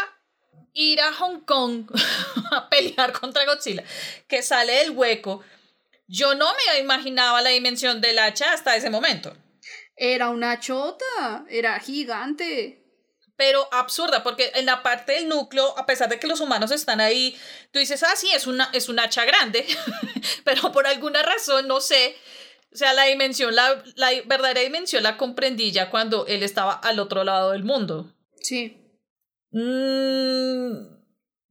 ir 0.72 1.00
a 1.00 1.12
Hong 1.12 1.40
Kong 1.40 1.86
a 2.50 2.68
pelear 2.68 3.12
contra 3.12 3.44
Godzilla, 3.44 3.84
que 4.26 4.42
sale 4.42 4.72
del 4.72 4.90
hueco, 4.90 5.44
yo 6.06 6.34
no 6.34 6.46
me 6.52 6.80
imaginaba 6.80 7.40
la 7.40 7.50
dimensión 7.50 8.00
del 8.00 8.18
hacha 8.18 8.52
hasta 8.52 8.76
ese 8.76 8.90
momento. 8.90 9.36
Era 9.96 10.30
una 10.30 10.58
chota, 10.58 11.44
era 11.48 11.78
gigante. 11.78 12.80
Pero 13.36 13.68
absurda, 13.72 14.22
porque 14.22 14.52
en 14.54 14.66
la 14.66 14.82
parte 14.82 15.12
del 15.12 15.28
núcleo, 15.28 15.76
a 15.76 15.86
pesar 15.86 16.08
de 16.08 16.20
que 16.20 16.28
los 16.28 16.40
humanos 16.40 16.70
están 16.70 17.00
ahí, 17.00 17.36
tú 17.72 17.80
dices, 17.80 18.02
ah, 18.04 18.14
sí, 18.14 18.30
es 18.32 18.46
una, 18.46 18.70
es 18.72 18.88
un 18.88 19.00
hacha 19.00 19.24
grande, 19.24 19.66
pero 20.44 20.70
por 20.70 20.86
alguna 20.86 21.20
razón, 21.22 21.66
no 21.66 21.80
sé, 21.80 22.16
o 22.74 22.76
sea, 22.76 22.92
la 22.92 23.04
dimensión, 23.04 23.54
la, 23.54 23.84
la 23.94 24.10
verdadera 24.26 24.60
dimensión 24.60 25.04
la 25.04 25.16
comprendí 25.16 25.70
ya 25.70 25.90
cuando 25.90 26.26
él 26.26 26.42
estaba 26.42 26.72
al 26.72 26.98
otro 26.98 27.22
lado 27.22 27.52
del 27.52 27.62
mundo. 27.62 28.12
Sí. 28.40 28.76
Mm, 29.52 30.96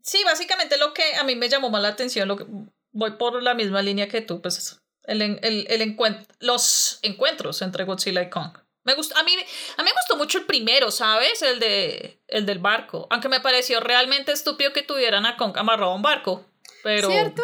sí, 0.01 0.21
básicamente 0.25 0.77
lo 0.77 0.93
que 0.93 1.15
a 1.15 1.23
mí 1.23 1.37
me 1.37 1.47
llamó 1.47 1.69
más 1.69 1.81
la 1.81 1.87
atención, 1.87 2.27
lo 2.27 2.35
que 2.35 2.45
voy 2.91 3.11
por 3.11 3.41
la 3.41 3.53
misma 3.53 3.81
línea 3.81 4.09
que 4.09 4.19
tú, 4.19 4.41
pues 4.41 4.81
el, 5.05 5.21
el, 5.21 5.65
el 5.69 5.97
los 6.39 6.99
encuentros 7.01 7.61
entre 7.61 7.85
Godzilla 7.85 8.21
y 8.21 8.29
Kong. 8.29 8.57
Me 8.83 8.95
gustó, 8.95 9.17
a, 9.17 9.23
mí, 9.23 9.31
a 9.33 9.83
mí 9.83 9.89
me 9.89 9.93
gustó 9.93 10.17
mucho 10.17 10.39
el 10.39 10.45
primero, 10.45 10.91
¿sabes? 10.91 11.41
El, 11.41 11.57
de, 11.61 12.21
el 12.27 12.45
del 12.45 12.59
barco. 12.59 13.07
Aunque 13.09 13.29
me 13.29 13.39
pareció 13.39 13.79
realmente 13.79 14.33
estúpido 14.33 14.73
que 14.73 14.83
tuvieran 14.83 15.25
a 15.25 15.37
Kong 15.37 15.57
amarrado 15.57 15.91
a 15.91 15.95
un 15.95 16.01
barco. 16.01 16.45
Pero... 16.83 17.09
¿Cierto? 17.09 17.43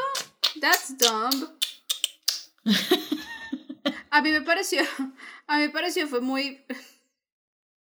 That's 0.60 0.98
dumb. 0.98 1.58
a 4.12 4.22
mí 4.22 4.32
me 4.32 4.42
pareció, 4.42 4.82
a 5.48 5.58
mí 5.58 5.64
me 5.64 5.70
pareció, 5.70 6.08
fue 6.08 6.22
muy... 6.22 6.66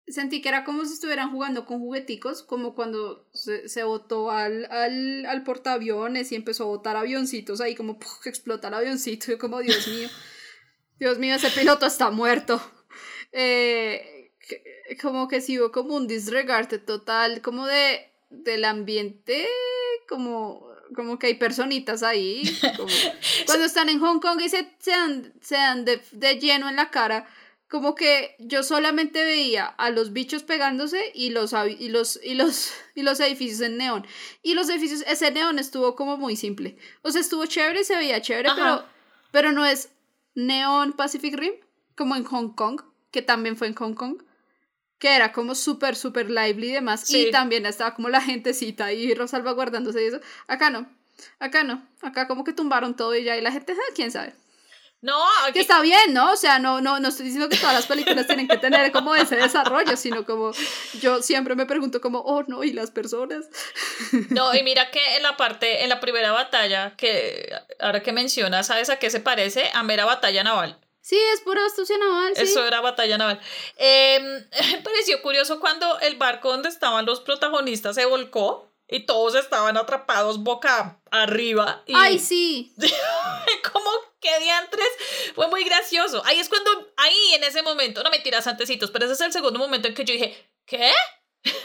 Sentí 0.07 0.41
que 0.41 0.49
era 0.49 0.65
como 0.65 0.83
si 0.83 0.93
estuvieran 0.93 1.31
jugando 1.31 1.65
con 1.65 1.79
jugueticos, 1.79 2.43
como 2.43 2.75
cuando 2.75 3.29
se, 3.33 3.69
se 3.69 3.83
botó 3.83 4.29
al, 4.29 4.65
al, 4.69 5.25
al 5.25 5.43
portaaviones 5.43 6.31
y 6.31 6.35
empezó 6.35 6.63
a 6.65 6.67
botar 6.67 6.97
avioncitos 6.97 7.61
ahí, 7.61 7.75
como 7.75 7.97
¡puf! 7.97 8.27
explota 8.27 8.67
el 8.67 8.73
avioncito, 8.73 9.31
y 9.31 9.37
como 9.37 9.59
Dios 9.59 9.87
mío, 9.87 10.09
Dios 10.99 11.17
mío, 11.17 11.35
ese 11.35 11.49
piloto 11.49 11.85
está 11.85 12.11
muerto. 12.11 12.61
Eh, 13.31 14.33
como 15.01 15.29
que 15.29 15.39
sí 15.39 15.57
hubo 15.59 15.71
como 15.71 15.95
un 15.95 16.07
disregard 16.07 16.83
total, 16.83 17.41
como 17.41 17.65
de 17.67 18.11
del 18.29 18.65
ambiente, 18.65 19.47
como 20.07 20.70
como 20.95 21.19
que 21.19 21.27
hay 21.27 21.35
personitas 21.35 22.03
ahí. 22.03 22.43
cuando 23.45 23.65
están 23.65 23.89
en 23.89 23.99
Hong 23.99 24.19
Kong 24.19 24.41
y 24.41 24.49
se, 24.49 24.73
se 24.79 24.91
dan, 24.91 25.33
se 25.41 25.55
dan 25.55 25.85
de, 25.85 26.01
de, 26.11 26.39
lleno 26.39 26.69
en 26.69 26.75
la 26.75 26.89
cara, 26.89 27.27
como 27.67 27.95
que 27.95 28.35
yo 28.39 28.63
solamente 28.63 29.23
veía 29.23 29.65
a 29.65 29.89
los 29.89 30.13
bichos 30.13 30.43
pegándose 30.43 31.11
y 31.13 31.29
los, 31.29 31.53
y 31.79 31.89
los, 31.89 32.19
y 32.23 32.33
los, 32.35 32.73
y 32.95 33.03
los 33.03 33.19
edificios 33.19 33.61
en 33.61 33.77
neón. 33.77 34.05
Y 34.43 34.53
los 34.53 34.69
edificios, 34.69 35.03
ese 35.07 35.31
neón 35.31 35.59
estuvo 35.59 35.95
como 35.95 36.17
muy 36.17 36.35
simple. 36.35 36.77
O 37.01 37.11
sea, 37.11 37.21
estuvo 37.21 37.45
chévere 37.45 37.83
se 37.83 37.95
veía 37.95 38.21
chévere, 38.21 38.49
pero, 38.55 38.85
pero 39.31 39.51
no 39.51 39.65
es 39.65 39.89
neón 40.35 40.93
Pacific 40.93 41.35
Rim, 41.35 41.53
como 41.95 42.15
en 42.15 42.23
Hong 42.23 42.53
Kong, 42.55 42.81
que 43.11 43.21
también 43.21 43.57
fue 43.57 43.67
en 43.67 43.75
Hong 43.75 43.93
Kong 43.93 44.21
que 45.01 45.15
era 45.15 45.31
como 45.31 45.55
súper, 45.55 45.95
súper 45.95 46.29
lively 46.29 46.69
y 46.69 46.73
demás. 46.73 47.09
Y 47.09 47.31
también 47.31 47.65
estaba 47.65 47.95
como 47.95 48.07
la 48.07 48.21
gentecita 48.21 48.85
ahí 48.85 49.11
salvaguardándose 49.27 50.03
y 50.03 50.05
eso. 50.05 50.21
Acá 50.47 50.69
no, 50.69 50.87
acá 51.39 51.63
no. 51.63 51.83
Acá 52.03 52.27
como 52.27 52.43
que 52.43 52.53
tumbaron 52.53 52.95
todo 52.95 53.15
y 53.15 53.23
ya, 53.23 53.35
y 53.35 53.41
la 53.41 53.51
gente, 53.51 53.73
ah, 53.73 53.93
quién 53.95 54.11
sabe. 54.11 54.35
No, 55.01 55.17
que 55.51 55.61
está 55.61 55.81
bien, 55.81 56.13
¿no? 56.13 56.33
O 56.33 56.35
sea, 56.35 56.59
no, 56.59 56.79
no, 56.81 56.99
no 56.99 57.07
estoy 57.07 57.25
diciendo 57.25 57.49
que 57.49 57.57
todas 57.57 57.73
las 57.73 57.87
películas 57.87 58.27
tienen 58.27 58.47
que 58.47 58.57
tener 58.57 58.91
como 58.91 59.15
ese 59.15 59.35
desarrollo, 59.35 59.97
sino 59.97 60.23
como 60.23 60.51
yo 61.01 61.23
siempre 61.23 61.55
me 61.55 61.65
pregunto 61.65 61.99
como, 61.99 62.19
oh, 62.19 62.43
no, 62.43 62.63
¿y 62.63 62.71
las 62.71 62.91
personas? 62.91 63.45
No, 64.29 64.53
y 64.53 64.61
mira 64.61 64.91
que 64.91 64.99
en 65.17 65.23
la 65.23 65.35
parte, 65.35 65.83
en 65.83 65.89
la 65.89 65.99
primera 65.99 66.31
batalla, 66.31 66.95
que 66.95 67.51
ahora 67.79 68.03
que 68.03 68.11
mencionas, 68.11 68.67
¿sabes 68.67 68.91
a 68.91 68.99
qué 68.99 69.09
se 69.09 69.19
parece? 69.19 69.71
A 69.73 69.81
mera 69.81 70.05
batalla 70.05 70.43
naval. 70.43 70.79
Sí, 71.01 71.17
es 71.33 71.41
pura 71.41 71.65
astucia 71.65 71.97
naval. 71.97 72.33
Sí. 72.35 72.43
Eso 72.43 72.65
era 72.65 72.79
batalla 72.79 73.17
naval. 73.17 73.41
Eh, 73.77 74.19
me 74.71 74.81
pareció 74.81 75.21
curioso 75.21 75.59
cuando 75.59 75.99
el 75.99 76.15
barco 76.15 76.49
donde 76.49 76.69
estaban 76.69 77.05
los 77.05 77.21
protagonistas 77.21 77.95
se 77.95 78.05
volcó 78.05 78.71
y 78.87 79.05
todos 79.05 79.35
estaban 79.35 79.77
atrapados 79.77 80.43
boca 80.43 81.01
arriba. 81.09 81.83
Y... 81.87 81.93
¡Ay, 81.95 82.19
sí! 82.19 82.73
como 83.73 83.89
que 84.19 84.39
diantres, 84.39 84.87
fue 85.33 85.47
muy 85.47 85.63
gracioso. 85.63 86.21
Ahí 86.25 86.39
es 86.39 86.49
cuando, 86.49 86.69
ahí 86.97 87.33
en 87.33 87.43
ese 87.43 87.63
momento, 87.63 88.03
no 88.03 88.11
me 88.11 88.19
tiras 88.19 88.45
antecitos, 88.47 88.91
pero 88.91 89.05
ese 89.05 89.15
es 89.15 89.21
el 89.21 89.31
segundo 89.31 89.57
momento 89.57 89.87
en 89.87 89.95
que 89.95 90.05
yo 90.05 90.13
dije, 90.13 90.51
¿qué? 90.65 90.91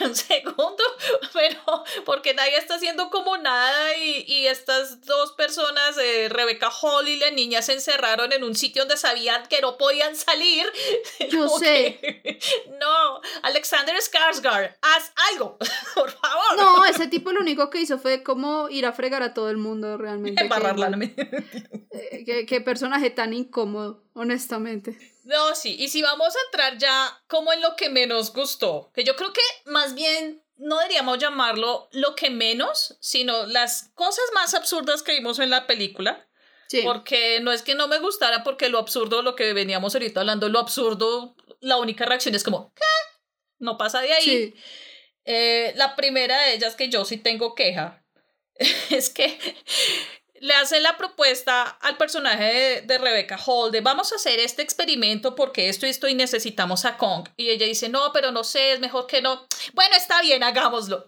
Un 0.01 0.15
segundo, 0.15 0.83
pero 1.33 1.85
porque 2.05 2.35
nadie 2.35 2.57
está 2.57 2.77
haciendo 2.77 3.11
como 3.11 3.37
nada 3.37 3.97
y, 3.99 4.25
y 4.27 4.47
estas 4.47 5.05
dos 5.05 5.33
personas, 5.33 5.99
eh, 5.99 6.29
Rebeca 6.31 6.71
Hall 6.71 7.09
y 7.09 7.17
la 7.17 7.31
niña, 7.31 7.63
se 7.63 7.75
encerraron 7.75 8.33
en 8.33 8.45
un 8.45 8.55
sitio 8.55 8.83
donde 8.83 8.97
sabían 8.97 9.47
que 9.49 9.61
no 9.61 9.77
podían 9.77 10.17
salir. 10.17 10.67
Yo 11.31 11.49
sé. 11.49 12.39
no, 12.81 13.21
Alexander 13.43 13.97
Skarsgård, 13.97 14.77
haz 14.81 15.13
algo, 15.33 15.59
por 15.95 16.11
favor. 16.11 16.57
No, 16.57 16.85
ese 16.85 17.09
tipo 17.09 17.33
lo 17.33 17.41
único 17.41 17.71
que 17.71 17.81
hizo 17.81 17.99
fue 17.99 18.23
como 18.23 18.69
ir 18.69 18.87
a 18.87 18.93
fregar 18.93 19.23
a 19.23 19.35
todo 19.35 19.51
el 19.51 19.57
mundo 19.57 19.99
realmente. 19.99 20.43
Embarrarla. 20.43 20.87
Eh, 20.97 22.25
qué, 22.25 22.47
qué 22.47 22.61
personaje 22.61 23.11
tan 23.11 23.33
incómodo, 23.33 24.05
honestamente. 24.15 25.16
No, 25.27 25.57
sí, 25.57 25.75
y 25.77 25.89
si 25.89 26.03
vamos 26.03 26.37
a 26.37 26.39
entrar 26.47 26.79
ya 26.79 27.21
como 27.27 27.53
en 27.53 27.61
lo 27.61 27.75
que 27.75 27.91
menos 27.91 28.33
gustó, 28.33 28.93
que 28.95 29.03
yo 29.03 29.17
creo 29.17 29.33
que 29.33 29.41
más 29.65 29.97
bien 29.97 30.41
no 30.57 30.79
deberíamos 30.79 31.19
llamarlo 31.19 31.89
lo 31.91 32.15
que 32.15 32.31
menos, 32.31 32.97
sino 33.01 33.45
las 33.47 33.91
cosas 33.95 34.25
más 34.35 34.55
absurdas 34.55 35.03
que 35.03 35.15
vimos 35.15 35.41
en 35.41 35.51
la 35.51 35.67
película. 35.67 36.29
Sí. 36.69 36.83
Porque 36.85 37.41
no 37.41 37.51
es 37.51 37.63
que 37.63 37.75
no 37.75 37.89
me 37.89 37.99
gustara, 37.99 38.45
porque 38.45 38.69
lo 38.69 38.79
absurdo, 38.79 39.23
lo 39.23 39.35
que 39.35 39.53
veníamos 39.53 39.97
ahorita 39.97 40.21
hablando, 40.21 40.49
lo 40.49 40.61
absurdo, 40.61 41.35
la 41.61 41.77
única 41.79 42.05
reacción 42.05 42.37
es 42.37 42.45
como, 42.45 42.73
¿qué? 42.75 42.83
No 43.59 43.77
pasa 43.79 44.03
de 44.03 44.13
ahí. 44.13 44.23
Sí. 44.23 44.55
Eh, 45.25 45.73
la 45.75 45.97
primera 45.97 46.41
de 46.43 46.55
ellas 46.55 46.77
que 46.77 46.89
yo 46.89 47.05
sí 47.05 47.17
tengo 47.17 47.57
queja 47.57 48.05
es 48.91 49.11
que 49.11 49.37
le 50.41 50.55
hace 50.55 50.81
la 50.81 50.97
propuesta 50.97 51.63
al 51.63 51.97
personaje 51.97 52.45
de, 52.45 52.81
de, 52.83 52.99
Rebecca 52.99 53.39
Hall 53.45 53.71
de 53.71 53.81
vamos 53.81 54.13
a 54.13 54.17
hacer 54.17 54.39
este 54.41 54.63
experimento 54.63 55.35
porque 55.35 55.69
esto 55.69 55.87
y 55.87 55.91
esto 55.91 56.09
y 56.09 56.15
necesitamos 56.15 56.85
a 56.85 56.97
Kong. 56.97 57.29
Y 57.37 57.51
ella 57.51 57.67
dice, 57.67 57.89
no, 57.89 58.13
pero 58.13 58.31
no 58.33 58.45
sé, 58.45 58.73
es 58.73 58.81
mejor 58.81 59.07
que 59.07 59.23
no. 59.23 59.47
Bueno, 59.75 59.97
está 59.97 60.21
bien, 60.23 60.43
hagámoslo. 60.43 61.07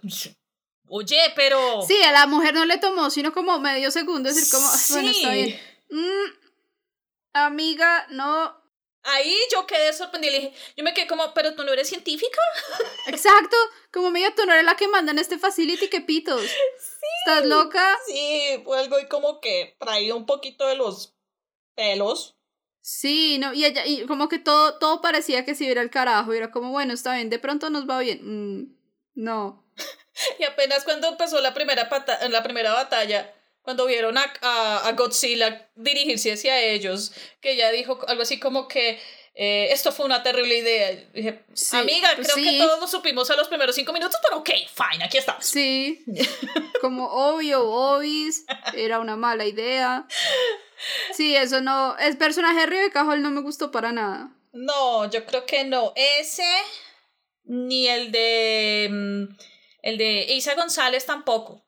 Oye, 0.89 1.21
pero... 1.37 1.83
Sí, 1.83 2.01
a 2.03 2.13
la 2.13 2.27
mujer 2.27 2.55
no 2.55 2.65
le 2.65 2.79
tomó, 2.79 3.11
sino 3.11 3.33
como 3.33 3.59
medio 3.59 3.91
segundo 3.91 4.29
decir 4.29 4.51
como, 4.51 4.69
sí. 4.69 4.93
bueno, 4.95 5.11
está 5.11 5.31
bien. 5.33 5.61
Mm, 5.91 6.33
amiga, 7.35 8.07
no, 8.11 8.59
Ahí 9.05 9.35
yo 9.53 9.67
quedé 9.67 9.93
sorprendida 9.93 10.33
y 10.33 10.37
dije, 10.37 10.53
yo 10.77 10.85
me 10.85 10.93
quedé 10.93 11.07
como, 11.07 11.33
pero 11.33 11.55
tú 11.55 11.65
no 11.65 11.73
eres 11.73 11.89
científica. 11.89 12.41
Exacto, 13.07 13.57
como 13.93 14.11
medio 14.11 14.35
tú 14.35 14.45
no 14.45 14.53
eres 14.53 14.65
la 14.65 14.77
que 14.77 14.89
manda 14.89 15.13
en 15.13 15.19
este 15.19 15.39
facility, 15.39 15.89
que 15.89 16.01
pitos. 16.01 16.43
¿Estás 17.21 17.45
loca? 17.47 17.99
Sí, 18.07 18.61
fue 18.65 18.79
algo 18.79 18.99
y 18.99 19.07
como 19.07 19.41
que 19.41 19.77
traía 19.79 20.15
un 20.15 20.27
poquito 20.27 20.67
de 20.67 20.77
los 20.77 21.15
pelos. 21.75 22.37
Sí, 22.81 23.39
no, 23.39 23.53
y 23.53 23.65
ella, 23.65 23.85
y 23.87 24.07
como 24.07 24.29
que 24.29 24.39
todo, 24.39 24.79
todo 24.79 25.01
parecía 25.01 25.45
que 25.45 25.55
se 25.55 25.65
iba 25.65 25.81
al 25.81 25.91
carajo, 25.91 26.33
y 26.33 26.39
era 26.39 26.51
como, 26.51 26.71
bueno, 26.71 26.95
está 26.95 27.15
bien, 27.15 27.29
de 27.29 27.39
pronto 27.39 27.69
nos 27.71 27.89
va 27.89 27.99
bien. 27.99 28.21
Mm, 28.23 28.77
no. 29.15 29.65
y 30.39 30.45
apenas 30.45 30.85
cuando 30.85 31.09
empezó 31.09 31.41
la 31.41 31.53
primera, 31.53 31.89
la 32.31 32.43
primera 32.43 32.73
batalla, 32.73 33.35
cuando 33.63 33.85
vieron 33.85 34.17
a, 34.17 34.33
a, 34.41 34.93
Godzilla 34.93 35.69
dirigirse 35.75 36.33
hacia 36.33 36.63
ellos, 36.63 37.13
que 37.43 37.53
ella 37.53 37.71
dijo 37.71 37.99
algo 38.09 38.23
así 38.23 38.41
como 38.41 38.67
que 38.67 38.99
eh, 39.41 39.73
esto 39.73 39.93
fue 39.93 40.05
una 40.05 40.21
terrible 40.25 40.59
idea. 40.59 40.91
Dije, 41.15 41.45
amiga, 41.71 42.09
creo 42.17 42.35
que 42.35 42.59
todos 42.59 42.81
lo 42.81 42.89
supimos 42.89 43.31
a 43.31 43.37
los 43.37 43.47
primeros 43.47 43.77
cinco 43.77 43.93
minutos, 43.93 44.19
pero 44.21 44.39
ok, 44.39 44.51
fine, 44.67 45.05
aquí 45.05 45.17
estamos. 45.17 45.47
Sí, 45.47 46.05
como 46.81 47.07
obvio, 47.07 47.63
obis, 47.63 48.45
era 48.75 48.99
una 48.99 49.15
mala 49.15 49.47
idea. 49.47 50.09
Sí, 51.13 51.37
eso 51.37 51.61
no, 51.61 51.97
el 51.99 52.19
personaje 52.19 52.59
de 52.59 52.67
Rebecca 52.67 53.05
Hall 53.05 53.23
no 53.23 53.31
me 53.31 53.41
gustó 53.41 53.71
para 53.71 53.93
nada. 53.93 54.33
No, 54.53 55.09
yo 55.09 55.25
creo 55.25 55.47
que 55.47 55.63
no. 55.63 55.93
Ese, 55.95 56.51
ni 57.45 57.87
el 57.87 58.11
de, 58.11 58.89
mm, 58.91 59.37
el 59.83 59.99
de 59.99 60.27
Isa 60.31 60.57
González 60.57 61.07
tampoco. 61.07 61.65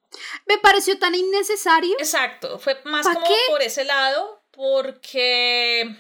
Me 0.47 0.59
pareció 0.59 0.99
tan 0.99 1.15
innecesario. 1.15 1.95
Exacto, 2.01 2.59
fue 2.59 2.81
más 2.83 3.07
como 3.07 3.25
por 3.49 3.63
ese 3.63 3.85
lado, 3.85 4.43
porque, 4.51 5.95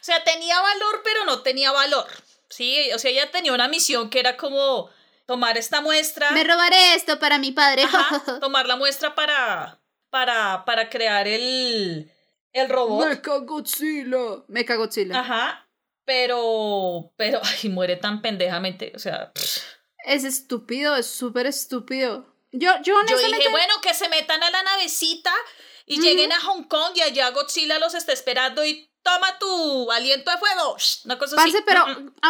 o 0.00 0.04
sea, 0.04 0.22
tenía 0.24 0.60
valor, 0.60 1.02
pero 1.04 1.24
no 1.24 1.42
tenía 1.42 1.72
valor. 1.72 2.06
Sí, 2.48 2.90
o 2.94 2.98
sea, 2.98 3.10
ella 3.10 3.30
tenía 3.30 3.52
una 3.52 3.68
misión 3.68 4.10
que 4.10 4.20
era 4.20 4.36
como 4.36 4.90
tomar 5.26 5.58
esta 5.58 5.80
muestra. 5.80 6.30
Me 6.30 6.44
robaré 6.44 6.94
esto 6.94 7.18
para 7.18 7.38
mi 7.38 7.52
padre. 7.52 7.84
tomar 8.40 8.66
la 8.66 8.76
muestra 8.76 9.14
para, 9.14 9.80
para, 10.10 10.64
para 10.64 10.90
crear 10.90 11.26
el, 11.26 12.10
el 12.52 12.68
robot. 12.68 13.08
Mecha 13.08 13.36
Godzilla. 13.38 14.44
Mecha 14.48 14.74
Godzilla. 14.76 15.20
Ajá. 15.20 15.68
Pero, 16.04 17.12
pero, 17.16 17.40
ay, 17.42 17.70
muere 17.70 17.96
tan 17.96 18.20
pendejamente, 18.20 18.92
o 18.94 18.98
sea. 18.98 19.32
Es 20.04 20.24
estúpido, 20.24 20.96
es 20.96 21.06
súper 21.06 21.46
estúpido. 21.46 22.34
Yo, 22.52 22.70
yo, 22.82 22.94
yo 23.08 23.16
dije, 23.16 23.48
bueno, 23.48 23.74
que 23.82 23.94
se 23.94 24.08
metan 24.08 24.42
a 24.42 24.50
la 24.50 24.62
navecita 24.62 25.32
y 25.86 26.00
lleguen 26.00 26.30
a 26.30 26.40
Hong 26.40 26.64
Kong 26.64 26.92
y 26.94 27.00
allá 27.00 27.30
Godzilla 27.30 27.78
los 27.78 27.94
está 27.94 28.12
esperando 28.12 28.64
y 28.64 28.93
toma 29.04 29.38
tu 29.38 29.92
aliento 29.92 30.30
de 30.30 30.38
fuego. 30.38 30.76
Una 31.04 31.18
cosa 31.18 31.36
así. 31.40 31.54
pero 31.64 31.84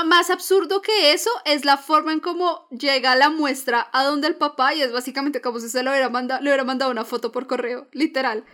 más 0.05 0.29
absurdo 0.29 0.83
que 0.83 1.13
eso 1.13 1.31
es 1.45 1.65
la 1.65 1.79
forma 1.79 2.13
en 2.13 2.21
cómo 2.21 2.69
llega 2.71 3.17
la 3.17 3.31
muestra 3.31 3.89
a 3.93 4.05
donde 4.05 4.29
el 4.29 4.37
papá 4.37 4.75
y 4.75 4.83
es 4.83 4.93
básicamente 4.93 5.41
como 5.41 5.61
si 5.61 5.71
se 5.71 5.83
lo 5.83 5.91
hubiera 5.91 6.11
mandado, 6.11 6.43
le 6.43 6.51
hubiera 6.51 6.65
mandado 6.65 6.91
una 6.91 7.05
foto 7.05 7.33
por 7.33 7.47
correo, 7.47 7.89
literal. 7.93 8.45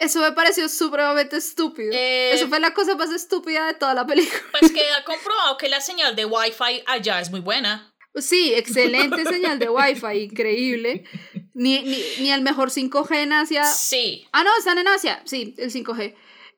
Eso 0.00 0.20
me 0.20 0.32
pareció 0.32 0.68
supremamente 0.68 1.36
estúpido. 1.36 1.92
Eh, 1.92 2.32
eso 2.32 2.48
fue 2.48 2.58
la 2.58 2.72
cosa 2.72 2.94
más 2.94 3.10
estúpida 3.10 3.66
de 3.66 3.74
toda 3.74 3.92
la 3.92 4.06
película. 4.06 4.40
Pues 4.58 4.72
que 4.72 4.90
ha 4.90 5.04
comprobado 5.04 5.58
que 5.58 5.68
la 5.68 5.80
señal 5.80 6.16
de 6.16 6.24
Wi-Fi 6.24 6.84
allá 6.86 7.20
es 7.20 7.30
muy 7.30 7.40
buena. 7.40 7.92
Sí, 8.14 8.54
excelente 8.54 9.24
señal 9.24 9.58
de 9.58 9.68
Wi-Fi, 9.68 10.22
increíble. 10.22 11.04
Ni, 11.52 11.82
ni, 11.82 12.02
ni, 12.20 12.30
el 12.30 12.42
mejor 12.42 12.70
5G 12.70 13.16
en 13.16 13.32
Asia. 13.32 13.64
Sí. 13.64 14.26
Ah, 14.32 14.44
no, 14.44 14.56
están 14.56 14.78
en 14.78 14.86
Asia. 14.86 15.20
Sí, 15.24 15.54
el 15.58 15.72
5G. 15.72 16.14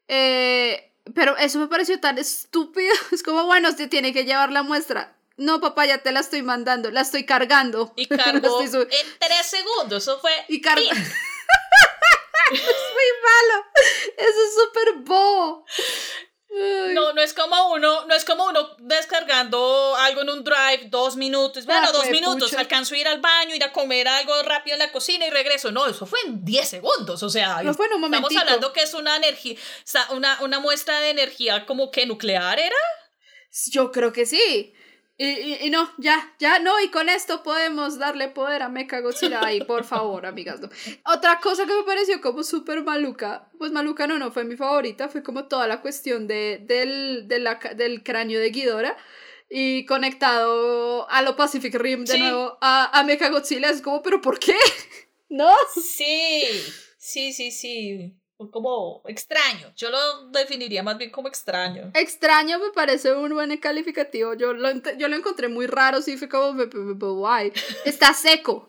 Eh, 0.09 0.87
pero 1.15 1.37
eso 1.37 1.59
me 1.59 1.69
pareció 1.69 2.01
tan 2.01 2.19
estúpido. 2.19 2.95
Es 3.13 3.23
como, 3.23 3.45
bueno, 3.45 3.69
usted 3.69 3.89
tiene 3.89 4.13
que 4.13 4.25
llevar 4.25 4.51
la 4.53 4.63
muestra. 4.63 5.17
No, 5.37 5.61
papá, 5.61 5.85
ya 5.85 5.99
te 5.99 6.13
la 6.13 6.21
estoy 6.21 6.43
mandando, 6.43 6.91
la 6.91 7.03
estoy 7.03 7.27
cargando. 7.27 7.93
Y 7.97 8.07
cargó 8.09 8.63
en 8.63 8.71
tres 8.71 9.47
segundos, 9.47 10.03
eso 10.03 10.19
fue... 10.19 10.33
Y 10.49 10.61
cargó... 10.61 10.81
es 12.53 12.61
muy 12.61 13.11
malo. 13.23 13.67
Eso 14.17 14.39
es 14.47 14.55
súper 14.55 14.95
bobo. 15.05 15.67
No, 16.95 17.13
no 17.13 17.21
es 17.21 17.35
como 17.35 17.73
uno, 17.73 18.07
no 18.07 18.15
es 18.15 18.25
como 18.25 18.47
uno 18.47 18.77
descargando 18.79 19.95
algo 19.97 20.23
en 20.23 20.31
un 20.31 20.45
drive, 20.45 20.89
dos 20.89 21.17
minutos. 21.17 21.67
Bueno, 21.67 21.89
ah, 21.89 21.93
dos 21.93 22.09
minutos, 22.11 22.55
alcanzo 22.55 22.95
a 22.95 22.99
ir 22.99 23.09
al 23.09 23.21
baño, 23.21 23.55
ir 23.55 23.63
a 23.63 23.73
comer 23.73 24.09
algo 24.09 24.43
rápido 24.43 24.75
en 24.75 24.79
la 24.79 24.91
cocina 24.91 25.27
y 25.27 25.31
regreso. 25.31 25.71
No, 25.71 25.87
eso 25.87 26.07
fue 26.07 26.19
en 26.27 26.45
10 26.45 26.69
segundos. 26.69 27.23
O 27.23 27.29
sea, 27.29 27.63
no 27.63 27.75
fue 27.75 27.87
en 27.87 27.95
un 27.95 28.05
estamos 28.05 28.37
hablando 28.37 28.73
que 28.73 28.83
es 28.83 28.95
una 28.95 29.17
energía, 29.17 29.57
una, 30.11 30.39
una 30.41 30.59
muestra 30.61 31.01
de 31.01 31.11
energía 31.11 31.67
como 31.67 31.91
que 31.91 32.07
nuclear, 32.07 32.59
¿era? 32.59 32.77
Yo 33.71 33.91
creo 33.93 34.13
que 34.13 34.25
sí. 34.25 34.73
Y, 35.19 35.67
y, 35.67 35.71
no, 35.71 35.91
ya, 35.97 36.35
ya 36.39 36.59
no, 36.59 36.79
y 36.81 36.91
con 36.91 37.09
esto 37.09 37.43
podemos 37.43 37.99
darle 37.99 38.29
poder 38.29 38.63
a 38.63 38.69
Mecha 38.69 39.01
Godzilla. 39.01 39.41
Ay, 39.43 39.63
por 39.65 39.85
favor, 39.85 40.27
amigas. 40.27 40.61
Otra 41.07 41.41
cosa 41.41 41.65
que 41.65 41.75
me 41.75 41.85
pareció 41.85 42.21
como 42.21 42.43
súper 42.43 42.85
maluca, 42.85 43.49
pues 43.59 43.73
maluca 43.73 44.07
no, 44.07 44.19
no 44.19 44.31
fue 44.31 44.45
mi 44.45 44.57
favorita, 44.57 45.09
fue 45.09 45.23
como 45.23 45.47
toda 45.47 45.67
la 45.67 45.81
cuestión 45.81 46.27
de, 46.27 46.63
del, 46.67 47.29
de 47.29 47.39
la, 47.39 47.55
del 47.75 48.03
cráneo 48.03 48.41
de 48.41 48.51
Ghidorah 48.51 48.97
y 49.49 49.87
conectado 49.87 51.09
a 51.09 51.23
lo 51.23 51.35
Pacific 51.35 51.75
Rim 51.75 52.05
de 52.05 52.19
nuevo 52.19 52.59
a, 52.61 52.99
a 52.99 53.03
Mecha 53.05 53.31
Godzilla. 53.31 53.71
Es 53.71 53.81
como, 53.81 54.03
¿pero 54.03 54.21
por 54.21 54.39
qué? 54.39 54.57
¿No? 55.31 55.51
Sí, 55.75 56.43
sí, 56.99 57.33
sí, 57.33 57.51
sí 57.51 58.21
como 58.51 59.03
extraño. 59.07 59.73
Yo 59.77 59.91
lo 59.91 60.29
definiría 60.29 60.83
más 60.83 60.99
bien 60.99 61.11
como 61.11 61.29
extraño. 61.29 61.91
Extraño 61.95 62.59
me 62.59 62.71
parece 62.71 63.15
un 63.15 63.33
buen 63.33 63.57
calificativo. 63.57 64.35
Yo 64.35 64.53
lo, 64.53 64.71
yo 64.99 65.09
lo 65.09 65.17
encontré 65.17 65.49
muy 65.49 65.67
raro, 65.67 66.03
sí, 66.03 66.17
fue 66.17 66.29
como, 66.29 66.65
guay. 67.15 67.53
Está 67.85 68.13
seco. 68.13 68.69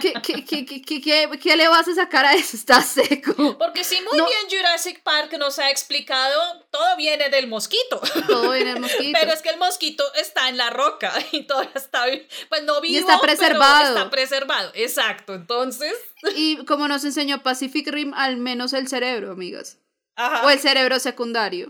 ¿Qué, 0.00 0.12
qué, 0.22 0.44
qué, 0.44 0.64
qué, 0.64 1.38
qué, 1.38 1.56
le 1.56 1.68
vas 1.68 1.86
a 1.86 1.94
sacar 1.94 2.24
a 2.26 2.34
eso? 2.34 2.56
Está 2.56 2.82
seco. 2.82 3.56
Porque 3.58 3.84
si 3.84 4.00
muy 4.02 4.16
bien 4.16 4.48
Jurassic 4.50 5.02
Park 5.02 5.32
nos 5.38 5.58
ha 5.60 5.70
explicado, 5.70 6.66
todo 6.70 6.96
viene 6.96 7.28
del 7.28 7.46
mosquito. 7.46 8.00
Todo 8.26 8.50
viene 8.50 8.72
del 8.72 8.80
mosquito. 8.80 9.18
Pero 9.20 9.32
es 9.32 9.40
que 9.40 9.50
el 9.50 9.58
mosquito 9.58 10.02
está 10.14 10.48
en 10.48 10.56
la 10.56 10.70
roca 10.70 11.12
y 11.32 11.44
todavía 11.44 11.70
está, 11.76 12.04
pues 12.48 12.64
no 12.64 12.80
vivo, 12.80 12.94
y 12.94 12.98
está 12.98 13.20
preservado. 13.20 13.96
está 13.96 14.10
preservado, 14.10 14.72
exacto. 14.74 15.34
Entonces. 15.34 15.94
Y 16.34 16.64
como 16.64 16.88
nos 16.88 17.04
enseñó 17.04 17.42
Pacific 17.42 17.86
Rim, 17.88 18.14
al 18.14 18.36
menos 18.36 18.72
el 18.72 18.88
cerebro, 18.88 19.30
amigas. 19.30 19.78
Ajá. 20.16 20.44
O 20.44 20.50
el 20.50 20.58
cerebro 20.58 20.98
secundario. 20.98 21.68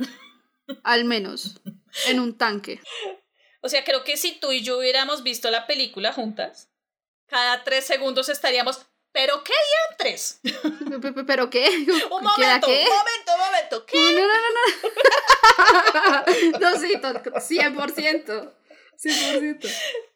al 0.82 1.04
menos. 1.04 1.60
En 2.06 2.20
un 2.20 2.38
tanque. 2.38 2.80
O 3.60 3.68
sea, 3.68 3.84
creo 3.84 4.04
que 4.04 4.16
si 4.16 4.32
tú 4.32 4.52
y 4.52 4.62
yo 4.62 4.78
hubiéramos 4.78 5.22
visto 5.22 5.50
la 5.50 5.66
película 5.66 6.12
juntas, 6.12 6.70
cada 7.28 7.62
tres 7.64 7.86
segundos 7.86 8.28
estaríamos, 8.28 8.80
¿pero 9.12 9.42
qué 9.44 9.54
diantres? 9.88 10.40
¿Pero 11.26 11.50
qué? 11.50 11.68
Un 12.10 12.24
momento, 12.24 12.66
qué? 12.66 12.84
un 12.84 12.96
momento, 12.96 13.32
un 13.34 13.40
momento, 13.40 13.86
¿qué? 13.86 13.96
No, 13.96 14.10
no, 14.12 14.26
no, 14.26 14.50
no. 16.52 16.58
no, 16.72 16.78
sí, 16.78 16.92
100%. 16.94 18.52
100%. 19.00 19.72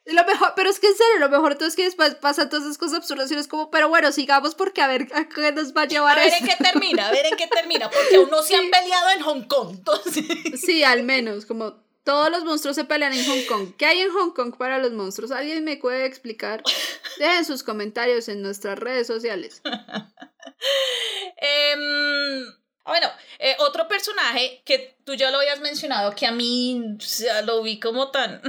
Lo 0.06 0.24
mejor, 0.24 0.54
pero 0.56 0.68
es 0.68 0.80
que 0.80 0.88
en 0.88 0.96
serio, 0.96 1.20
lo 1.20 1.28
mejor 1.28 1.54
todo 1.54 1.68
es 1.68 1.76
que 1.76 1.84
después 1.84 2.16
pasan 2.16 2.48
todas 2.48 2.64
esas 2.64 2.78
cosas 2.78 2.98
absurdas 2.98 3.30
y 3.30 3.34
es 3.34 3.46
como, 3.46 3.70
pero 3.70 3.88
bueno, 3.88 4.10
sigamos 4.10 4.56
porque 4.56 4.82
a 4.82 4.88
ver 4.88 5.06
a 5.14 5.28
qué 5.28 5.52
nos 5.52 5.72
va 5.72 5.82
a 5.82 5.86
llevar 5.86 6.18
A 6.18 6.24
ver 6.24 6.34
en 6.34 6.44
qué 6.44 6.56
termina, 6.56 7.06
a 7.06 7.12
ver 7.12 7.26
en 7.26 7.36
qué 7.36 7.46
termina, 7.46 7.88
porque 7.88 8.16
aún 8.16 8.28
no 8.28 8.42
se 8.42 8.56
han 8.56 8.68
peleado 8.68 9.10
en 9.10 9.20
Hong 9.20 9.42
Kong. 9.42 9.76
Entonces... 9.76 10.24
Sí, 10.60 10.82
al 10.82 11.04
menos, 11.04 11.46
como 11.46 11.81
todos 12.04 12.30
los 12.30 12.44
monstruos 12.44 12.76
se 12.76 12.84
pelean 12.84 13.12
en 13.12 13.24
Hong 13.26 13.44
Kong. 13.46 13.74
¿Qué 13.76 13.86
hay 13.86 14.00
en 14.00 14.10
Hong 14.10 14.32
Kong 14.32 14.56
para 14.56 14.78
los 14.78 14.92
monstruos? 14.92 15.30
¿Alguien 15.30 15.64
me 15.64 15.76
puede 15.76 16.06
explicar? 16.06 16.62
Dejen 17.18 17.44
sus 17.44 17.62
comentarios 17.62 18.28
en 18.28 18.42
nuestras 18.42 18.78
redes 18.78 19.06
sociales. 19.06 19.62
Em, 21.44 22.44
bueno, 22.84 23.08
eh, 23.40 23.56
otro 23.58 23.88
personaje 23.88 24.62
que 24.64 24.96
tú 25.04 25.14
ya 25.14 25.32
lo 25.32 25.38
habías 25.38 25.58
mencionado, 25.58 26.14
que 26.14 26.24
a 26.26 26.30
mí 26.30 26.80
lo 27.44 27.62
vi 27.62 27.80
como 27.80 28.12
tan... 28.12 28.40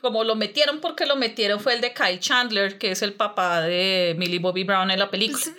Como 0.00 0.24
lo 0.24 0.36
metieron 0.36 0.80
porque 0.80 1.06
lo 1.06 1.16
metieron 1.16 1.60
fue 1.60 1.74
el 1.74 1.80
de 1.80 1.92
Kyle 1.92 2.20
Chandler, 2.20 2.78
que 2.78 2.90
es 2.90 3.02
el 3.02 3.14
papá 3.14 3.62
de 3.62 4.14
Millie 4.16 4.38
Bobby 4.38 4.64
Brown 4.64 4.90
en 4.90 4.98
la 4.98 5.10
película. 5.10 5.42
Pues, 5.42 5.56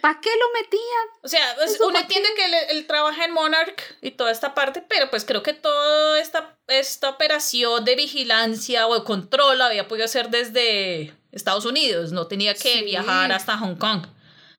¿Para 0.00 0.20
qué 0.20 0.30
lo 0.30 0.60
metían? 0.60 1.08
O 1.22 1.28
sea, 1.28 1.54
pues, 1.56 1.78
uno 1.80 1.98
entiende 1.98 2.28
que 2.36 2.72
él, 2.72 2.86
trabaja 2.86 3.24
en 3.24 3.32
Monarch 3.32 3.82
y 4.02 4.12
toda 4.12 4.30
esta 4.30 4.54
parte, 4.54 4.82
pero 4.86 5.10
pues 5.10 5.24
creo 5.24 5.42
que 5.42 5.54
toda 5.54 6.20
esta, 6.20 6.56
esta 6.68 7.10
operación 7.10 7.84
de 7.84 7.96
vigilancia 7.96 8.86
o 8.86 8.94
de 8.94 9.04
control 9.04 9.60
había 9.60 9.88
podido 9.88 10.04
hacer 10.04 10.30
desde 10.30 11.14
Estados 11.32 11.64
Unidos, 11.64 12.12
no 12.12 12.26
tenía 12.26 12.54
que 12.54 12.82
viajar 12.82 13.32
hasta 13.32 13.58
Hong 13.58 13.76
Kong. 13.76 14.06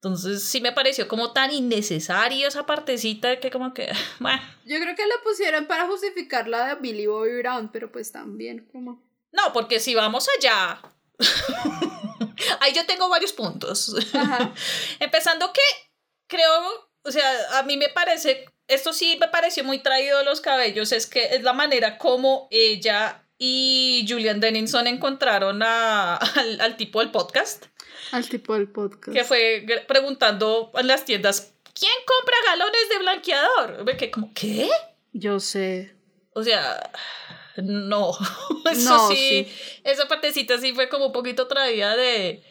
Entonces 0.02 0.44
sí 0.44 0.62
me 0.62 0.72
pareció 0.72 1.10
como 1.10 1.34
tan 1.34 1.52
innecesario 1.52 2.48
esa 2.48 2.66
partecita 2.66 3.40
que 3.40 3.52
como 3.52 3.74
que, 3.74 3.92
bueno. 4.20 4.42
Yo 4.66 4.80
creo 4.80 4.96
que 4.96 5.06
la 5.06 5.16
pusieron 5.24 5.66
para 5.68 5.88
justificar 5.88 6.48
la 6.48 6.68
de 6.68 6.76
Billy 6.76 7.08
Bobby 7.08 7.38
Brown, 7.40 7.70
pero 7.72 7.92
pues 7.92 8.12
también 8.12 8.66
como... 8.72 9.04
No, 9.32 9.54
porque 9.54 9.80
si 9.80 9.94
vamos 9.96 10.28
allá 10.38 10.82
Ahí 12.60 12.74
yo 12.74 12.86
tengo 12.86 13.10
varios 13.10 13.34
puntos. 13.34 13.96
Empezando 15.00 15.52
que 15.54 15.62
creo, 16.28 16.90
o 17.04 17.12
sea, 17.12 17.60
a 17.60 17.64
mí 17.64 17.78
me 17.78 17.90
parece, 17.90 18.46
esto 18.68 18.94
sí 18.94 19.18
me 19.20 19.28
pareció 19.28 19.64
muy 19.64 19.80
traído 19.80 20.20
de 20.20 20.26
los 20.26 20.42
cabellos, 20.42 20.92
es 20.92 21.06
que 21.06 21.36
es 21.36 21.44
la 21.44 21.54
manera 21.54 21.98
como 21.98 22.48
ella 22.52 23.28
y 23.42 24.06
Julian 24.08 24.42
Dennison 24.42 24.86
encontraron 24.86 25.64
a, 25.64 26.18
al, 26.18 26.76
tipo 26.76 27.00
del 27.00 27.10
podcast. 27.10 27.68
Al 28.12 28.28
tipo 28.28 28.54
del 28.54 28.68
podcast. 28.68 29.16
Que 29.18 29.24
fue 29.24 29.66
preguntando 29.88 30.72
en 30.76 30.88
las 30.88 31.06
tiendas, 31.06 31.54
¿quién 31.74 31.92
compra 32.06 32.36
galones 32.46 32.90
de 32.90 33.00
blanqueador? 33.00 33.98
Que 33.98 34.12
como, 34.12 34.34
¿qué? 34.34 34.70
Yo 35.14 35.40
sé. 35.40 35.96
O 36.34 36.44
sea, 36.44 36.92
no, 37.56 38.12
eso 38.72 39.10
sí, 39.10 39.48
esa 39.86 40.08
partecita 40.08 40.58
sí 40.58 40.74
fue 40.74 40.90
como 40.90 41.08
un 41.08 41.12
poquito 41.14 41.48
traída 41.48 41.96
de, 41.96 42.44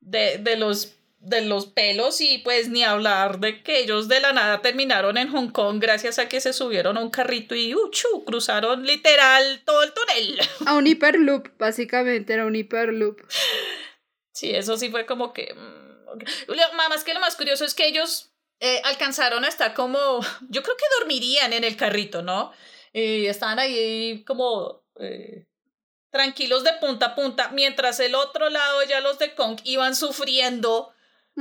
de, 0.00 0.38
de, 0.38 0.56
los, 0.56 0.95
de 1.26 1.40
los 1.40 1.66
pelos 1.66 2.20
y 2.20 2.38
pues 2.38 2.68
ni 2.68 2.84
hablar 2.84 3.40
de 3.40 3.62
que 3.64 3.80
ellos 3.80 4.06
de 4.06 4.20
la 4.20 4.32
nada 4.32 4.62
terminaron 4.62 5.18
en 5.18 5.28
Hong 5.28 5.48
Kong 5.50 5.80
gracias 5.80 6.20
a 6.20 6.28
que 6.28 6.40
se 6.40 6.52
subieron 6.52 6.96
a 6.96 7.00
un 7.00 7.10
carrito 7.10 7.56
y 7.56 7.74
uchu, 7.74 8.24
cruzaron 8.24 8.86
literal 8.86 9.62
todo 9.64 9.82
el 9.82 9.92
túnel. 9.92 10.38
A 10.66 10.74
un 10.74 10.86
hiperloop, 10.86 11.58
básicamente 11.58 12.32
era 12.32 12.46
un 12.46 12.54
hiperloop. 12.54 13.20
Sí, 14.32 14.54
eso 14.54 14.76
sí 14.76 14.88
fue 14.88 15.04
como 15.04 15.32
que... 15.32 15.52
Mm, 15.52 16.86
más 16.88 17.02
que 17.02 17.12
lo 17.12 17.20
más 17.20 17.34
curioso 17.34 17.64
es 17.64 17.74
que 17.74 17.88
ellos 17.88 18.32
eh, 18.60 18.80
alcanzaron 18.84 19.44
a 19.44 19.48
estar 19.48 19.74
como, 19.74 20.20
yo 20.48 20.62
creo 20.62 20.76
que 20.76 20.84
dormirían 21.00 21.52
en 21.52 21.64
el 21.64 21.76
carrito, 21.76 22.22
¿no? 22.22 22.52
y 22.92 23.26
estaban 23.26 23.58
ahí 23.58 24.24
como 24.24 24.82
eh, 25.00 25.44
tranquilos 26.10 26.64
de 26.64 26.72
punta 26.80 27.06
a 27.06 27.14
punta, 27.14 27.50
mientras 27.50 28.00
el 28.00 28.14
otro 28.14 28.48
lado 28.48 28.82
ya 28.84 29.02
los 29.02 29.18
de 29.18 29.34
Kong 29.34 29.60
iban 29.64 29.94
sufriendo 29.94 30.94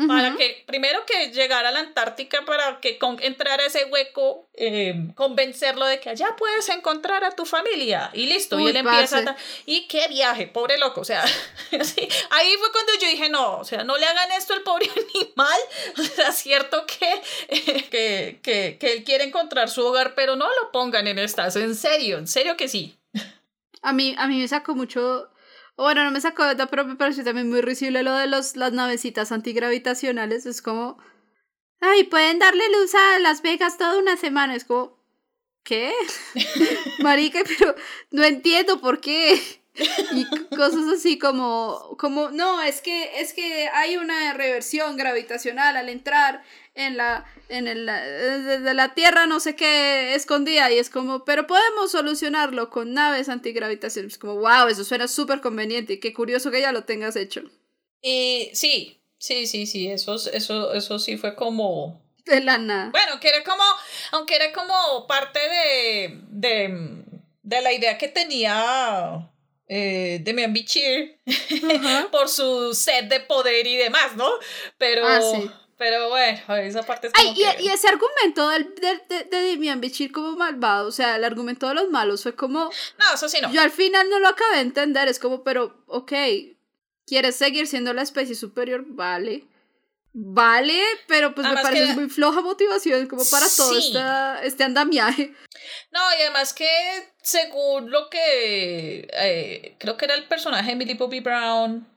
para 0.07 0.35
que, 0.35 0.63
primero 0.67 1.05
que 1.05 1.31
llegara 1.31 1.69
a 1.69 1.71
la 1.71 1.79
Antártica, 1.79 2.43
para 2.43 2.81
que 2.81 2.97
Kong 2.97 3.17
entrara 3.21 3.63
a 3.63 3.67
ese 3.67 3.85
hueco, 3.85 4.49
eh, 4.53 4.93
convencerlo 5.15 5.85
de 5.85 6.01
que 6.01 6.09
allá 6.09 6.35
puedes 6.37 6.67
encontrar 6.67 7.23
a 7.23 7.31
tu 7.31 7.45
familia. 7.45 8.09
Y 8.13 8.25
listo, 8.25 8.59
y 8.59 8.67
él 8.67 8.75
empieza 8.75 9.19
a... 9.19 9.37
Y 9.65 9.87
qué 9.87 10.09
viaje, 10.09 10.47
pobre 10.47 10.77
loco, 10.77 10.99
o 10.99 11.05
sea, 11.05 11.23
ahí 11.71 12.55
fue 12.59 12.71
cuando 12.73 12.91
yo 12.99 13.07
dije, 13.07 13.29
no, 13.29 13.59
o 13.59 13.63
sea, 13.63 13.85
no 13.85 13.97
le 13.97 14.05
hagan 14.05 14.33
esto 14.33 14.53
al 14.53 14.63
pobre 14.63 14.89
animal, 15.15 15.59
o 15.97 16.03
sea, 16.03 16.33
cierto 16.33 16.85
que, 16.85 17.21
que, 17.89 18.39
que, 18.43 18.77
que 18.77 18.93
él 18.93 19.03
quiere 19.05 19.23
encontrar 19.23 19.69
su 19.69 19.85
hogar, 19.85 20.13
pero 20.13 20.35
no 20.35 20.47
lo 20.47 20.71
pongan 20.73 21.07
en 21.07 21.19
estas, 21.19 21.55
en 21.55 21.73
serio, 21.73 22.17
en 22.17 22.27
serio 22.27 22.57
que 22.57 22.67
sí. 22.67 22.97
A 23.81 23.93
mí, 23.93 24.13
a 24.17 24.27
mí 24.27 24.39
me 24.39 24.47
sacó 24.47 24.75
mucho 24.75 25.29
bueno, 25.77 26.03
no 26.03 26.11
me 26.11 26.21
sacó 26.21 26.43
de 26.45 26.67
pero 26.67 26.85
me 26.85 26.95
pareció 26.95 27.23
también 27.23 27.49
muy 27.49 27.61
risible 27.61 28.03
lo 28.03 28.13
de 28.13 28.27
los, 28.27 28.55
las 28.55 28.71
navecitas 28.71 29.31
antigravitacionales. 29.31 30.45
Es 30.45 30.61
como, 30.61 30.97
ay, 31.81 32.05
pueden 32.05 32.39
darle 32.39 32.63
luz 32.69 32.95
a 32.95 33.19
Las 33.19 33.41
Vegas 33.41 33.77
toda 33.77 33.97
una 33.97 34.15
semana. 34.17 34.55
Es 34.55 34.65
como, 34.65 35.03
¿qué? 35.63 35.93
Marica, 36.99 37.39
pero 37.45 37.75
no 38.11 38.23
entiendo 38.23 38.79
por 38.79 39.01
qué. 39.01 39.41
Y 40.13 40.25
cosas 40.55 40.87
así 40.93 41.19
como, 41.19 41.95
como, 41.99 42.29
no, 42.29 42.61
es 42.61 42.81
que, 42.81 43.19
es 43.19 43.33
que 43.33 43.67
hay 43.73 43.97
una 43.97 44.33
reversión 44.33 44.95
gravitacional 44.95 45.75
al 45.75 45.89
entrar 45.89 46.43
en 46.75 46.97
la, 46.97 47.25
en 47.49 47.67
el, 47.67 47.85
la 47.85 48.93
Tierra 48.93 49.27
no 49.27 49.39
sé 49.39 49.55
qué 49.55 50.15
escondida 50.15 50.71
y 50.71 50.77
es 50.77 50.89
como, 50.89 51.25
pero 51.25 51.47
podemos 51.47 51.91
solucionarlo 51.91 52.69
con 52.69 52.93
naves 52.93 53.29
antigravitacionales. 53.29 54.13
Es 54.13 54.19
como, 54.19 54.35
wow, 54.35 54.67
eso 54.69 54.83
suena 54.83 55.07
súper 55.07 55.41
conveniente 55.41 55.93
y 55.93 55.99
qué 55.99 56.13
curioso 56.13 56.51
que 56.51 56.61
ya 56.61 56.71
lo 56.71 56.83
tengas 56.83 57.15
hecho. 57.15 57.43
Y 58.01 58.51
sí, 58.53 59.01
sí, 59.17 59.47
sí, 59.47 59.65
sí, 59.65 59.87
eso, 59.87 60.15
eso, 60.31 60.73
eso 60.73 60.99
sí 60.99 61.17
fue 61.17 61.35
como... 61.35 62.01
De 62.25 62.41
la 62.41 62.57
nada. 62.57 62.89
Bueno, 62.89 63.19
que 63.19 63.29
era 63.29 63.43
como, 63.43 63.63
aunque 64.11 64.35
era 64.35 64.51
como 64.51 65.05
parte 65.07 65.39
de, 65.39 66.21
de, 66.29 67.03
de 67.43 67.61
la 67.61 67.71
idea 67.71 67.97
que 67.97 68.07
tenía 68.07 69.29
eh, 69.67 70.19
Demian 70.23 70.53
Bichir 70.53 71.19
por 72.11 72.29
su 72.29 72.73
set 72.73 73.07
de 73.09 73.19
poder 73.21 73.65
y 73.65 73.75
demás, 73.77 74.15
¿no? 74.15 74.29
Pero, 74.77 75.07
Ah, 75.07 75.19
sí. 75.21 75.49
pero 75.77 76.09
bueno, 76.09 76.39
esa 76.57 76.83
parte 76.83 77.07
es 77.07 77.13
Ay, 77.15 77.27
como 77.27 77.39
y, 77.39 77.43
que- 77.43 77.63
y 77.63 77.67
ese 77.69 77.87
argumento 77.87 78.49
del, 78.49 78.75
del- 78.75 79.01
de, 79.09 79.23
de 79.25 79.41
Demian 79.41 79.81
Bichir 79.81 80.11
como 80.11 80.35
malvado, 80.35 80.87
o 80.87 80.91
sea, 80.91 81.15
el 81.15 81.23
argumento 81.23 81.67
de 81.67 81.73
los 81.75 81.89
malos 81.89 82.23
fue 82.23 82.35
como, 82.35 82.65
No, 82.99 83.05
eso 83.13 83.27
sí 83.27 83.37
no. 83.41 83.51
yo 83.51 83.61
al 83.61 83.71
final 83.71 84.09
no 84.09 84.19
lo 84.19 84.27
acabé 84.29 84.55
de 84.57 84.61
entender, 84.61 85.07
es 85.07 85.19
como, 85.19 85.43
pero, 85.43 85.83
ok, 85.87 86.13
¿quieres 87.07 87.35
seguir 87.35 87.67
siendo 87.67 87.93
la 87.93 88.01
especie 88.03 88.35
superior? 88.35 88.83
Vale. 88.87 89.45
Vale, 90.17 90.81
pero 91.07 91.35
pues 91.35 91.45
me 91.45 91.55
parece 91.55 91.87
que- 91.87 91.93
muy 91.93 92.09
floja 92.09 92.39
motivación 92.39 93.05
como 93.07 93.23
para 93.29 93.45
todo 93.57 93.77
esta- 93.77 94.41
este 94.45 94.63
andamiaje. 94.63 95.33
No, 95.95 96.01
y 96.19 96.23
además 96.23 96.53
que 96.53 96.67
según 97.21 97.89
lo 97.89 98.09
que 98.09 99.07
eh, 99.13 99.75
creo 99.77 99.95
que 99.95 100.03
era 100.03 100.15
el 100.15 100.25
personaje 100.25 100.71
de 100.71 100.75
Millie 100.75 100.95
Bobby 100.95 101.21
Brown, 101.21 101.87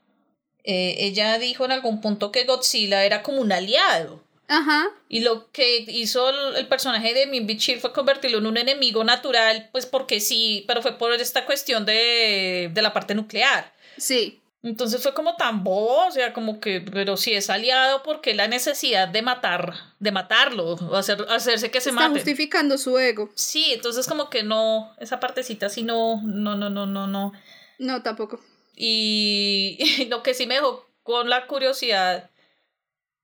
eh, 0.63 0.95
ella 0.99 1.37
dijo 1.37 1.65
en 1.65 1.73
algún 1.73 1.99
punto 1.99 2.31
que 2.31 2.45
Godzilla 2.45 3.03
era 3.03 3.21
como 3.23 3.41
un 3.41 3.51
aliado. 3.51 4.23
Ajá. 4.47 4.87
Y 5.09 5.19
lo 5.19 5.51
que 5.51 5.79
hizo 5.79 6.29
el, 6.29 6.55
el 6.55 6.67
personaje 6.69 7.13
de 7.13 7.27
Min 7.27 7.45
Bichir 7.45 7.81
fue 7.81 7.91
convertirlo 7.91 8.37
en 8.37 8.45
un 8.45 8.55
enemigo 8.55 9.03
natural, 9.03 9.67
pues 9.73 9.85
porque 9.85 10.21
sí, 10.21 10.63
pero 10.65 10.81
fue 10.81 10.97
por 10.97 11.11
esta 11.11 11.45
cuestión 11.45 11.85
de, 11.85 12.71
de 12.73 12.81
la 12.81 12.93
parte 12.93 13.15
nuclear. 13.15 13.73
Sí. 13.97 14.39
Entonces 14.61 15.01
fue 15.01 15.13
como 15.13 15.35
tan 15.37 15.63
bobo, 15.63 16.07
o 16.07 16.11
sea, 16.11 16.33
como 16.33 16.59
que, 16.59 16.81
pero 16.81 17.15
si 17.15 17.33
es 17.33 17.49
aliado, 17.49 18.03
porque 18.03 18.33
la 18.33 18.49
necesidad 18.49 19.07
de 19.07 19.21
matar, 19.21 19.73
de 19.99 20.11
matarlo, 20.11 20.73
o 20.73 20.95
hacer, 20.95 21.25
hacerse 21.29 21.71
que 21.71 21.79
se 21.79 21.89
Está 21.89 22.01
mate. 22.09 22.15
justificando 22.15 22.77
su 22.77 22.99
ego. 22.99 23.29
Sí, 23.35 23.71
entonces 23.71 24.05
como 24.05 24.29
que 24.29 24.43
no, 24.43 24.93
esa 24.99 25.21
partecita 25.21 25.69
sí 25.69 25.83
no, 25.83 26.21
no, 26.23 26.55
no, 26.55 26.69
no, 26.69 26.85
no, 26.85 27.07
no. 27.07 27.31
No, 27.77 28.03
tampoco. 28.03 28.41
Y, 28.75 30.05
lo 30.09 30.23
que 30.23 30.33
sí 30.33 30.45
me 30.45 30.55
dejó 30.55 30.85
con 31.03 31.29
la 31.29 31.47
curiosidad 31.47 32.29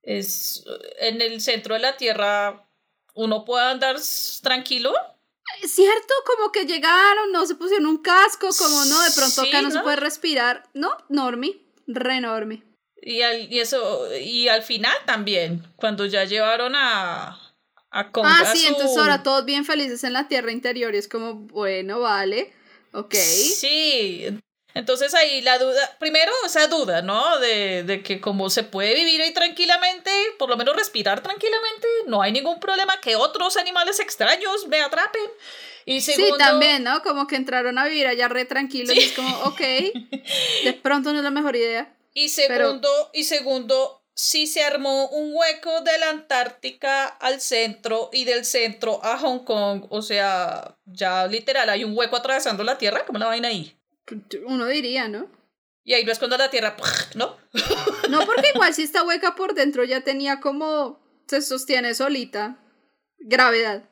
es 0.03 0.63
en 0.99 1.21
el 1.21 1.41
centro 1.41 1.73
de 1.73 1.81
la 1.81 1.97
Tierra 1.97 2.65
uno 3.13 3.43
puede 3.45 3.65
andar 3.65 3.97
tranquilo. 4.41 4.93
Cierto, 5.63 6.13
como 6.25 6.51
que 6.51 6.65
llegaron, 6.65 7.31
no 7.31 7.45
se 7.45 7.55
pusieron 7.55 7.85
un 7.87 7.97
casco, 7.97 8.49
como 8.57 8.85
no, 8.85 9.01
de 9.03 9.11
pronto 9.11 9.41
acá 9.41 9.61
no, 9.61 9.71
se 9.71 9.79
puede 9.81 9.95
respirar. 9.97 10.63
No, 10.73 10.89
normi, 11.09 11.61
re 11.87 12.19
normi. 12.21 12.63
Y 13.01 13.21
al, 13.21 13.51
y 13.51 13.59
eso, 13.59 14.07
y 14.15 14.47
al 14.47 14.63
final 14.63 14.95
también, 15.05 15.63
cuando 15.75 16.05
ya 16.05 16.23
llevaron 16.25 16.75
a, 16.75 17.27
a 17.91 18.11
Ah, 18.23 18.43
sí, 18.53 18.59
su- 18.63 18.67
entonces 18.69 18.97
ahora 18.97 19.21
todos 19.23 19.45
bien 19.45 19.65
felices 19.65 20.03
en 20.03 20.13
la 20.13 20.27
tierra 20.27 20.51
interior 20.51 20.93
y 20.95 20.97
es 20.97 21.07
como, 21.07 21.35
bueno, 21.35 21.99
vale, 21.99 22.51
ok. 22.93 23.13
Sí. 23.13 24.39
Entonces 24.75 25.13
ahí 25.13 25.41
la 25.41 25.57
duda, 25.57 25.95
primero 25.99 26.33
esa 26.45 26.67
duda, 26.67 27.01
¿no? 27.01 27.39
De, 27.39 27.83
de 27.83 28.03
que 28.03 28.19
como 28.19 28.49
se 28.49 28.63
puede 28.63 28.93
vivir 28.93 29.21
ahí 29.21 29.33
tranquilamente, 29.33 30.11
por 30.37 30.49
lo 30.49 30.57
menos 30.57 30.75
respirar 30.75 31.23
tranquilamente, 31.23 31.87
no 32.07 32.21
hay 32.21 32.33
ningún 32.33 32.59
problema 32.59 32.99
que 32.99 33.15
otros 33.15 33.55
animales 33.55 34.01
extraños 34.01 34.67
me 34.67 34.81
atrapen. 34.81 35.21
Y 35.85 36.01
segundo, 36.01 36.35
Sí, 36.35 36.39
también, 36.39 36.83
¿no? 36.83 37.01
Como 37.03 37.25
que 37.25 37.37
entraron 37.37 37.77
a 37.77 37.85
vivir 37.85 38.05
allá 38.05 38.27
re 38.27 38.43
tranquilos 38.43 38.93
y 38.97 38.99
es 38.99 39.13
como, 39.13 39.33
ok, 39.43 39.59
de 40.65 40.73
pronto 40.83 41.13
no 41.13 41.19
es 41.19 41.23
la 41.23 41.31
mejor 41.31 41.55
idea. 41.55 41.95
Y 42.13 42.29
segundo, 42.29 42.89
y 43.13 43.23
segundo, 43.23 44.03
si 44.13 44.45
se 44.45 44.61
armó 44.61 45.07
un 45.07 45.31
hueco 45.33 45.81
de 45.81 45.97
la 45.99 46.09
Antártica 46.09 47.05
al 47.05 47.39
centro 47.39 48.09
y 48.11 48.25
del 48.25 48.43
centro 48.43 48.99
a 49.03 49.17
Hong 49.19 49.45
Kong, 49.45 49.85
o 49.89 50.01
sea, 50.01 50.75
ya 50.85 51.27
literal 51.27 51.69
hay 51.69 51.85
un 51.85 51.97
hueco 51.97 52.17
atravesando 52.17 52.65
la 52.65 52.77
Tierra, 52.77 53.05
como 53.05 53.19
la 53.19 53.27
vaina 53.27 53.47
ahí. 53.47 53.77
Uno 54.45 54.65
diría, 54.67 55.07
¿no? 55.07 55.29
Y 55.83 55.93
ahí 55.93 56.03
no 56.03 56.11
es 56.11 56.19
cuando 56.19 56.37
la 56.37 56.49
Tierra, 56.49 56.75
¿no? 57.15 57.37
No, 58.09 58.25
porque 58.25 58.51
igual 58.53 58.73
si 58.75 58.83
esta 58.83 59.03
hueca 59.03 59.35
por 59.35 59.53
dentro 59.53 59.83
ya 59.83 60.01
tenía 60.01 60.39
como, 60.39 60.99
se 61.27 61.41
sostiene 61.41 61.93
solita. 61.93 62.57
Gravedad. 63.19 63.83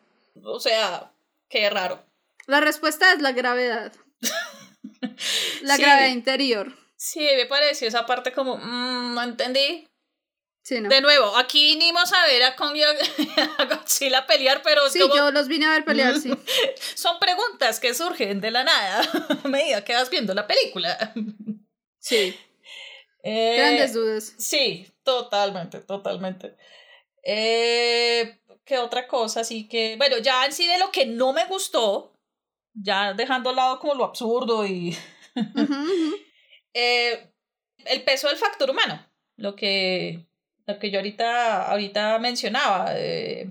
O 0.44 0.60
sea, 0.60 1.12
qué 1.50 1.70
raro. 1.70 2.04
La 2.48 2.60
respuesta 2.60 3.14
es 3.14 3.22
la 3.22 3.32
gravedad. 3.32 3.94
La 5.62 5.76
Sí. 5.76 5.82
gravedad 5.82 6.08
interior. 6.10 6.74
Sí, 6.96 7.28
me 7.36 7.46
pareció 7.46 7.88
esa 7.88 8.06
parte 8.06 8.32
como, 8.32 8.58
mm, 8.58 9.14
no 9.14 9.22
entendí. 9.24 9.88
Sí, 10.64 10.80
¿no? 10.80 10.88
De 10.90 11.02
nuevo, 11.02 11.36
aquí 11.36 11.74
vinimos 11.76 12.12
a 12.14 12.26
ver 12.26 12.42
a 12.44 12.56
Kong 12.56 12.76
y 12.78 12.84
a 12.84 12.94
Godzilla 13.70 14.26
pelear, 14.26 14.62
pero 14.64 14.90
Sí, 14.90 15.00
como- 15.00 15.14
yo 15.16 15.30
los 15.32 15.48
vine 15.50 15.66
a 15.66 15.72
ver 15.72 15.84
pelear, 15.86 16.18
sí. 16.20 16.32
son 16.96 17.20
preguntas 17.20 17.80
que 17.82 17.94
surgen 17.94 18.40
de 18.42 18.50
la 18.52 18.64
nada 18.64 19.02
a 19.44 19.48
medida 19.50 19.84
que 19.84 19.94
vas 19.94 20.10
viendo 20.10 20.34
la 20.34 20.48
película. 20.48 21.14
Sí. 22.00 22.36
Eh, 23.24 23.56
Grandes 23.58 23.94
dudas. 23.94 24.34
Sí, 24.38 24.88
totalmente, 25.04 25.80
totalmente. 25.82 26.56
Eh, 27.24 28.40
¿Qué 28.66 28.78
otra 28.78 29.08
cosa? 29.08 29.42
Así 29.42 29.68
que, 29.68 29.96
bueno, 29.98 30.18
ya 30.20 30.46
en 30.46 30.54
sí 30.54 30.66
de 30.68 30.78
lo 30.80 30.92
que 30.92 31.06
no 31.06 31.34
me 31.34 31.46
gustó, 31.46 32.14
ya 32.74 33.14
dejando 33.14 33.50
al 33.50 33.58
lado 33.58 33.80
como 33.80 33.96
lo 33.96 34.06
absurdo 34.06 34.66
y 34.66 34.98
eh, 36.74 37.32
el 37.86 38.04
peso 38.04 38.28
del 38.28 38.38
factor 38.38 38.70
humano, 38.70 39.06
lo 39.38 39.56
que, 39.56 40.26
lo 40.66 40.80
que 40.80 40.92
yo 40.92 41.00
ahorita, 41.00 41.70
ahorita 41.72 42.20
mencionaba, 42.20 42.88
eh, 42.96 43.50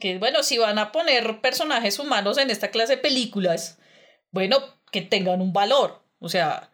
que 0.00 0.18
bueno, 0.18 0.42
si 0.42 0.58
van 0.58 0.78
a 0.78 0.92
poner 0.92 1.40
personajes 1.40 1.98
humanos 1.98 2.38
en 2.38 2.50
esta 2.50 2.70
clase 2.70 2.96
de 2.96 3.02
películas, 3.02 3.78
bueno, 4.30 4.58
que 4.90 5.00
tengan 5.02 5.40
un 5.40 5.52
valor, 5.52 6.02
o 6.18 6.28
sea, 6.28 6.70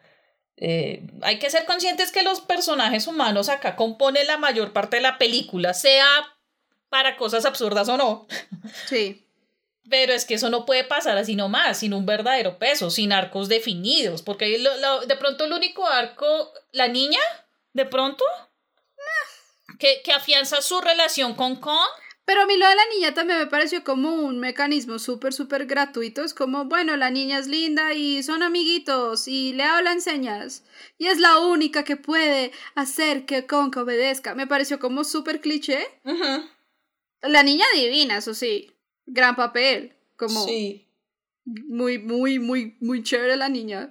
eh, 0.56 1.06
hay 1.22 1.38
que 1.38 1.50
ser 1.50 1.64
conscientes 1.64 2.12
que 2.12 2.22
los 2.22 2.40
personajes 2.40 3.06
humanos 3.06 3.48
acá 3.48 3.76
componen 3.76 4.26
la 4.26 4.38
mayor 4.38 4.72
parte 4.72 4.96
de 4.96 5.02
la 5.02 5.18
película, 5.18 5.74
sea 5.74 6.06
para 6.88 7.16
cosas 7.16 7.44
absurdas 7.46 7.88
o 7.88 7.96
no. 7.96 8.26
Sí. 8.86 9.26
Pero 9.90 10.12
es 10.12 10.24
que 10.24 10.34
eso 10.34 10.48
no 10.48 10.64
puede 10.64 10.84
pasar 10.84 11.18
así 11.18 11.34
nomás, 11.34 11.78
sin 11.78 11.92
un 11.92 12.06
verdadero 12.06 12.56
peso, 12.58 12.88
sin 12.88 13.12
arcos 13.12 13.48
definidos, 13.48 14.22
porque 14.22 14.44
ahí 14.44 14.58
lo- 14.58 14.76
lo- 14.76 15.00
de 15.06 15.16
pronto 15.16 15.44
el 15.44 15.52
único 15.52 15.88
arco, 15.88 16.52
la 16.70 16.86
niña, 16.86 17.18
de 17.72 17.84
pronto, 17.86 18.24
que, 19.83 20.01
que 20.05 20.12
afianza 20.12 20.62
su 20.62 20.80
relación 20.80 21.35
con 21.35 21.57
Kong. 21.57 21.89
Pero 22.24 22.43
a 22.43 22.47
mí 22.47 22.57
lo 22.57 22.68
de 22.68 22.76
la 22.76 22.87
niña 22.95 23.14
también 23.14 23.41
me 23.41 23.47
pareció 23.49 23.83
como 23.83 24.12
un 24.14 24.39
mecanismo 24.39 25.01
súper, 25.01 25.33
súper 25.33 25.66
gratuito. 25.66 26.22
Es 26.22 26.35
como, 26.35 26.66
bueno, 26.66 26.97
la 26.97 27.11
niña 27.11 27.39
es 27.41 27.49
linda 27.49 27.93
y 27.93 28.22
son 28.22 28.45
amiguitos 28.45 29.26
y 29.26 29.53
le 29.55 29.64
hablan 29.64 30.01
señas. 30.01 30.62
Y 30.99 31.09
es 31.09 31.18
la 31.18 31.41
única 31.41 31.83
que 31.83 31.97
puede 31.97 32.53
hacer 32.76 33.26
que 33.26 33.45
Kong 33.47 33.76
obedezca. 33.76 34.37
Me 34.37 34.47
pareció 34.47 34.78
como 34.78 35.03
súper 35.03 35.41
cliché. 35.41 35.85
La 37.22 37.43
niña 37.43 37.66
divina, 37.74 38.18
eso 38.18 38.35
sí. 38.35 38.70
Gran 39.07 39.35
papel. 39.35 39.97
Como 40.16 40.47
Sí. 40.47 40.87
muy, 41.45 41.99
muy, 41.99 42.39
muy, 42.39 42.76
muy 42.80 43.03
chévere 43.03 43.35
la 43.37 43.49
niña. 43.49 43.91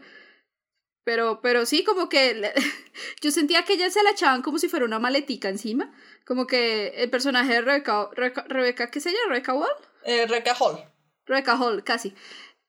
Pero, 1.03 1.41
pero 1.41 1.65
sí, 1.65 1.83
como 1.83 2.09
que 2.09 2.33
le- 2.35 2.53
yo 3.21 3.31
sentía 3.31 3.63
que 3.65 3.73
ella 3.73 3.89
se 3.89 4.03
la 4.03 4.11
echaban 4.11 4.41
como 4.41 4.59
si 4.59 4.69
fuera 4.69 4.85
una 4.85 4.99
maletica 4.99 5.49
encima. 5.49 5.91
Como 6.25 6.47
que 6.47 6.89
el 6.97 7.09
personaje 7.09 7.53
de 7.53 7.61
Rebeca, 7.61 8.09
Rebeca, 8.13 8.45
Rebeca 8.47 8.91
¿qué 8.91 8.99
se 8.99 9.09
llama? 9.11 9.29
Rebeca 9.29 9.53
Wall. 9.53 9.69
Eh, 10.03 10.25
Rebecca 10.27 10.55
Hall. 10.59 10.83
Rebeca 11.25 11.57
Hall, 11.57 11.83
casi. 11.83 12.13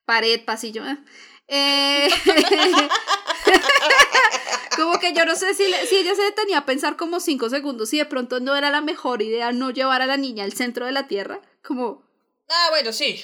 Pared, 0.05 0.45
pasillo. 0.45 0.85
¿eh? 0.87 0.97
Eh, 1.49 2.09
como 4.76 4.99
que 4.99 5.12
yo 5.12 5.24
no 5.26 5.37
sé 5.37 5.55
si, 5.55 5.68
le- 5.68 5.87
si 5.87 5.97
ella 5.97 6.14
se 6.14 6.22
detenía 6.22 6.59
a 6.59 6.66
pensar 6.66 6.97
como 6.97 7.20
cinco 7.20 7.51
segundos 7.51 7.93
y 7.93 7.99
de 7.99 8.07
pronto 8.07 8.41
no 8.41 8.57
era 8.57 8.70
la 8.70 8.80
mejor 8.80 9.22
idea 9.22 9.53
no 9.53 9.70
llevar 9.70 10.03
a 10.03 10.07
la 10.07 10.16
niña 10.16 10.45
al 10.45 10.53
centro 10.53 10.87
de 10.87 10.93
la 10.93 11.07
tierra. 11.07 11.41
Como 11.62 12.03
Ah, 12.49 12.66
bueno, 12.70 12.93
sí. 12.93 13.22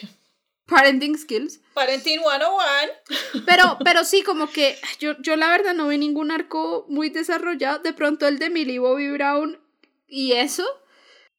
Parenting 0.69 1.17
skills. 1.17 1.61
Parenting 1.75 2.21
101. 2.21 3.45
Pero, 3.47 3.79
pero 3.85 4.05
sí, 4.05 4.23
como 4.23 4.51
que 4.51 4.79
yo, 5.01 5.17
yo 5.21 5.37
la 5.37 5.49
verdad 5.49 5.75
no 5.75 5.89
vi 5.89 5.99
ningún 5.99 6.31
arco 6.31 6.87
muy 6.89 7.11
desarrollado. 7.11 7.81
De 7.81 7.93
pronto 7.93 8.29
el 8.29 8.39
de 8.39 8.51
Millie 8.51 8.79
Bobby 8.79 9.11
Brown 9.11 9.61
y 10.07 10.33
eso. 10.33 10.65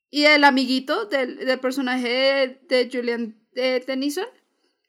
Y 0.09 0.25
el 0.25 0.43
amiguito 0.43 1.05
del, 1.05 1.37
del 1.45 1.59
personaje 1.59 2.09
de, 2.09 2.47
de 2.67 2.89
Julian 2.91 3.39
eh, 3.55 3.81
Tennyson. 3.85 4.27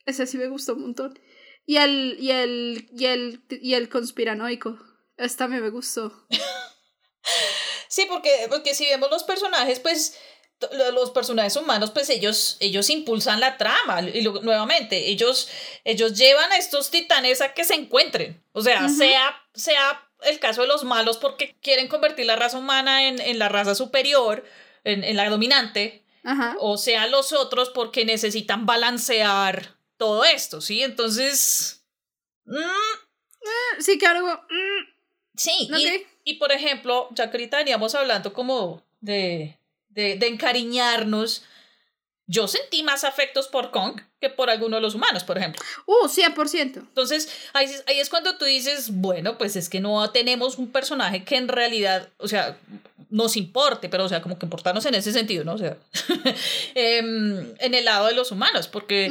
Ese 0.07 0.27
sí 0.27 0.39
me 0.39 0.49
gustó 0.49 0.75
un 0.75 0.83
montón. 0.83 1.19
Y 1.67 1.77
el, 1.77 2.17
y 2.19 2.31
el, 2.33 2.89
y 2.97 3.05
el, 3.05 3.43
y 3.51 3.75
el 3.75 3.89
conspiranoico. 3.89 4.79
Ese 5.17 5.37
también 5.37 5.63
me 5.63 5.71
gustó. 5.71 6.27
Sí, 7.91 8.07
porque, 8.09 8.31
porque 8.49 8.73
si 8.73 8.85
vemos 8.85 9.11
los 9.11 9.25
personajes, 9.25 9.81
pues 9.81 10.17
los 10.93 11.11
personajes 11.11 11.57
humanos, 11.57 11.91
pues 11.91 12.09
ellos, 12.11 12.57
ellos 12.61 12.91
impulsan 12.91 13.41
la 13.41 13.57
trama. 13.57 14.03
Y 14.03 14.23
lo- 14.23 14.43
nuevamente, 14.43 15.09
ellos, 15.11 15.49
ellos 15.85 16.17
llevan 16.19 16.53
a 16.53 16.57
estos 16.57 16.91
titanes 16.91 17.41
a 17.41 17.55
que 17.55 17.65
se 17.65 17.75
encuentren. 17.75 18.43
O 18.53 18.63
sea, 18.63 18.89
sea, 18.89 19.43
sea 19.55 20.07
el 20.23 20.39
caso 20.39 20.63
de 20.63 20.69
los 20.69 20.85
malos 20.85 21.17
porque 21.19 21.57
quieren 21.63 21.89
convertir 21.89 22.27
la 22.27 22.37
raza 22.37 22.59
humana 22.59 23.09
en, 23.09 23.21
en 23.21 23.39
la 23.39 23.49
raza 23.49 23.75
superior. 23.75 24.45
en, 24.85 25.05
en 25.05 25.17
la 25.17 25.29
dominante, 25.29 26.05
Ajá. 26.25 26.57
o 26.59 26.77
sea 26.79 27.07
los 27.07 27.33
otros 27.35 27.69
porque 27.71 28.05
necesitan 28.07 28.65
balancear 28.67 29.77
todo 29.99 30.25
esto, 30.25 30.61
¿sí? 30.63 30.83
Entonces... 30.83 31.83
mm, 32.47 33.81
Sí, 33.81 33.99
que 33.99 34.07
algo. 34.07 34.29
mm, 34.29 34.93
sí, 35.37 35.69
y, 35.77 36.07
y 36.25 36.35
por 36.35 36.53
ejemplo, 36.53 37.09
ya 37.13 37.31
que 37.31 37.37
ahorita 37.37 37.59
veníamos 37.59 37.95
hablando 37.95 38.33
como 38.33 38.83
de, 39.01 39.59
de, 39.91 40.17
de 40.17 40.27
encariñarnos, 40.29 41.45
yo 42.27 42.47
sentí 42.49 42.83
más 42.83 43.05
afectos 43.05 43.49
por 43.49 43.71
Kong 43.71 44.01
que 44.21 44.31
por 44.31 44.51
alguno 44.51 44.77
de 44.77 44.83
los 44.83 44.95
humanos, 44.95 45.25
por 45.25 45.37
ejemplo. 45.39 45.61
Uh, 45.87 46.07
100%. 46.09 46.77
Entonces, 46.77 47.29
ahí, 47.53 47.67
es- 47.67 47.85
ahí 47.87 47.99
es 48.01 48.09
cuando 48.09 48.37
tú 48.39 48.45
dices, 48.45 48.91
bueno, 48.93 49.37
pues 49.39 49.57
es 49.57 49.69
que 49.69 49.81
no 49.81 50.11
tenemos 50.11 50.57
un 50.59 50.71
personaje 50.71 51.25
que 51.25 51.37
en 51.37 51.49
realidad, 51.49 52.09
o 52.19 52.29
sea, 52.29 52.57
nos 53.09 53.37
importe, 53.37 53.89
pero 53.89 54.05
o 54.05 54.09
sea, 54.09 54.23
como 54.23 54.39
que 54.39 54.47
importarnos 54.47 54.87
en 54.87 54.95
ese 54.95 55.13
sentido, 55.13 55.43
¿no? 55.45 55.55
O 55.55 55.59
sea, 55.59 55.77
em, 56.75 57.55
en 57.59 57.75
el 57.75 57.85
lado 57.85 58.07
de 58.07 58.15
los 58.15 58.31
humanos, 58.31 58.69
porque, 58.69 59.11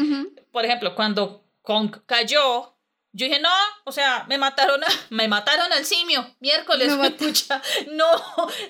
por 0.51 0.65
ejemplo, 0.65 0.95
cuando 0.95 1.43
Kong 1.61 1.95
cayó, 2.05 2.73
yo 3.11 3.25
dije, 3.25 3.39
no, 3.39 3.49
o 3.85 3.91
sea, 3.91 4.25
me 4.29 4.37
mataron, 4.37 4.83
a, 4.83 4.87
me 5.09 5.27
mataron 5.27 5.71
al 5.73 5.83
simio, 5.85 6.35
miércoles, 6.39 6.95
mata- 6.95 7.17
pucha, 7.25 7.61
no, 7.91 8.05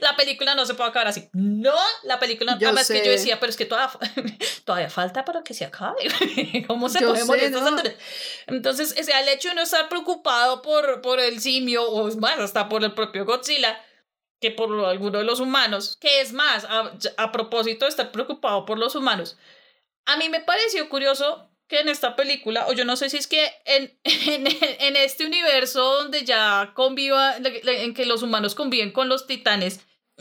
la 0.01 0.15
película 0.15 0.55
no 0.55 0.65
se 0.65 0.73
puede 0.75 0.89
acabar 0.89 1.07
así, 1.07 1.29
no, 1.33 1.75
la 2.03 2.19
película, 2.19 2.57
Yo 2.59 2.67
además 2.69 2.87
que 2.87 2.99
yo 2.99 3.03
sé. 3.05 3.09
decía, 3.11 3.39
pero 3.39 3.49
es 3.49 3.57
que 3.57 3.65
todavía, 3.65 3.97
todavía 4.65 4.89
falta 4.89 5.25
para 5.25 5.43
que 5.43 5.53
se 5.53 5.65
acabe, 5.65 6.07
¿cómo 6.67 6.87
se 6.89 7.01
Yo 7.01 7.09
puede 7.09 7.25
morir 7.25 7.43
sé, 7.45 7.49
¿no? 7.51 7.77
Entonces, 8.47 8.95
o 8.99 9.03
sea, 9.03 9.19
el 9.21 9.27
hecho 9.29 9.49
de 9.49 9.55
no 9.55 9.61
estar 9.61 9.89
preocupado 9.89 10.61
por, 10.61 11.01
por 11.01 11.19
el 11.19 11.39
simio, 11.41 11.83
o 11.89 12.07
es 12.07 12.15
más, 12.15 12.39
hasta 12.39 12.69
por 12.69 12.83
el 12.83 12.93
propio 12.93 13.25
Godzilla, 13.25 13.79
que 14.41 14.51
por 14.51 14.71
alguno 14.85 15.17
de 15.17 15.25
los 15.25 15.41
humanos, 15.41 15.97
que 15.99 16.21
es 16.21 16.31
más, 16.31 16.63
a, 16.63 16.93
a 17.17 17.31
propósito 17.33 17.83
de 17.85 17.89
estar 17.89 18.09
preocupado 18.11 18.65
por 18.65 18.79
los 18.79 18.95
humanos, 18.95 19.37
a 20.05 20.15
mí 20.15 20.29
me 20.29 20.39
pareció 20.39 20.87
curioso 20.89 21.48
que 21.69 21.79
en 21.79 21.87
esta 21.87 22.15
película, 22.15 22.67
o 22.67 22.73
yo 22.73 22.83
no 22.83 22.97
sé 22.97 23.09
si 23.09 23.17
es 23.17 23.27
que 23.27 23.49
en, 23.63 23.97
en, 24.03 24.47
en 24.79 24.95
este 24.97 25.25
universo 25.25 25.81
donde 26.01 26.25
ya 26.25 26.71
conviva, 26.73 27.37
en 27.37 27.93
que 27.93 28.05
los 28.05 28.23
humanos 28.23 28.55
conviven 28.55 28.91
con 28.91 29.07
los 29.07 29.27
titanes, 29.27 29.79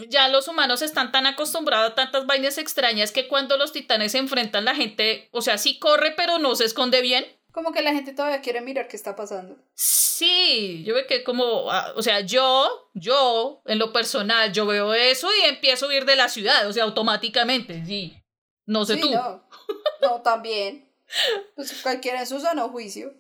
ya 0.09 0.29
los 0.29 0.47
humanos 0.47 0.83
están 0.83 1.11
tan 1.11 1.27
acostumbrados 1.27 1.91
a 1.91 1.95
tantas 1.95 2.27
vainas 2.27 2.59
extrañas 2.59 3.11
que 3.11 3.27
cuando 3.27 3.57
los 3.57 3.73
titanes 3.73 4.13
se 4.13 4.19
enfrentan 4.19 4.67
la 4.67 4.77
gente, 4.77 5.29
o 5.33 5.43
sea, 5.43 5.59
sí 5.59 5.79
corre 5.79 6.13
pero 6.17 6.39
no 6.39 6.55
se 6.55 6.67
esconde 6.67 7.01
bien. 7.01 7.27
Como 7.51 7.73
que 7.73 7.83
la 7.83 7.93
gente 7.93 8.13
todavía 8.13 8.43
quiere 8.43 8.61
mirar 8.61 8.87
qué 8.87 8.97
está 8.97 9.17
pasando. 9.17 9.57
Sí, 9.75 10.85
yo 10.87 10.95
veo 10.95 11.07
que 11.09 11.25
como, 11.25 11.73
ah, 11.73 11.93
o 11.97 12.03
sea, 12.03 12.21
yo, 12.21 12.91
yo, 12.95 13.63
en 13.65 13.79
lo 13.79 13.93
personal, 13.93 14.53
yo 14.53 14.67
veo 14.67 14.93
eso 14.93 15.29
y 15.35 15.49
empiezo 15.49 15.87
a 15.87 15.89
huir 15.89 16.05
de 16.05 16.15
la 16.15 16.29
ciudad, 16.29 16.69
o 16.69 16.73
sea, 16.73 16.85
automáticamente, 16.85 17.85
sí. 17.85 18.23
No 18.67 18.85
sé 18.85 18.97
sí, 18.97 19.01
tú. 19.01 19.11
no. 19.11 19.49
No, 20.01 20.23
también. 20.23 20.88
Pues 21.57 21.73
cualquiera 21.83 22.21
en 22.21 22.27
su 22.27 22.39
sano 22.41 22.69
juicio. 22.69 23.15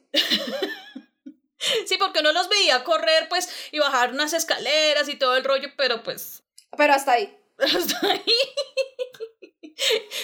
Sí, 1.86 1.96
porque 1.98 2.20
uno 2.20 2.32
los 2.32 2.48
veía 2.48 2.84
correr, 2.84 3.28
pues, 3.28 3.48
y 3.72 3.78
bajar 3.80 4.12
unas 4.12 4.32
escaleras 4.32 5.08
y 5.08 5.16
todo 5.16 5.36
el 5.36 5.42
rollo, 5.44 5.68
pero 5.76 6.02
pues, 6.04 6.44
Pero 6.76 6.92
hasta 6.94 7.12
ahí. 7.12 7.36
hasta 7.58 8.06
ahí. 8.06 8.22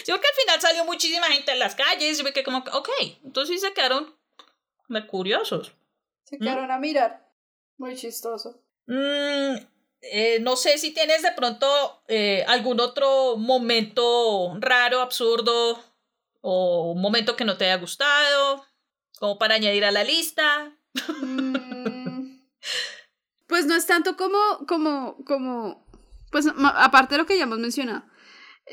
Yo 0.06 0.18
creo 0.18 0.20
que 0.20 0.28
al 0.28 0.34
final 0.42 0.60
salió 0.60 0.84
muchísima 0.84 1.26
gente 1.26 1.52
en 1.52 1.58
las 1.58 1.74
calles 1.74 2.18
y 2.18 2.22
ve 2.22 2.32
que 2.32 2.44
como, 2.44 2.58
ok, 2.58 2.88
entonces 3.24 3.54
sí 3.60 3.66
se 3.66 3.72
quedaron 3.72 4.14
me- 4.88 5.06
curiosos. 5.06 5.72
Se 6.24 6.36
¿Mm? 6.36 6.40
quedaron 6.40 6.70
a 6.70 6.78
mirar. 6.78 7.28
Muy 7.78 7.96
chistoso. 7.96 8.60
Mm, 8.86 9.56
eh, 10.02 10.38
no 10.40 10.56
sé 10.56 10.78
si 10.78 10.92
tienes 10.92 11.22
de 11.22 11.32
pronto 11.32 12.02
eh, 12.08 12.44
algún 12.46 12.78
otro 12.80 13.36
momento 13.36 14.54
raro, 14.60 15.00
absurdo, 15.00 15.82
o 16.46 16.92
un 16.92 17.00
momento 17.00 17.36
que 17.36 17.46
no 17.46 17.56
te 17.56 17.64
haya 17.64 17.80
gustado, 17.80 18.66
como 19.18 19.38
para 19.38 19.54
añadir 19.54 19.82
a 19.86 19.90
la 19.90 20.04
lista. 20.04 20.76
Mm, 21.22 22.38
pues 23.46 23.64
no 23.64 23.74
es 23.74 23.86
tanto 23.86 24.14
como, 24.18 24.38
como, 24.68 25.16
como, 25.24 25.86
pues 26.30 26.46
aparte 26.76 27.14
de 27.14 27.18
lo 27.18 27.26
que 27.26 27.38
ya 27.38 27.44
hemos 27.44 27.60
mencionado, 27.60 28.04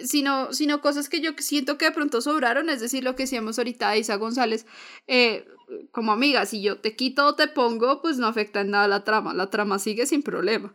sino, 0.04 0.52
sino 0.52 0.82
cosas 0.82 1.08
que 1.08 1.22
yo 1.22 1.32
siento 1.38 1.78
que 1.78 1.86
de 1.86 1.92
pronto 1.92 2.20
sobraron, 2.20 2.70
es 2.70 2.82
decir, 2.82 3.06
lo 3.06 3.16
que 3.16 3.24
decíamos 3.24 3.58
ahorita 3.58 3.96
Isa 3.96 4.18
González, 4.18 4.66
eh, 5.08 5.48
como 5.94 6.12
amiga, 6.12 6.46
si 6.46 6.62
yo 6.62 6.80
te 6.80 6.98
quito 6.98 7.26
o 7.26 7.36
te 7.36 7.48
pongo, 7.48 8.02
pues 8.02 8.18
no 8.18 8.28
afecta 8.28 8.60
en 8.60 8.72
nada 8.72 8.90
la 8.90 9.06
trama, 9.06 9.34
la 9.34 9.50
trama 9.50 9.80
sigue 9.80 10.06
sin 10.06 10.24
problema. 10.24 10.74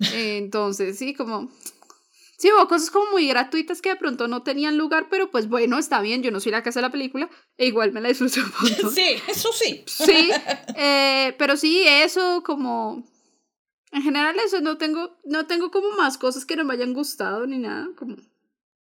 Eh, 0.00 0.38
entonces, 0.38 0.98
sí, 0.98 1.12
como... 1.12 1.50
Sí, 2.38 2.52
hubo 2.52 2.68
cosas 2.68 2.90
como 2.92 3.10
muy 3.10 3.26
gratuitas 3.26 3.82
que 3.82 3.88
de 3.88 3.96
pronto 3.96 4.28
no 4.28 4.44
tenían 4.44 4.78
lugar, 4.78 5.08
pero 5.10 5.28
pues 5.28 5.48
bueno, 5.48 5.76
está 5.76 6.00
bien, 6.00 6.22
yo 6.22 6.30
no 6.30 6.38
soy 6.38 6.52
la 6.52 6.62
que 6.62 6.68
hace 6.68 6.80
la 6.80 6.92
película, 6.92 7.28
e 7.56 7.66
igual 7.66 7.90
me 7.90 8.00
la 8.00 8.08
disfruto 8.08 8.38
un 8.40 8.52
montón. 8.62 8.94
Sí, 8.94 9.16
eso 9.26 9.52
sí. 9.52 9.82
Sí, 9.86 10.30
eh, 10.76 11.34
pero 11.36 11.56
sí, 11.56 11.82
eso 11.84 12.42
como... 12.44 13.02
En 13.90 14.02
general 14.02 14.38
eso, 14.38 14.60
no 14.60 14.78
tengo, 14.78 15.18
no 15.24 15.46
tengo 15.46 15.72
como 15.72 15.90
más 15.96 16.16
cosas 16.16 16.44
que 16.44 16.54
no 16.54 16.62
me 16.62 16.74
hayan 16.74 16.92
gustado 16.92 17.44
ni 17.46 17.58
nada, 17.58 17.88
como 17.96 18.16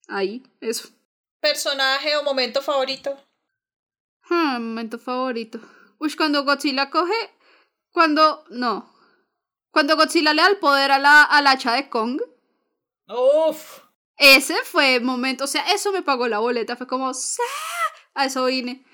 ahí, 0.08 0.42
eso. 0.60 0.90
Personaje 1.40 2.14
o 2.16 2.24
momento 2.24 2.60
favorito. 2.60 3.16
Hmm, 4.28 4.56
momento 4.56 4.98
favorito. 4.98 5.60
Uy, 5.98 6.14
cuando 6.14 6.44
Godzilla 6.44 6.90
coge, 6.90 7.14
cuando, 7.90 8.44
no, 8.50 8.92
cuando 9.70 9.96
Godzilla 9.96 10.34
le 10.34 10.42
da 10.42 10.48
el 10.48 10.58
poder 10.58 10.90
a 10.90 10.98
la, 10.98 11.22
al 11.22 11.46
hacha 11.46 11.72
de 11.72 11.88
Kong, 11.88 12.20
Uf. 13.08 13.80
ese 14.16 14.56
fue 14.64 15.00
momento, 15.00 15.44
o 15.44 15.46
sea, 15.46 15.62
eso 15.72 15.92
me 15.92 16.02
pagó 16.02 16.28
la 16.28 16.38
boleta, 16.38 16.76
fue 16.76 16.86
como, 16.86 17.12
a 18.14 18.24
eso 18.24 18.44
vine. 18.46 18.84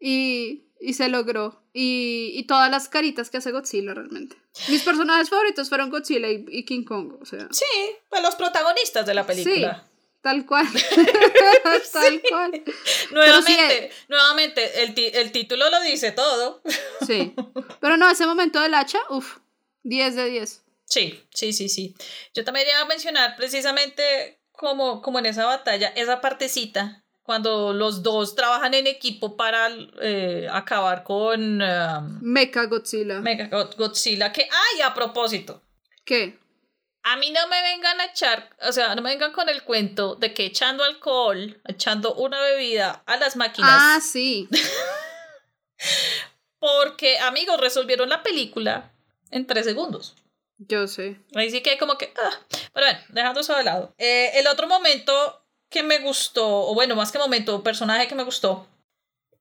Y, 0.00 0.64
y 0.80 0.94
se 0.94 1.08
logró. 1.08 1.62
Y, 1.72 2.32
y 2.34 2.42
todas 2.46 2.70
las 2.70 2.88
caritas 2.88 3.30
que 3.30 3.38
hace 3.38 3.52
Godzilla 3.52 3.94
realmente. 3.94 4.36
Mis 4.68 4.82
personajes 4.82 5.30
favoritos 5.30 5.68
fueron 5.68 5.90
Godzilla 5.90 6.28
y, 6.28 6.44
y 6.48 6.64
King 6.64 6.84
Kong, 6.84 7.14
o 7.20 7.24
sea. 7.24 7.46
Sí, 7.50 7.64
pues 8.10 8.22
los 8.22 8.34
protagonistas 8.34 9.06
de 9.06 9.14
la 9.14 9.24
película. 9.24 9.88
Tal 10.22 10.46
cual. 10.46 10.66
Tal 11.92 12.22
cual. 12.28 12.64
Nuevamente, 13.10 13.90
nuevamente, 14.08 14.82
el, 14.82 14.94
el 14.96 15.32
título 15.32 15.68
lo 15.70 15.80
dice 15.82 16.12
todo. 16.12 16.62
Sí. 17.06 17.34
Pero 17.80 17.96
no, 17.96 18.08
ese 18.08 18.26
momento 18.26 18.60
del 18.60 18.74
hacha, 18.74 18.98
uff, 19.10 19.38
10 19.82 20.14
de 20.16 20.24
10. 20.26 20.62
Sí, 20.92 21.24
sí, 21.32 21.52
sí, 21.54 21.68
sí. 21.70 21.94
Yo 22.34 22.44
también 22.44 22.66
iba 22.68 22.80
a 22.80 22.84
mencionar 22.84 23.34
precisamente 23.36 24.42
como, 24.50 25.00
como 25.00 25.18
en 25.20 25.26
esa 25.26 25.46
batalla, 25.46 25.88
esa 25.96 26.20
partecita, 26.20 27.02
cuando 27.22 27.72
los 27.72 28.02
dos 28.02 28.34
trabajan 28.34 28.74
en 28.74 28.86
equipo 28.86 29.34
para 29.36 29.70
eh, 30.02 30.48
acabar 30.52 31.02
con 31.02 31.62
um, 31.62 32.18
Mecha 32.20 32.64
Godzilla. 32.66 33.20
God- 33.50 33.74
Godzilla. 33.76 34.32
Que, 34.32 34.42
ay, 34.42 34.82
a 34.82 34.92
propósito, 34.92 35.62
¿Qué? 36.04 36.38
a 37.04 37.16
mí 37.16 37.30
no 37.30 37.48
me 37.48 37.62
vengan 37.62 38.00
a 38.00 38.04
echar, 38.04 38.50
o 38.68 38.72
sea, 38.72 38.94
no 38.94 39.00
me 39.02 39.10
vengan 39.10 39.32
con 39.32 39.48
el 39.48 39.62
cuento 39.62 40.14
de 40.16 40.34
que 40.34 40.44
echando 40.44 40.84
alcohol, 40.84 41.58
echando 41.66 42.14
una 42.16 42.38
bebida 42.42 43.02
a 43.06 43.16
las 43.16 43.34
máquinas. 43.36 43.70
Ah, 43.72 43.98
sí. 44.02 44.46
Porque, 46.58 47.18
amigos, 47.18 47.60
resolvieron 47.60 48.08
la 48.08 48.22
película 48.22 48.92
en 49.30 49.46
tres 49.46 49.64
segundos. 49.64 50.14
Yo 50.58 50.86
sé. 50.86 51.18
Ahí 51.34 51.50
sí 51.50 51.60
que 51.60 51.78
como 51.78 51.98
que... 51.98 52.12
ah. 52.16 52.40
Pero 52.72 52.86
bueno, 52.86 53.00
dejando 53.08 53.40
eso 53.40 53.56
de 53.56 53.64
lado. 53.64 53.94
Eh, 53.98 54.30
el 54.34 54.46
otro 54.46 54.66
momento 54.68 55.44
que 55.68 55.82
me 55.82 55.98
gustó, 55.98 56.68
o 56.68 56.74
bueno, 56.74 56.94
más 56.94 57.10
que 57.10 57.18
momento, 57.18 57.62
personaje 57.62 58.06
que 58.06 58.14
me 58.14 58.24
gustó, 58.24 58.68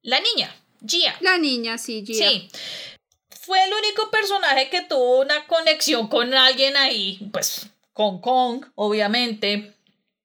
la 0.02 0.20
niña, 0.20 0.56
Gia. 0.86 1.16
La 1.22 1.38
niña, 1.38 1.78
sí, 1.78 2.04
Gia. 2.06 2.30
Sí. 2.30 2.50
Fue 3.42 3.64
el 3.64 3.74
único 3.74 4.10
personaje 4.10 4.70
que 4.70 4.82
tuvo 4.82 5.20
una 5.20 5.46
conexión 5.48 6.08
con 6.08 6.34
alguien 6.34 6.78
ahí, 6.78 7.20
pues 7.32 7.68
con 7.94 8.22
Kong, 8.22 8.66
obviamente. 8.76 9.76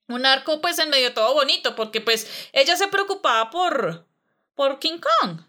Un 0.08 0.24
arco 0.24 0.60
pues 0.60 0.78
en 0.78 0.90
medio 0.90 1.12
todo 1.12 1.34
bonito, 1.34 1.74
porque 1.74 2.00
pues 2.00 2.26
ella 2.52 2.76
se 2.76 2.88
preocupaba 2.88 3.50
por, 3.50 4.06
por 4.54 4.78
King 4.78 4.98
Kong. 4.98 5.40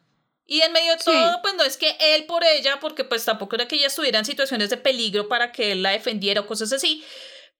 Y 0.47 0.61
en 0.61 0.71
medio 0.71 0.93
de 0.93 0.99
Sí. 0.99 1.05
todo, 1.11 1.41
pues 1.41 1.53
no 1.55 1.63
es 1.63 1.75
que 1.77 1.95
él 1.99 2.25
por 2.25 2.43
ella, 2.43 2.79
porque 2.79 3.03
pues 3.03 3.25
tampoco 3.25 3.55
era 3.55 3.67
que 3.67 3.75
ella 3.75 3.87
estuviera 3.87 4.17
en 4.19 4.25
situaciones 4.25 4.69
de 4.69 4.77
peligro 4.77 5.27
para 5.27 5.51
que 5.51 5.73
él 5.73 5.83
la 5.83 5.91
defendiera 5.91 6.41
o 6.41 6.47
cosas 6.47 6.71
así, 6.71 7.03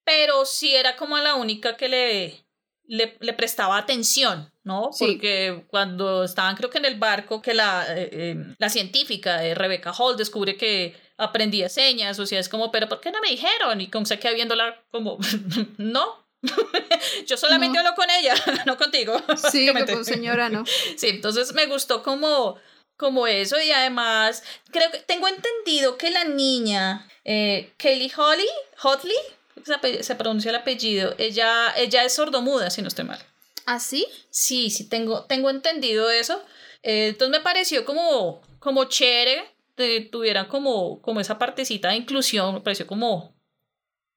pero 0.06 0.46
sí 0.46 0.74
era 0.76 0.96
como 0.96 1.18
la 1.18 1.36
única 1.36 1.76
que 1.76 1.90
le, 1.90 2.46
le, 2.86 3.18
le 3.20 3.34
prestaba 3.34 3.78
atención, 3.78 4.54
¿no? 4.64 4.90
Sí. 4.94 5.06
Porque 5.06 5.66
cuando 5.70 6.24
estaban 6.24 6.56
creo 6.56 6.70
que 6.70 6.78
en 6.78 6.86
el 6.86 6.96
barco, 6.98 7.42
que 7.42 7.54
la, 7.54 7.86
eh, 7.90 8.10
eh, 8.12 8.36
la 8.58 8.70
científica 8.70 9.38
de 9.40 9.54
Rebecca 9.54 9.92
Hall 9.92 10.16
descubre 10.16 10.56
que 10.56 10.96
aprendía 11.18 11.68
señas, 11.68 12.18
o 12.20 12.26
sea, 12.26 12.40
es 12.40 12.48
como, 12.48 12.72
pero 12.72 12.88
¿por 12.88 13.02
qué 13.02 13.12
no 13.12 13.20
me 13.20 13.30
dijeron? 13.30 13.82
Y 13.82 13.90
Kong 13.90 14.06
se 14.08 14.18
queda 14.18 14.32
viéndola 14.32 14.82
como, 14.92 15.18
no. 15.78 16.26
Yo 17.28 17.36
solamente 17.36 17.74
No. 17.74 17.80
hablo 17.84 17.96
con 17.96 18.10
ella, 18.10 18.34
no 18.66 18.78
contigo. 18.78 19.22
Sí, 19.52 19.68
como 19.74 20.04
señora, 20.06 20.48
¿no? 20.50 20.64
Sí, 20.96 21.08
entonces 21.10 21.54
me 21.54 21.66
gustó 21.66 22.04
como, 22.04 22.56
como 22.98 23.28
eso 23.28 23.62
y 23.62 23.72
además 23.72 24.44
creo 24.72 24.92
que 24.92 25.00
tengo 25.00 25.28
entendido 25.28 25.98
que 25.98 26.10
la 26.10 26.26
niña, 26.26 27.08
eh, 27.24 27.72
Kelly 27.78 28.12
Holly, 28.16 28.48
Hotley, 28.82 29.18
se, 29.64 30.04
se 30.04 30.16
pronuncia 30.16 30.50
el 30.50 30.56
apellido. 30.56 31.16
Ella, 31.18 31.74
ella 31.78 32.04
es 32.04 32.14
sordomuda, 32.16 32.70
si 32.70 32.82
no 32.82 32.88
estoy 32.88 33.06
mal. 33.06 33.20
¿Ah, 33.66 33.80
sí? 33.80 34.08
Sí, 34.30 34.70
sí, 34.70 34.88
tengo, 34.88 35.26
tengo 35.26 35.50
entendido 35.50 36.10
eso. 36.10 36.42
Eh, 36.84 37.10
entonces 37.10 37.38
me 37.38 37.44
pareció 37.44 37.86
como, 37.86 38.42
como 38.60 38.86
chévere 38.86 39.44
que 39.76 40.02
tuvieran 40.12 40.48
como, 40.48 41.02
como 41.02 41.20
esa 41.20 41.38
partecita 41.38 41.90
de 41.90 41.98
inclusión, 41.98 42.56
me 42.56 42.62
pareció 42.62 42.88
como... 42.88 43.36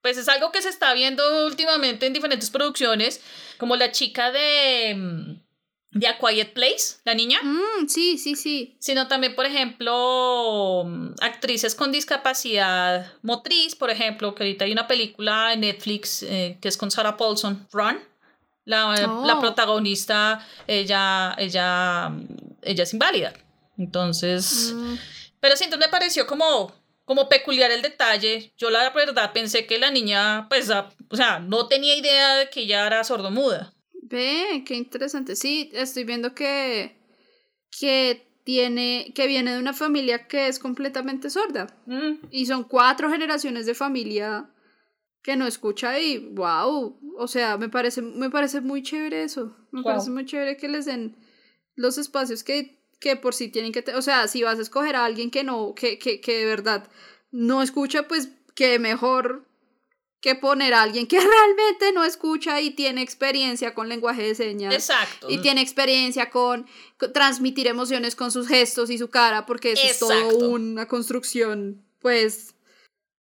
Pues 0.03 0.16
es 0.16 0.28
algo 0.28 0.51
que 0.51 0.62
se 0.62 0.70
está 0.70 0.95
viendo 0.95 1.45
últimamente 1.45 2.07
en 2.07 2.14
diferentes 2.14 2.49
producciones, 2.49 3.20
como 3.59 3.76
la 3.76 3.93
chica 3.93 4.31
de, 4.31 4.95
mm, 4.97 5.43
de 5.93 6.07
A 6.07 6.18
Quiet 6.18 6.53
Place, 6.53 6.99
la 7.05 7.14
niña. 7.14 7.41
Mm, 7.43 7.88
sí, 7.88 8.16
sí, 8.18 8.36
sí. 8.36 8.76
Sino 8.78 9.09
también, 9.09 9.34
por 9.34 9.45
ejemplo, 9.47 10.84
mm, 10.86 11.14
actrices 11.20 11.74
con 11.74 11.91
discapacidad 11.93 13.12
motriz, 13.22 13.74
por 13.74 13.91
ejemplo, 13.91 14.34
que 14.34 14.45
ahorita 14.45 14.64
hay 14.64 14.72
una 14.72 14.86
película 14.86 15.53
en 15.53 15.61
Netflix 15.61 16.22
eh, 16.22 16.59
que 16.61 16.68
es 16.68 16.76
con 16.76 16.91
Sarah 16.91 17.16
Paulson, 17.16 17.66
Run. 17.72 17.99
La, 18.66 18.95
la 18.95 19.36
Oh. 19.36 19.41
protagonista, 19.41 20.47
ella, 20.68 21.34
ella, 21.38 22.12
ella 22.62 22.82
es 22.84 22.93
inválida. 22.93 23.32
Entonces, 23.78 24.72
Mm, 24.74 24.95
pero 25.41 25.57
sí, 25.57 25.64
entonces 25.64 25.88
me 25.88 25.91
pareció 25.91 26.26
como, 26.26 26.72
como 27.05 27.28
peculiar 27.28 27.70
el 27.72 27.82
detalle. 27.82 28.53
Yo 28.59 28.70
la 28.70 28.91
verdad 28.91 29.32
pensé 29.32 29.66
que 29.66 29.78
la 29.78 29.91
niña, 29.91 30.47
pues, 30.49 30.70
o 30.70 31.16
sea, 31.16 31.41
no 31.41 31.66
tenía 31.66 31.97
idea 31.97 32.36
de 32.36 32.51
que 32.51 32.61
ella 32.61 32.86
era 32.86 33.03
sordomuda. 33.03 33.72
Ve, 34.11 34.65
qué 34.67 34.75
interesante. 34.75 35.37
Sí, 35.37 35.71
estoy 35.73 36.05
viendo 36.05 36.35
que, 36.35 36.97
que 37.79 38.27
tiene, 38.45 39.13
que 39.15 39.27
viene 39.27 39.53
de 39.53 39.59
una 39.61 39.73
familia 39.73 40.27
que 40.27 40.49
es 40.49 40.59
completamente 40.59 41.31
sorda. 41.31 41.69
Mm, 41.87 42.27
Y 42.31 42.47
son 42.47 42.65
cuatro 42.65 43.11
generaciones 43.11 43.67
de 43.67 43.75
familia 43.75 44.51
que 45.23 45.37
no 45.37 45.47
escucha 45.47 45.99
y 46.01 46.19
wow. 46.19 46.99
O 47.19 47.29
sea, 47.29 47.57
me 47.57 47.69
parece, 47.69 48.03
me 48.03 48.31
parece 48.31 48.61
muy 48.61 48.83
chévere 48.83 49.23
eso. 49.23 49.57
Me 49.71 49.83
parece 49.83 50.11
muy 50.11 50.25
chévere 50.25 50.57
que 50.57 50.69
les 50.69 50.87
den 50.87 51.17
los 51.77 51.99
espacios 51.99 52.43
que, 52.43 52.83
que 52.99 53.17
por 53.17 53.35
sí 53.35 53.49
tienen 53.49 53.73
que 53.73 53.83
tener. 53.83 53.99
O 53.99 54.03
sea, 54.03 54.27
si 54.27 54.43
vas 54.43 54.59
a 54.59 54.63
escoger 54.63 54.97
a 54.97 55.05
alguien 55.05 55.31
que 55.31 55.45
no, 55.45 55.75
que, 55.75 55.99
que, 55.99 56.21
que 56.21 56.39
de 56.39 56.47
verdad 56.47 56.91
no 57.31 57.63
escucha, 57.63 58.09
pues 58.09 58.31
que 58.55 58.79
mejor 58.79 59.47
que 60.21 60.35
poner 60.35 60.75
a 60.75 60.83
alguien 60.83 61.07
que 61.07 61.18
realmente 61.21 61.93
no 61.93 62.05
escucha 62.05 62.61
y 62.61 62.71
tiene 62.71 63.01
experiencia 63.03 63.73
con 63.75 63.89
lenguaje 63.89 64.23
de 64.23 64.35
señas. 64.35 64.75
Exacto. 64.75 65.31
Y 65.31 65.39
tiene 65.39 65.61
experiencia 65.62 66.31
con, 66.31 66.66
con 66.99 67.12
transmitir 67.12 67.66
emociones 67.66 68.14
con 68.16 68.31
sus 68.31 68.47
gestos 68.49 68.91
y 68.91 68.99
su 68.99 69.09
cara, 69.09 69.47
porque 69.47 69.73
eso 69.73 69.83
es 69.83 69.99
todo 69.99 70.49
una 70.51 70.87
construcción, 70.87 71.83
pues, 72.01 72.55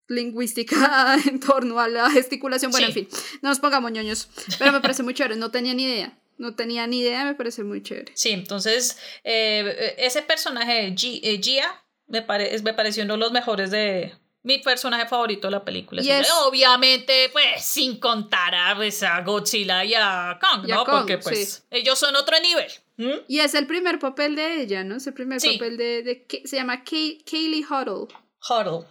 lingüística 0.08 1.16
en 1.26 1.40
torno 1.40 1.78
a 1.80 1.88
la 1.88 2.10
gesticulación. 2.10 2.70
Bueno, 2.70 2.88
Sí. 2.92 2.98
en 3.00 3.06
fin, 3.06 3.18
no 3.42 3.48
nos 3.48 3.60
pongamos 3.60 3.92
ñoños. 3.92 4.28
Pero 4.58 4.72
me 4.72 4.80
parece 4.80 5.02
muy 5.02 5.14
chévere, 5.14 5.36
no 5.36 5.50
tenía 5.50 5.74
ni 5.74 5.84
idea. 5.84 6.16
No 6.38 6.54
tenía 6.54 6.86
ni 6.86 7.00
idea, 7.00 7.24
me 7.26 7.34
parece 7.34 7.64
muy 7.64 7.82
chévere. 7.82 8.12
Sí, 8.14 8.30
entonces 8.30 8.96
eh, 9.24 9.94
ese 9.98 10.22
personaje, 10.22 10.94
Gi- 10.96 11.20
eh, 11.22 11.38
Gia, 11.42 11.84
me, 12.06 12.22
pare- 12.22 12.58
me 12.62 12.72
pareció 12.72 13.04
uno 13.04 13.14
de 13.14 13.18
los 13.20 13.32
mejores 13.32 13.70
de 13.70 14.14
mi 14.42 14.58
personaje 14.58 15.06
favorito 15.06 15.46
de 15.48 15.52
la 15.52 15.64
película. 15.64 16.02
Y 16.02 16.10
es- 16.10 16.30
Obviamente, 16.46 17.28
pues, 17.30 17.62
sin 17.64 17.98
contar 18.00 18.54
a, 18.54 18.74
pues, 18.76 19.02
a 19.02 19.20
Godzilla 19.22 19.84
y 19.84 19.94
a 19.94 20.38
Kong, 20.40 20.66
Y 20.68 20.72
a 20.72 20.76
¿no? 20.76 20.84
Kong, 20.84 20.98
Porque, 21.00 21.18
pues, 21.18 21.52
sí. 21.54 21.62
ellos 21.70 21.98
son 21.98 22.16
otro 22.16 22.38
nivel. 22.40 22.70
¿Mm? 22.96 23.24
Y 23.28 23.40
es 23.40 23.54
el 23.54 23.66
primer 23.66 23.98
papel 23.98 24.36
de 24.36 24.62
ella, 24.62 24.84
¿no? 24.84 24.96
Es 24.96 25.06
el 25.06 25.14
primer 25.14 25.40
Sí. 25.40 25.52
papel 25.58 25.76
de, 25.76 26.02
de 26.02 26.26
Ke- 26.26 26.46
se 26.46 26.56
llama 26.56 26.84
Kay- 26.84 27.22
Kaylee 27.24 27.64
Huddle. 27.64 28.08
Huddle. 28.48 28.86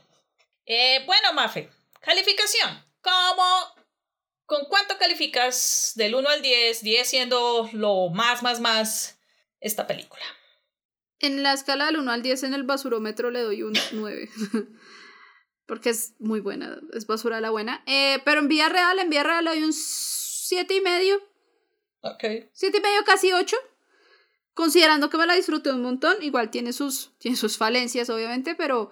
Eh, 0.65 1.03
bueno, 1.05 1.33
Mafe, 1.33 1.69
calificación. 2.01 2.83
¿Cómo? 3.01 3.43
¿Con 4.45 4.65
cuánto 4.65 4.97
calificas 4.97 5.93
del 5.95 6.15
1 6.15 6.27
al 6.29 6.41
10? 6.41 6.81
10 6.83 7.07
siendo 7.07 7.69
lo 7.73 8.09
más, 8.09 8.41
más, 8.43 8.59
más 8.59 9.19
esta 9.59 9.85
película. 9.87 10.23
En 11.19 11.43
la 11.43 11.53
escala 11.53 11.85
del 11.87 11.97
1 11.97 12.11
al 12.11 12.21
10 12.23 12.43
en 12.43 12.53
el 12.55 12.63
basurómetro 12.63 13.29
le 13.29 13.41
doy 13.41 13.61
un 13.63 13.73
9. 13.91 14.29
Porque 15.69 15.91
es 15.91 16.15
muy 16.17 16.39
buena, 16.39 16.81
es 16.93 17.05
basura 17.05 17.39
la 17.39 17.51
buena. 17.51 17.83
Eh, 17.85 18.17
pero 18.25 18.39
en 18.39 18.47
vía 18.47 18.69
real, 18.69 18.97
en 18.97 19.11
vía 19.11 19.21
real 19.21 19.45
doy 19.45 19.63
un 19.63 19.71
7 19.71 20.73
y 20.73 20.81
medio. 20.81 21.17
Ok. 22.01 22.23
7 22.51 22.77
y 22.79 22.81
medio, 22.81 23.03
casi 23.05 23.31
8. 23.31 23.55
Considerando 24.55 25.11
que 25.11 25.17
me 25.19 25.27
la 25.27 25.35
disfruté 25.35 25.71
un 25.71 25.83
montón. 25.83 26.23
Igual 26.23 26.49
tiene 26.49 26.73
sus, 26.73 27.11
tiene 27.19 27.37
sus 27.37 27.55
falencias, 27.55 28.09
obviamente, 28.09 28.55
pero, 28.55 28.89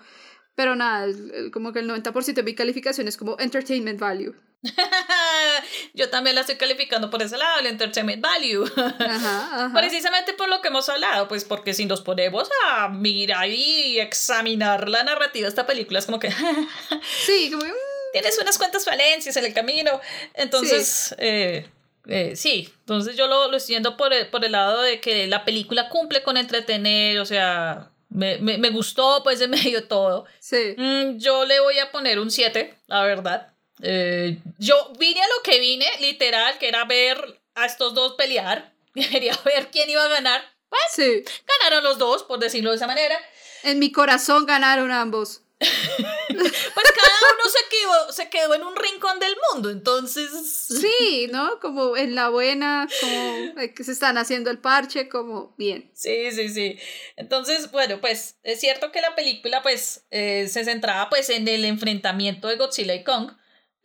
pero 0.53 0.75
nada, 0.75 1.11
como 1.51 1.73
que 1.73 1.79
el 1.79 1.89
90% 1.89 2.35
de 2.35 2.43
mi 2.43 2.53
calificación 2.53 3.07
es 3.07 3.17
como 3.17 3.39
entertainment 3.39 3.99
value. 3.99 4.35
Yo 5.93 6.09
también 6.09 6.35
la 6.35 6.41
estoy 6.41 6.55
calificando 6.55 7.09
por 7.09 7.21
ese 7.21 7.37
lado, 7.37 7.59
el 7.59 7.67
entertainment 7.67 8.21
value. 8.21 8.65
Ajá, 8.75 8.95
ajá. 9.65 9.71
Precisamente 9.73 10.33
por 10.33 10.49
lo 10.49 10.61
que 10.61 10.69
hemos 10.69 10.89
hablado, 10.89 11.27
pues 11.27 11.45
porque 11.45 11.73
si 11.73 11.85
nos 11.85 12.01
ponemos 12.01 12.49
a 12.67 12.89
mirar 12.89 13.49
y 13.49 13.99
examinar 13.99 14.89
la 14.89 15.03
narrativa 15.03 15.43
de 15.43 15.49
esta 15.49 15.65
película, 15.65 15.99
es 15.99 16.05
como 16.05 16.19
que 16.19 16.29
Sí, 17.25 17.51
como, 17.51 17.63
mm, 17.63 18.11
tienes 18.13 18.37
unas 18.39 18.57
cuantas 18.57 18.85
falencias 18.85 19.35
en 19.37 19.45
el 19.45 19.53
camino. 19.53 19.99
Entonces, 20.33 21.15
eh, 21.17 21.69
eh, 22.07 22.35
sí, 22.35 22.69
entonces 22.79 23.15
yo 23.15 23.27
lo, 23.27 23.49
lo 23.51 23.57
estoy 23.57 23.75
yendo 23.75 23.97
por 23.97 24.13
el, 24.13 24.27
por 24.27 24.43
el 24.43 24.53
lado 24.53 24.81
de 24.81 24.99
que 24.99 25.27
la 25.27 25.45
película 25.45 25.89
cumple 25.89 26.23
con 26.23 26.37
entretener, 26.37 27.19
o 27.19 27.25
sea, 27.25 27.91
me, 28.09 28.37
me, 28.39 28.57
me 28.57 28.69
gustó 28.69 29.21
pues 29.23 29.39
de 29.39 29.47
medio 29.47 29.87
todo. 29.87 30.25
sí. 30.39 30.75
Mm, 30.77 31.17
yo 31.17 31.45
le 31.45 31.59
voy 31.59 31.77
a 31.79 31.91
poner 31.91 32.19
un 32.19 32.31
7, 32.31 32.73
la 32.87 33.03
verdad. 33.03 33.53
Eh, 33.81 34.39
yo 34.57 34.91
vine 34.99 35.21
a 35.21 35.27
lo 35.27 35.43
que 35.43 35.59
vine, 35.59 35.85
literal, 35.99 36.57
que 36.57 36.67
era 36.67 36.85
ver 36.85 37.39
a 37.55 37.65
estos 37.65 37.93
dos 37.93 38.13
pelear. 38.13 38.73
Quería 38.93 39.37
ver 39.45 39.69
quién 39.71 39.89
iba 39.89 40.03
a 40.03 40.07
ganar. 40.09 40.43
Pues 40.69 40.81
Sí. 40.93 41.23
ganaron 41.61 41.83
los 41.83 41.97
dos, 41.97 42.23
por 42.23 42.39
decirlo 42.39 42.71
de 42.71 42.75
esa 42.77 42.87
manera. 42.87 43.17
En 43.63 43.79
mi 43.79 43.91
corazón 43.91 44.45
ganaron 44.45 44.91
ambos. 44.91 45.41
Pues 46.29 46.51
cada 46.91 47.17
uno 47.33 47.49
se 47.49 47.69
quedó, 47.69 48.11
se 48.11 48.29
quedó 48.29 48.53
en 48.53 48.63
un 48.63 48.75
rincón 48.75 49.19
del 49.19 49.35
mundo, 49.51 49.71
entonces... 49.71 50.29
Sí, 50.67 51.27
¿no? 51.31 51.59
Como 51.59 51.97
en 51.97 52.13
la 52.13 52.29
buena, 52.29 52.87
como 53.01 53.59
eh, 53.59 53.73
que 53.73 53.83
se 53.83 53.93
están 53.93 54.17
haciendo 54.19 54.51
el 54.51 54.59
parche, 54.59 55.09
como 55.09 55.55
bien. 55.57 55.89
Sí, 55.95 56.31
sí, 56.31 56.49
sí. 56.49 56.77
Entonces, 57.15 57.71
bueno, 57.71 57.99
pues 58.01 58.35
es 58.43 58.59
cierto 58.59 58.91
que 58.91 59.01
la 59.01 59.15
película 59.15 59.63
pues 59.63 60.05
eh, 60.11 60.47
se 60.51 60.63
centraba 60.65 61.09
pues 61.09 61.29
en 61.29 61.47
el 61.47 61.65
enfrentamiento 61.65 62.47
de 62.49 62.57
Godzilla 62.57 62.93
y 62.93 63.03
Kong, 63.03 63.31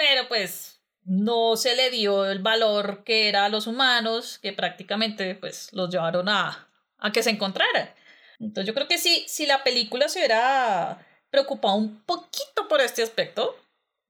pero 0.02 0.26
pues 0.26 0.80
no 1.04 1.56
se 1.56 1.76
le 1.76 1.88
dio 1.90 2.28
el 2.28 2.40
valor 2.40 3.04
que 3.04 3.28
era 3.28 3.44
a 3.44 3.48
los 3.48 3.68
humanos, 3.68 4.40
que 4.42 4.52
prácticamente 4.52 5.36
pues 5.36 5.72
los 5.72 5.90
llevaron 5.90 6.28
a, 6.28 6.68
a 6.98 7.12
que 7.12 7.22
se 7.22 7.30
encontraran. 7.30 7.94
Entonces 8.40 8.66
yo 8.66 8.74
creo 8.74 8.88
que 8.88 8.98
sí, 8.98 9.24
si 9.28 9.46
la 9.46 9.62
película 9.62 10.08
se 10.08 10.18
hubiera 10.18 11.06
preocupado 11.30 11.76
un 11.76 12.02
poquito 12.02 12.66
por 12.68 12.80
este 12.80 13.04
aspecto, 13.04 13.56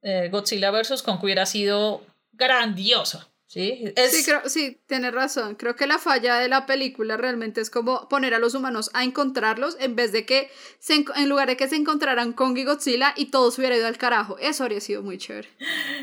eh, 0.01 0.31
Godzilla 0.33 0.71
vs. 0.71 1.03
Kong 1.03 1.23
hubiera 1.23 1.45
sido 1.45 2.07
grandioso. 2.33 3.29
¿Sí? 3.53 3.85
Es, 3.97 4.13
Sí, 4.13 4.25
creo, 4.25 4.49
sí, 4.49 4.81
tienes 4.87 5.13
razón. 5.13 5.57
Creo 5.57 5.77
que 5.77 5.87
la 5.87 5.99
falla 5.99 6.37
de 6.37 6.49
la 6.49 6.65
película 6.65 7.17
realmente 7.17 7.61
es 7.61 7.69
como 7.71 8.09
poner 8.09 8.33
a 8.35 8.39
los 8.39 8.55
humanos 8.55 8.91
a 8.95 9.05
encontrarlos 9.05 9.77
en 9.81 9.95
vez 9.95 10.11
de 10.13 10.25
que, 10.25 10.51
se, 10.79 10.95
en- 10.95 11.05
en 11.17 11.29
lugar 11.29 11.49
de 11.49 11.57
que 11.57 11.69
se 11.69 11.77
encontraran 11.77 12.33
Kong 12.33 12.57
y 12.57 12.65
Godzilla 12.65 13.13
y 13.17 13.27
todo 13.27 13.51
se 13.51 13.61
hubiera 13.61 13.77
ido 13.77 13.87
al 13.87 13.99
carajo. 13.99 14.39
Eso 14.39 14.63
habría 14.65 14.81
sido 14.81 15.03
muy 15.03 15.19
chévere. 15.19 15.49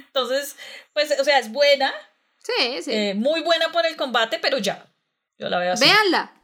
Entonces, 0.07 0.55
pues, 0.93 1.13
o 1.19 1.23
sea, 1.23 1.39
es 1.39 1.51
buena, 1.51 1.91
Sí, 2.41 2.81
sí. 2.81 2.91
Eh, 2.93 3.13
muy 3.15 3.41
buena 3.41 3.71
por 3.71 3.85
el 3.85 3.95
combate, 3.97 4.39
pero 4.41 4.57
ya. 4.59 4.85
Yo 5.37 5.49
la 5.49 5.59
veo 5.59 5.73
así. 5.73 5.83
Véanla. 5.83 6.38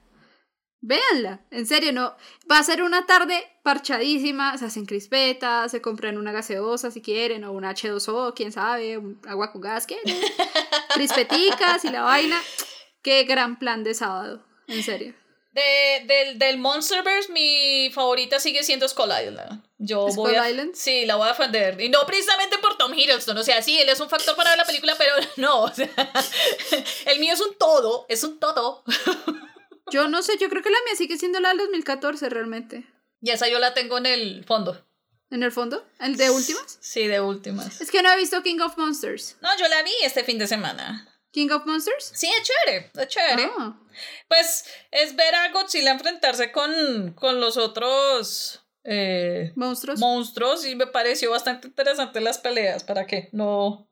Véanla. 0.86 1.40
En 1.50 1.66
serio, 1.66 1.92
no. 1.92 2.16
Va 2.50 2.60
a 2.60 2.64
ser 2.64 2.84
una 2.84 3.08
tarde 3.08 3.44
parchadísima. 3.64 4.56
Se 4.60 4.66
hacen 4.66 4.86
crispetas, 4.86 5.72
se 5.72 5.82
compran 5.82 6.20
una 6.20 6.32
gaseosa 6.32 6.92
si 6.92 7.02
quieren, 7.02 7.44
o 7.44 7.52
una 7.52 7.74
H2O, 7.74 8.34
quién 8.36 8.52
sabe, 8.52 9.00
un 9.00 9.20
agua 9.28 9.52
con 9.52 9.62
gas, 9.62 9.88
¿qué? 9.88 9.98
Crispeticas 10.94 11.84
y 11.86 11.90
la 11.90 12.04
vaina. 12.04 12.40
Qué 13.02 13.24
gran 13.24 13.58
plan 13.58 13.84
de 13.84 13.96
sábado. 13.96 14.46
En 14.68 14.84
serio. 14.84 15.16
De, 15.54 16.06
del, 16.06 16.38
del 16.38 16.58
Monsterverse, 16.60 17.32
mi 17.32 17.90
favorita 17.92 18.40
sigue 18.40 18.62
siendo 18.64 18.88
Skull 18.88 19.10
Island. 19.26 19.64
Yo 19.80 20.08
¿Skull 20.12 20.30
voy 20.30 20.36
a, 20.36 20.50
Island? 20.50 20.76
Sí, 20.76 21.06
la 21.06 21.16
voy 21.16 21.26
a 21.26 21.30
defender. 21.30 21.82
Y 21.82 21.90
no 21.90 22.06
precisamente 22.06 22.60
por 22.60 22.78
Tom 22.78 22.94
Hiddleston. 22.94 23.38
O 23.38 23.44
sea, 23.44 23.62
sí, 23.64 23.80
él 23.80 23.90
es 23.90 24.00
un 24.00 24.10
factor 24.10 24.36
para 24.36 24.56
la 24.56 24.66
película, 24.66 24.94
pero 24.98 25.14
no. 25.38 25.64
O 25.64 25.74
sea, 25.74 25.90
el 27.08 27.20
mío 27.20 27.34
es 27.34 27.42
un 27.42 27.56
todo. 27.58 28.06
Es 28.08 28.24
un 28.24 28.40
todo. 28.40 28.84
Yo 29.92 30.08
no 30.08 30.22
sé, 30.24 30.38
yo 30.40 30.50
creo 30.50 30.64
que 30.64 30.70
la 30.70 30.78
mía 30.86 30.96
sigue 30.96 31.18
siendo 31.18 31.40
la 31.40 31.50
del 31.50 31.60
2014 31.60 32.30
realmente. 32.30 32.86
Y 33.22 33.32
esa 33.32 33.48
yo 33.48 33.60
la 33.60 33.74
tengo 33.74 33.98
en 33.98 34.06
el 34.06 34.44
fondo. 34.46 34.86
En 35.32 35.42
el 35.44 35.52
fondo, 35.52 35.86
el 36.00 36.18
de 36.18 36.30
últimas. 36.30 36.78
Sí, 36.82 37.08
de 37.08 37.20
últimas. 37.20 37.82
Es 37.82 37.90
que 37.92 38.02
no 38.04 38.12
he 38.12 38.16
visto 38.18 38.42
King 38.44 38.60
of 38.62 38.78
Monsters. 38.78 39.38
No, 39.42 39.50
yo 39.58 39.68
la 39.68 39.82
vi 39.84 39.92
este 40.04 40.24
fin 40.24 40.38
de 40.38 40.48
semana. 40.48 41.08
King 41.32 41.50
of 41.50 41.66
Monsters. 41.66 42.12
Sí, 42.14 42.28
es 42.28 42.48
chévere. 42.48 42.92
Es 42.96 43.08
chévere. 43.08 43.52
Ah. 43.58 43.76
Pues 44.28 44.66
es 44.92 45.16
ver 45.16 45.34
a 45.36 45.52
Godzilla 45.52 45.92
enfrentarse 45.92 46.52
con, 46.52 47.14
con 47.14 47.40
los 47.42 47.58
otros 47.58 48.64
eh, 48.84 49.52
Monstruos. 49.56 50.00
monstruos 50.00 50.66
y 50.66 50.76
me 50.76 50.88
pareció 50.88 51.32
bastante 51.32 51.68
interesante 51.68 52.22
las 52.22 52.38
peleas, 52.38 52.84
¿para 52.84 53.08
qué? 53.08 53.30
No, 53.34 53.90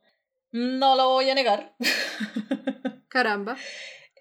no 0.51 0.95
lo 0.95 1.09
voy 1.09 1.29
a 1.31 1.35
negar. 1.35 1.75
Caramba. 3.09 3.57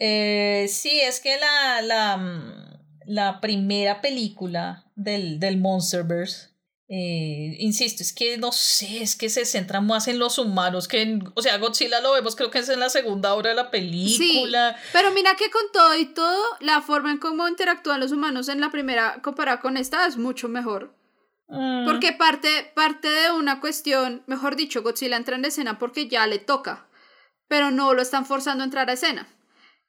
Eh, 0.04 0.66
sí, 0.68 1.00
es 1.00 1.20
que 1.20 1.38
la, 1.38 1.80
la, 1.80 2.16
mm, 2.16 3.04
la 3.06 3.40
primera 3.40 4.00
película 4.00 4.84
del, 4.96 5.38
del 5.38 5.58
Monsterverse, 5.58 6.48
eh, 6.88 7.54
insisto, 7.60 8.02
es 8.02 8.12
que 8.12 8.36
no 8.36 8.50
sé, 8.50 9.00
es 9.00 9.14
que 9.14 9.28
se 9.28 9.44
centra 9.44 9.80
más 9.80 10.08
en 10.08 10.18
los 10.18 10.38
humanos 10.38 10.88
que 10.88 11.02
en, 11.02 11.22
o 11.36 11.40
sea, 11.40 11.56
Godzilla 11.58 12.00
lo 12.00 12.14
vemos, 12.14 12.34
creo 12.34 12.50
que 12.50 12.58
es 12.58 12.68
en 12.68 12.80
la 12.80 12.90
segunda 12.90 13.32
hora 13.34 13.50
de 13.50 13.54
la 13.54 13.70
película. 13.70 14.76
Pero 14.92 15.12
mira 15.12 15.36
que 15.36 15.50
con 15.50 15.62
todo 15.72 15.96
y 15.96 16.06
todo, 16.06 16.42
la 16.58 16.82
forma 16.82 17.12
en 17.12 17.18
cómo 17.18 17.46
interactúan 17.46 18.00
los 18.00 18.10
humanos 18.10 18.48
en 18.48 18.60
la 18.60 18.72
primera 18.72 19.22
comparada 19.22 19.60
con 19.60 19.76
esta 19.76 20.08
es 20.08 20.16
mucho 20.16 20.48
mejor. 20.48 20.96
Mm, 21.46 21.84
Porque 21.84 22.12
parte, 22.12 22.72
parte 22.74 23.08
de 23.08 23.30
una 23.30 23.60
cuestión, 23.60 24.24
mejor 24.26 24.56
dicho, 24.56 24.82
Godzilla 24.82 25.16
entra 25.16 25.36
en 25.36 25.44
escena 25.44 25.78
porque 25.78 26.08
ya 26.08 26.26
le 26.26 26.40
toca, 26.40 26.88
pero 27.46 27.70
no 27.70 27.94
lo 27.94 28.02
están 28.02 28.26
forzando 28.26 28.64
a 28.64 28.66
entrar 28.66 28.90
a 28.90 28.94
escena. 28.94 29.28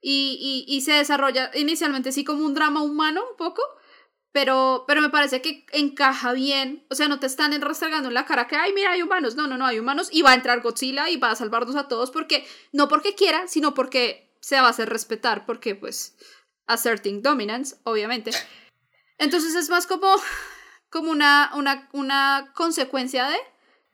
Y, 0.06 0.66
y, 0.68 0.76
y 0.76 0.82
se 0.82 0.92
desarrolla 0.92 1.50
inicialmente 1.56 2.10
así 2.10 2.26
como 2.26 2.46
un 2.46 2.54
drama 2.54 2.82
humano 2.82 3.24
un 3.32 3.38
poco, 3.38 3.62
pero, 4.34 4.84
pero 4.86 5.00
me 5.00 5.10
parece 5.10 5.42
que 5.42 5.66
encaja 5.72 6.34
bien. 6.34 6.86
O 6.90 6.96
sea, 6.96 7.08
no 7.08 7.20
te 7.20 7.28
están 7.28 7.60
restregando 7.62 8.10
en 8.10 8.16
la 8.16 8.26
cara 8.26 8.48
que, 8.48 8.58
ay, 8.58 8.74
mira, 8.74 8.92
hay 8.92 9.02
humanos. 9.02 9.36
No, 9.36 9.48
no, 9.48 9.58
no, 9.58 9.66
hay 9.66 9.80
humanos 9.80 10.10
y 10.12 10.24
va 10.24 10.32
a 10.32 10.36
entrar 10.36 10.62
Godzilla 10.62 11.10
y 11.10 11.18
va 11.18 11.32
a 11.32 11.36
salvarnos 11.36 11.76
a 11.76 11.88
todos 11.88 12.12
porque, 12.12 12.46
no 12.74 12.90
porque 12.90 13.16
quiera, 13.16 13.48
sino 13.48 13.74
porque 13.74 14.36
se 14.42 14.60
va 14.60 14.68
a 14.68 14.72
hacer 14.72 14.90
respetar, 14.90 15.46
porque 15.46 15.76
pues, 15.76 16.18
asserting 16.66 17.22
dominance, 17.22 17.78
obviamente. 17.84 18.32
Entonces 19.20 19.56
es 19.56 19.70
más 19.70 19.88
como, 19.88 20.08
como 20.90 21.12
una, 21.12 21.52
una, 21.56 21.88
una 21.94 22.52
consecuencia 22.56 23.30
de, 23.30 23.38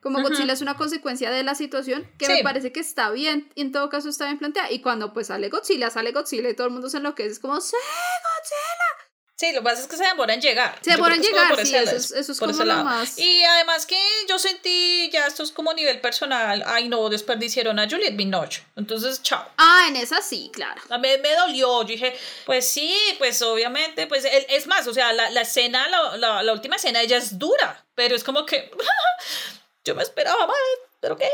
como. 0.02 0.22
Godzilla 0.22 0.54
es 0.54 0.62
una 0.62 0.76
consecuencia 0.78 1.32
de 1.32 1.44
la 1.44 1.56
situación, 1.56 2.10
que 2.18 2.26
Sí. 2.26 2.32
me 2.34 2.44
parece 2.44 2.72
que 2.72 2.80
está 2.80 3.10
bien, 3.12 3.52
y 3.56 3.62
en 3.62 3.72
todo 3.72 3.90
caso 3.90 4.10
está 4.10 4.26
bien 4.26 4.40
planteada. 4.40 4.72
Y 4.72 4.82
cuando 4.82 5.14
pues 5.14 5.28
sale 5.28 5.50
Godzilla, 5.50 5.90
sale 5.90 6.12
Godzilla 6.12 6.50
y 6.50 6.56
todo 6.56 6.68
el 6.68 6.74
mundo 6.74 6.90
se 6.90 6.98
enloquece, 6.98 7.30
es 7.32 7.40
como, 7.40 7.60
¡sí, 7.62 7.76
Godzilla! 7.76 9.10
Sí, 9.36 9.54
lo 9.54 9.62
que 9.62 9.64
pasa 9.64 9.82
es 9.84 9.88
que 9.88 9.96
se 9.96 10.04
demoran 10.04 10.36
en 10.36 10.42
llegar. 10.42 10.78
Se 10.82 10.92
demoran 10.92 11.14
en 11.18 11.22
es 11.24 11.28
llegar, 11.30 11.56
por 11.56 11.66
sí, 11.66 11.74
eso 11.74 11.96
es, 11.96 12.12
eso 12.12 12.32
es 12.34 12.40
como 12.40 12.52
lo 12.52 12.84
más... 12.84 13.18
Y 13.18 13.42
además 13.46 13.86
que 13.86 13.98
yo 14.28 14.38
sentí, 14.38 15.10
ya 15.14 15.28
esto 15.28 15.44
es 15.44 15.54
como 15.54 15.74
nivel 15.74 16.02
personal, 16.02 16.62
ay 16.68 16.90
no, 16.90 17.08
desperdiciaron 17.08 17.80
a 17.80 17.90
Juliette 17.90 18.18
Binoche. 18.18 18.66
Entonces, 18.76 19.24
chao. 19.24 19.48
Ah, 19.56 19.86
en 19.88 19.96
esa 19.96 20.22
sí, 20.22 20.50
claro. 20.54 20.82
A 20.90 20.98
mí 20.98 21.08
me 21.24 21.36
dolió, 21.36 21.84
yo 21.84 21.88
dije, 21.88 22.14
pues 22.46 22.70
sí, 22.70 22.94
pues 23.18 23.42
obviamente, 23.42 24.08
pues 24.08 24.26
el- 24.26 24.46
es 24.50 24.68
más, 24.68 24.86
o 24.88 24.94
sea, 24.94 25.14
la, 25.14 25.30
la 25.30 25.40
escena, 25.44 25.88
la, 25.88 26.18
la, 26.18 26.44
la 26.44 26.52
última 26.52 26.76
escena, 26.76 27.02
ella 27.02 27.16
es 27.16 27.40
dura, 27.40 27.86
pero 27.96 28.18
es 28.18 28.26
como 28.26 28.46
que 28.46 28.70
yo 29.86 29.96
me 29.96 30.04
esperaba 30.04 30.46
más, 30.48 30.56
pero 31.02 31.18
qué, 31.18 31.30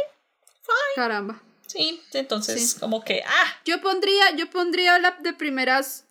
Caramba. 0.95 1.41
sí, 1.67 2.01
entonces 2.13 2.71
Sí. 2.71 2.79
como 2.79 3.03
que, 3.03 3.23
ah, 3.25 3.61
Yo 3.65 3.81
pondría, 3.81 4.35
yo 4.35 4.49
pondría 4.49 4.97
la 4.99 5.11
de 5.19 5.33
primeras, 5.33 6.05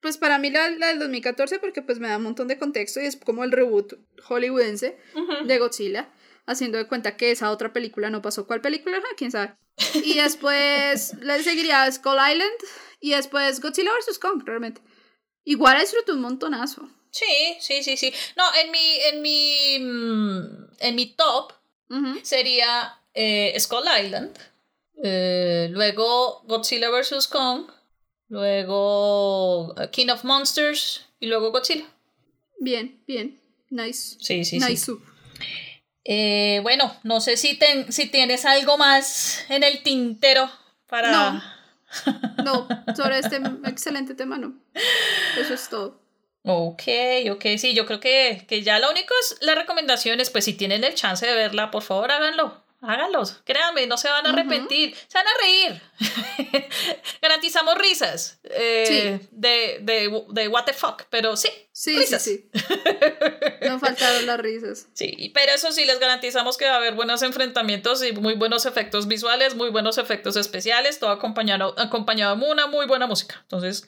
pues 0.00 0.18
para 0.18 0.38
mí 0.38 0.50
la, 0.50 0.68
la 0.70 0.88
del 0.88 0.98
2014 0.98 1.58
porque 1.58 1.82
pues 1.82 1.98
me 1.98 2.08
da 2.08 2.16
un 2.18 2.22
montón 2.24 2.48
de 2.48 2.58
contexto 2.58 3.00
y 3.00 3.06
es 3.06 3.16
como 3.16 3.44
el 3.44 3.52
reboot 3.52 3.94
hollywoodense 4.24 4.98
ujú. 5.14 5.46
de 5.46 5.58
Godzilla, 5.58 6.08
haciendo 6.46 6.78
de 6.78 6.86
cuenta 6.86 7.16
que 7.16 7.30
esa 7.30 7.50
otra 7.50 7.72
película 7.72 8.10
no 8.10 8.22
pasó. 8.22 8.46
¿Cuál 8.46 8.60
película? 8.60 8.98
Ah, 8.98 9.14
¿Quién 9.16 9.30
sabe? 9.32 9.56
Y 10.04 10.14
después 10.20 11.14
le 11.20 11.42
seguiría 11.42 11.90
Skull 11.90 12.18
Island 12.18 12.52
y 13.00 13.10
después 13.12 13.60
Godzilla 13.60 13.92
vs. 13.92 14.18
Kong, 14.18 14.42
realmente. 14.44 14.80
Igual 15.44 15.80
disfruto 15.80 16.12
un 16.12 16.20
montonazo. 16.20 16.88
sí, 17.10 17.56
sí, 17.60 17.82
sí, 17.82 17.96
sí. 17.96 18.12
No, 18.36 18.44
en 18.54 18.70
mi, 18.70 18.96
en 19.12 19.22
mi, 19.22 19.78
mm, 19.80 20.66
en 20.80 20.94
mi 20.94 21.14
top 21.14 21.52
Sería 22.22 22.98
eh, 23.14 23.54
Skull 23.58 23.84
Island, 24.04 24.36
eh, 25.02 25.68
luego 25.70 26.42
Godzilla 26.46 26.90
vs. 26.90 27.28
Kong, 27.28 27.70
luego 28.28 29.74
eh, 29.80 29.90
King 29.90 30.08
of 30.10 30.24
Monsters 30.24 31.04
y 31.20 31.26
luego 31.26 31.50
Godzilla. 31.52 31.86
Bien, 32.58 33.00
bien. 33.06 33.40
Nice. 33.70 34.16
Sí, 34.20 34.44
sí, 34.44 34.58
nice. 34.58 34.76
sí. 34.76 34.92
Eh, 36.04 36.60
bueno, 36.62 36.94
no 37.02 37.20
sé 37.20 37.36
si, 37.36 37.58
ten- 37.58 37.92
si 37.92 38.06
tienes 38.06 38.44
algo 38.44 38.78
más 38.78 39.44
en 39.48 39.62
el 39.64 39.82
tintero 39.82 40.48
para... 40.88 41.10
No. 41.12 41.42
No, 42.44 42.68
sobre 42.96 43.18
este 43.20 43.36
excelente 43.64 44.14
tema 44.14 44.38
no. 44.38 44.54
Eso 45.40 45.54
es 45.54 45.68
todo. 45.68 46.00
Ok, 46.48 46.82
ok, 47.32 47.44
sí, 47.58 47.74
yo 47.74 47.86
creo 47.86 47.98
que, 47.98 48.44
que 48.48 48.62
ya 48.62 48.78
lo 48.78 48.88
único 48.90 49.12
es 49.20 49.36
las 49.40 49.56
recomendaciones, 49.56 50.30
pues 50.30 50.44
si 50.44 50.52
tienen 50.54 50.84
el 50.84 50.94
chance 50.94 51.26
de 51.26 51.34
verla, 51.34 51.72
por 51.72 51.82
favor 51.82 52.12
háganlo, 52.12 52.62
háganlos, 52.82 53.40
créanme, 53.44 53.88
no 53.88 53.96
se 53.96 54.08
van 54.08 54.26
a 54.26 54.30
arrepentir, 54.30 54.94
se 55.08 55.18
van 55.18 55.26
a 55.26 55.30
reír. 55.42 55.82
Garantizamos 57.22 57.76
risas 57.78 58.38
eh, 58.44 59.18
de, 59.32 59.78
de, 59.80 60.24
de 60.28 60.48
what 60.48 60.64
the 60.66 60.72
fuck, 60.72 61.02
pero 61.10 61.36
sí, 61.36 61.48
Sí, 61.72 61.94
sí, 61.94 61.98
risas. 61.98 62.22
sí. 62.22 62.48
No 63.66 63.80
faltaron 63.80 64.26
las 64.26 64.38
risas. 64.38 64.86
Sí, 64.92 65.32
pero 65.34 65.52
eso 65.52 65.72
sí, 65.72 65.84
les 65.84 65.98
garantizamos 65.98 66.56
que 66.56 66.66
va 66.66 66.74
a 66.74 66.76
haber 66.76 66.94
buenos 66.94 67.22
enfrentamientos 67.22 68.04
y 68.04 68.12
muy 68.12 68.34
buenos 68.34 68.64
efectos 68.66 69.08
visuales, 69.08 69.56
muy 69.56 69.70
buenos 69.70 69.98
efectos 69.98 70.36
especiales, 70.36 71.00
todo 71.00 71.10
acompañado, 71.10 71.74
acompañado 71.76 72.36
de 72.36 72.46
una 72.46 72.68
muy 72.68 72.86
buena 72.86 73.08
música. 73.08 73.40
Entonces, 73.42 73.84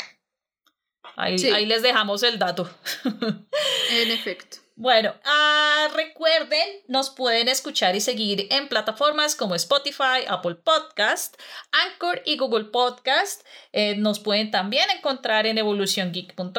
ahí, 1.18 1.38
Sí. 1.38 1.50
ahí 1.50 1.66
les 1.66 1.82
dejamos 1.82 2.22
el 2.22 2.38
dato. 2.38 2.68
En 3.90 4.10
efecto. 4.10 4.58
Bueno, 4.76 5.12
ah, 5.24 5.88
recuerden, 5.96 6.68
nos 6.86 7.10
pueden 7.10 7.48
escuchar 7.48 7.96
y 7.96 8.00
seguir 8.00 8.46
en 8.50 8.68
plataformas 8.68 9.34
como 9.34 9.56
Spotify, 9.56 10.24
Apple 10.28 10.54
Podcast, 10.54 11.34
Anchor 11.72 12.22
y 12.24 12.36
Google 12.36 12.66
Podcast. 12.66 13.44
Eh, 13.72 13.96
nos 13.96 14.20
pueden 14.20 14.52
también 14.52 14.88
encontrar 14.90 15.46
en 15.46 15.58
evoluciongeek.com 15.58 16.54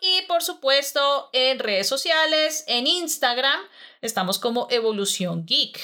y 0.00 0.22
por 0.28 0.44
supuesto 0.44 1.30
en 1.32 1.58
redes 1.58 1.88
sociales, 1.88 2.64
en 2.68 2.86
Instagram, 2.86 3.58
estamos 4.02 4.38
como 4.38 4.68
Evolución 4.70 5.44
Geek. 5.44 5.80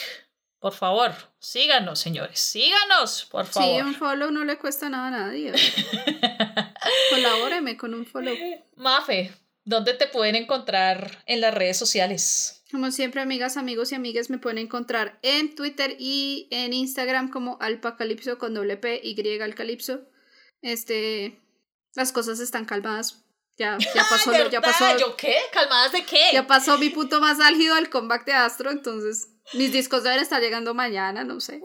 Por 0.60 0.74
favor, 0.74 1.12
síganos, 1.40 1.98
señores, 1.98 2.38
síganos, 2.38 3.24
por 3.30 3.46
Sí, 3.46 3.52
favor. 3.54 3.82
un 3.84 3.94
follow 3.94 4.30
no 4.30 4.44
le 4.44 4.58
cuesta 4.58 4.88
nada 4.88 5.08
a 5.08 5.10
nadie. 5.10 5.52
Colabóreme 7.10 7.76
con 7.76 7.94
un 7.94 8.06
follow. 8.06 8.34
Mafe, 8.76 9.32
¿dónde 9.64 9.94
te 9.94 10.06
pueden 10.06 10.36
encontrar 10.36 11.22
en 11.26 11.40
las 11.40 11.52
redes 11.54 11.76
sociales? 11.76 12.62
Como 12.70 12.90
siempre, 12.92 13.20
amigas, 13.20 13.56
amigos 13.56 13.90
y 13.90 13.96
amigas, 13.96 14.30
me 14.30 14.38
pueden 14.38 14.58
encontrar 14.58 15.18
en 15.22 15.54
Twitter 15.56 15.96
y 15.98 16.46
en 16.52 16.72
Instagram 16.72 17.28
como 17.30 17.58
Alpacalipso 17.60 18.38
con 18.38 18.54
doble 18.54 18.76
P 18.76 19.00
y 19.02 19.40
Alcalipso. 19.40 20.02
Este, 20.62 21.40
las 21.94 22.12
cosas 22.12 22.38
están 22.38 22.64
calmadas. 22.64 23.24
Ya, 23.56 23.76
ya 23.78 24.04
pasó, 24.08 24.32
ya 24.48 24.60
pasó, 24.60 24.96
¿Yo 24.98 25.16
qué? 25.16 25.36
¿Calmadas 25.52 25.92
de 25.92 26.04
qué? 26.04 26.20
ya 26.32 26.46
pasó 26.46 26.78
mi 26.78 26.90
punto 26.90 27.20
más 27.20 27.40
álgido 27.40 27.74
del 27.74 27.90
comeback 27.90 28.24
de 28.24 28.32
Astro, 28.32 28.70
entonces 28.70 29.28
mis 29.54 29.72
discos 29.72 30.02
deben 30.02 30.20
estar 30.20 30.40
llegando 30.40 30.74
mañana, 30.74 31.24
no 31.24 31.40
sé. 31.40 31.60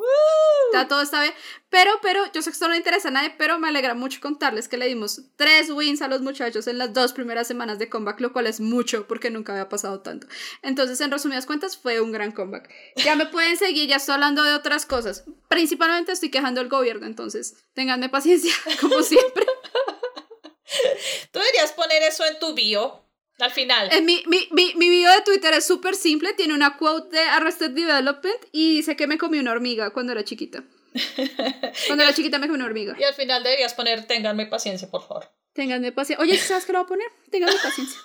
Ya 0.74 0.88
todo 0.88 1.02
está 1.02 1.22
bien. 1.22 1.34
Pero, 1.70 1.92
pero, 2.02 2.26
yo 2.34 2.42
sé 2.42 2.50
que 2.50 2.54
esto 2.54 2.66
no 2.66 2.72
le 2.72 2.78
interesa 2.78 3.10
a 3.10 3.12
nadie, 3.12 3.34
pero 3.38 3.60
me 3.60 3.68
alegra 3.68 3.94
mucho 3.94 4.20
contarles 4.22 4.68
que 4.68 4.78
le 4.78 4.88
dimos 4.88 5.22
tres 5.36 5.70
wins 5.70 6.02
a 6.02 6.08
los 6.08 6.22
muchachos 6.22 6.68
en 6.68 6.78
las 6.78 6.94
dos 6.94 7.14
primeras 7.14 7.48
semanas 7.48 7.80
de 7.80 7.90
comeback, 7.90 8.20
lo 8.22 8.34
cual 8.34 8.48
es 8.48 8.60
mucho 8.60 9.08
porque 9.08 9.30
nunca 9.30 9.54
había 9.54 9.70
pasado 9.70 10.02
tanto. 10.02 10.28
Entonces, 10.62 11.00
en 11.02 11.12
resumidas 11.12 11.46
cuentas, 11.46 11.78
fue 11.78 12.02
un 12.02 12.12
gran 12.12 12.32
comeback. 12.32 12.70
Ya 12.98 13.16
me 13.16 13.28
pueden 13.28 13.58
seguir, 13.58 13.88
ya 13.88 13.98
estoy 13.98 14.16
hablando 14.16 14.44
de 14.44 14.54
otras 14.54 14.86
cosas. 14.86 15.26
Principalmente 15.48 16.12
estoy 16.12 16.32
quejando 16.32 16.62
al 16.62 16.70
gobierno, 16.70 17.06
entonces, 17.06 17.56
ténganme 17.74 18.10
paciencia, 18.10 18.54
como 18.82 19.02
siempre. 19.04 19.46
Tú 21.32 21.40
deberías 21.40 21.72
poner 21.74 22.04
eso 22.04 22.26
en 22.26 22.40
tu 22.40 22.54
bio 22.54 23.05
al 23.40 23.52
final. 23.52 23.90
Mi, 24.04 24.24
mi, 24.28 24.48
mi, 24.52 24.74
mi 24.76 24.90
video 24.90 25.12
de 25.12 25.22
Twitter 25.22 25.54
es 25.54 25.66
súper 25.66 25.96
simple, 25.96 26.34
tiene 26.34 26.54
una 26.54 26.78
quote 26.78 27.16
de 27.18 27.24
Arrested 27.24 27.72
Development 27.72 28.38
y 28.52 28.78
dice 28.78 28.96
que 28.96 29.08
me 29.08 29.18
comí 29.18 29.40
una 29.40 29.52
hormiga 29.52 29.92
cuando 29.92 30.12
era 30.14 30.24
chiquita. 30.24 30.64
Cuando 31.88 32.06
era 32.06 32.14
chiquita 32.14 32.40
me 32.40 32.48
comí 32.48 32.56
una 32.56 32.66
hormiga. 32.68 32.96
Y 32.98 33.04
al 33.04 33.14
final 33.14 33.44
deberías 33.44 33.74
poner, 33.74 34.06
ténganme 34.08 34.46
paciencia, 34.46 34.90
por 34.90 35.06
favor. 35.06 35.30
Ténganme 35.52 35.92
paciencia. 35.92 36.24
Oye, 36.24 36.38
¿sabes 36.38 36.66
qué 36.66 36.72
lo 36.72 36.80
voy 36.80 36.86
a 36.86 36.88
poner? 36.88 37.08
Ténganme 37.30 37.58
paciencia. 37.62 38.00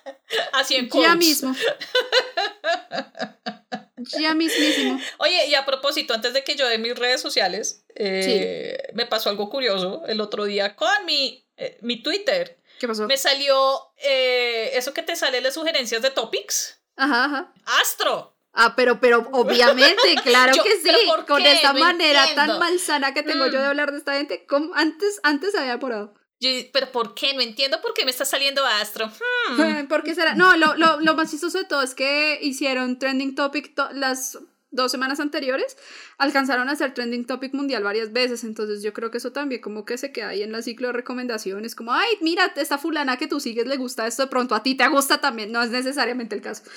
Así 0.54 0.74
en 0.76 0.84
Ya 0.86 0.90
quotes. 0.90 1.16
mismo. 1.16 1.54
Ya 4.18 4.34
mismísimo. 4.34 4.98
Oye, 5.18 5.48
y 5.48 5.54
a 5.54 5.66
propósito, 5.66 6.14
antes 6.14 6.32
de 6.32 6.42
que 6.42 6.56
yo 6.56 6.66
dé 6.66 6.78
mis 6.78 6.98
redes 6.98 7.20
sociales, 7.20 7.84
eh, 7.94 8.78
me 8.94 9.04
pasó 9.04 9.28
algo 9.28 9.50
curioso 9.50 10.04
el 10.06 10.22
otro 10.22 10.44
día 10.44 10.74
con 10.74 11.04
mi, 11.04 11.46
eh, 11.58 11.76
mi 11.82 12.02
Twitter. 12.02 12.58
¿Qué 12.80 12.88
pasó? 12.88 13.06
Me 13.06 13.16
salió 13.18 13.92
eh, 13.98 14.70
eso 14.74 14.92
que 14.94 15.02
te 15.02 15.14
sale 15.14 15.40
las 15.40 15.54
sugerencias 15.54 16.02
de 16.02 16.10
topics. 16.10 16.80
Ajá, 16.96 17.26
ajá. 17.26 17.52
Astro. 17.80 18.34
Ah, 18.52 18.74
pero, 18.74 18.98
pero 19.00 19.28
obviamente, 19.32 20.16
claro 20.24 20.52
Yo- 20.54 20.64
que 20.64 20.72
sí. 20.76 20.80
¿pero 20.82 20.98
por 21.06 21.26
Con 21.26 21.42
esta 21.46 21.72
No 21.72 21.78
manera 21.80 22.20
entiendo. 22.28 22.52
tan 22.54 22.58
malsana 22.58 23.14
que 23.14 23.22
tengo 23.22 23.46
yo 23.46 23.60
de 23.60 23.66
Mm. 23.66 23.68
hablar 23.68 23.92
de 23.92 23.98
esta 23.98 24.14
gente, 24.14 24.44
como 24.46 24.74
antes, 24.74 25.20
antes 25.22 25.54
había 25.54 25.74
apurado. 25.74 26.14
pero 26.72 26.90
¿por 26.90 27.14
qué? 27.14 27.34
No 27.34 27.42
entiendo 27.42 27.80
por 27.82 27.92
qué 27.92 28.06
me 28.06 28.10
está 28.10 28.24
saliendo 28.24 28.64
Astro. 28.64 29.06
Hmm. 29.08 29.56
¿Por 29.88 30.02
qué 30.02 30.14
será? 30.14 30.34
No, 30.34 30.56
lo, 30.56 30.74
lo, 30.76 30.98
lo, 31.00 31.14
más 31.14 31.30
chistoso 31.30 31.58
de 31.58 31.64
todo 31.64 31.82
es 31.82 31.94
que 31.94 32.38
hicieron 32.40 32.98
trending 32.98 33.34
topic 33.34 33.78
las 33.92 34.38
dos 34.70 34.92
semanas 34.92 35.20
anteriores 35.20 35.76
alcanzaron 36.18 36.68
a 36.68 36.76
ser 36.76 36.94
trending 36.94 37.26
topic 37.26 37.54
mundial 37.54 37.82
varias 37.82 38.12
veces, 38.12 38.44
entonces 38.44 38.82
yo 38.82 38.92
creo 38.92 39.10
que 39.10 39.18
eso 39.18 39.32
también 39.32 39.60
como 39.60 39.84
que 39.84 39.98
se 39.98 40.12
queda 40.12 40.28
ahí 40.28 40.42
en 40.42 40.52
la 40.52 40.62
ciclo 40.62 40.88
de 40.88 40.92
recomendaciones, 40.92 41.74
como, 41.74 41.92
ay, 41.92 42.10
mira, 42.20 42.52
esta 42.56 42.78
fulana 42.78 43.16
que 43.16 43.26
tú 43.26 43.40
sigues 43.40 43.66
le 43.66 43.76
gusta 43.76 44.06
esto, 44.06 44.22
de 44.22 44.28
pronto 44.28 44.54
a 44.54 44.62
ti 44.62 44.74
te 44.74 44.86
gusta 44.88 45.20
también, 45.20 45.50
no 45.50 45.62
es 45.62 45.70
necesariamente 45.70 46.34
el 46.34 46.42
caso. 46.42 46.62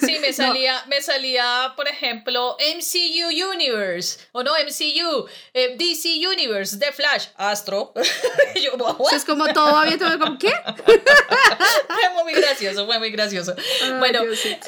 Sí, 0.00 0.18
me 0.20 0.32
salía, 0.32 0.82
me 0.88 1.00
salía, 1.00 1.72
por 1.76 1.88
ejemplo, 1.88 2.56
MCU 2.76 3.50
Universe, 3.52 4.20
o 4.32 4.42
no, 4.42 4.52
MCU, 4.52 5.28
eh, 5.54 5.76
DC 5.76 6.26
Universe, 6.26 6.78
The 6.78 6.92
Flash, 6.92 7.26
Astro. 7.36 7.92
yo, 8.62 8.72
es 9.12 9.24
como 9.24 9.46
todo 9.52 9.82
todo 9.98 10.18
como, 10.18 10.38
¿qué? 10.38 10.52
fue 10.84 12.24
muy 12.24 12.32
gracioso, 12.32 12.86
fue 12.86 12.98
muy 12.98 13.10
gracioso. 13.10 13.54
bueno, 13.98 14.20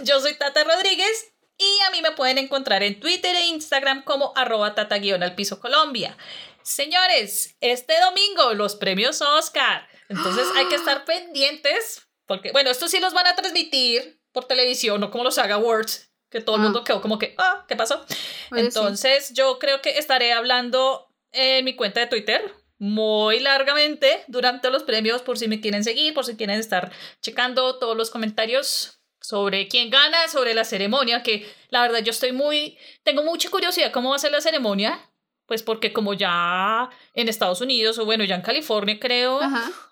yo 0.04 0.20
soy 0.20 0.34
Tata 0.34 0.64
Rodríguez 0.64 1.30
y 1.61 1.80
a 1.86 1.90
mí 1.90 2.00
me 2.00 2.12
pueden 2.12 2.38
encontrar 2.38 2.82
en 2.82 2.98
Twitter 2.98 3.36
e 3.36 3.46
Instagram 3.48 4.02
como 4.02 4.32
arroba 4.34 4.74
tata 4.74 4.94
al 4.94 5.34
piso 5.34 5.61
Colombia. 5.61 6.16
Señores, 6.62 7.56
este 7.61 8.00
domingo 8.00 8.54
los 8.54 8.76
premios 8.76 9.20
Oscar. 9.20 9.86
Entonces 10.08 10.46
hay 10.56 10.66
que 10.66 10.76
estar 10.76 11.04
pendientes 11.04 12.08
porque, 12.26 12.50
bueno, 12.52 12.70
estos 12.70 12.90
sí 12.90 12.98
los 12.98 13.12
van 13.12 13.26
a 13.26 13.36
transmitir 13.36 14.20
por 14.32 14.46
televisión, 14.46 15.00
no 15.00 15.11
como 15.11 15.24
los 15.24 15.34
Saga 15.34 15.56
Awards, 15.56 16.11
que 16.30 16.40
todo 16.40 16.56
el 16.56 16.62
mundo 16.62 16.80
ah. 16.80 16.84
quedó 16.84 17.02
como 17.02 17.18
que, 17.18 17.34
ah, 17.36 17.66
¿qué 17.68 17.76
pasó? 17.76 18.04
Entonces 18.52 19.32
yo 19.34 19.58
creo 19.58 19.82
que 19.82 19.98
estaré 19.98 20.32
hablando 20.32 21.12
en 21.32 21.64
mi 21.64 21.76
cuenta 21.76 22.00
de 22.00 22.06
Twitter 22.06 22.54
muy 22.78 23.40
largamente 23.40 24.24
durante 24.28 24.70
los 24.70 24.84
premios 24.84 25.20
por 25.20 25.38
si 25.38 25.46
me 25.48 25.61
quieren 25.61 25.84
seguir, 25.84 26.14
por 26.14 26.24
si 26.24 26.36
quieren 26.36 26.58
estar 26.58 26.90
checando 27.20 27.78
todos 27.78 27.96
los 27.96 28.11
comentarios 28.11 28.99
sobre 29.20 29.68
quién 29.68 29.90
gana, 29.90 30.28
sobre 30.28 30.54
la 30.54 30.64
ceremonia, 30.64 31.22
que 31.22 31.46
la 31.68 31.82
verdad 31.82 32.00
yo 32.00 32.10
estoy 32.10 32.32
muy, 32.32 32.78
tengo 33.04 33.22
mucha 33.22 33.50
curiosidad 33.50 33.92
cómo 33.92 34.10
va 34.10 34.16
a 34.16 34.20
ser 34.20 34.32
la 34.32 34.40
ceremonia, 34.40 35.10
pues 35.46 35.62
porque 35.62 35.92
como 35.92 36.14
ya 36.14 36.88
en 37.14 37.28
Estados 37.28 37.60
Unidos 37.60 37.98
o 37.98 38.04
bueno, 38.04 38.24
ya 38.24 38.36
en 38.36 38.42
California 38.42 38.98
creo, 39.00 39.40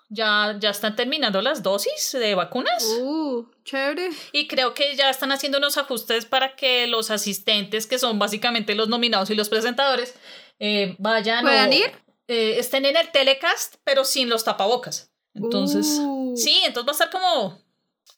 ya, 0.09 0.55
ya 0.59 0.69
están 0.69 0.95
terminando 0.95 1.41
las 1.41 1.61
dosis 1.61 2.13
de 2.13 2.33
vacunas. 2.33 2.83
Uh, 3.01 3.45
chévere. 3.63 4.09
Y 4.31 4.47
creo 4.47 4.73
que 4.73 4.95
ya 4.95 5.09
están 5.09 5.31
haciendo 5.31 5.57
unos 5.57 5.77
ajustes 5.77 6.25
para 6.25 6.55
que 6.55 6.87
los 6.87 7.11
asistentes, 7.11 7.87
que 7.87 7.99
son 7.99 8.17
básicamente 8.17 8.73
los 8.73 8.87
nominados 8.87 9.29
y 9.29 9.35
los 9.35 9.49
presentadores, 9.49 10.15
eh, 10.59 10.95
vayan 10.97 11.43
¿Puedan 11.43 11.73
ir? 11.73 11.91
Eh, 12.27 12.59
estén 12.59 12.85
en 12.85 12.95
el 12.95 13.11
telecast, 13.11 13.75
pero 13.83 14.05
sin 14.05 14.29
los 14.29 14.43
tapabocas. 14.43 15.11
Entonces, 15.33 15.99
uh. 15.99 16.35
sí, 16.35 16.61
entonces 16.65 16.87
va 16.87 16.91
a 16.91 16.93
estar 16.93 17.09
como 17.09 17.68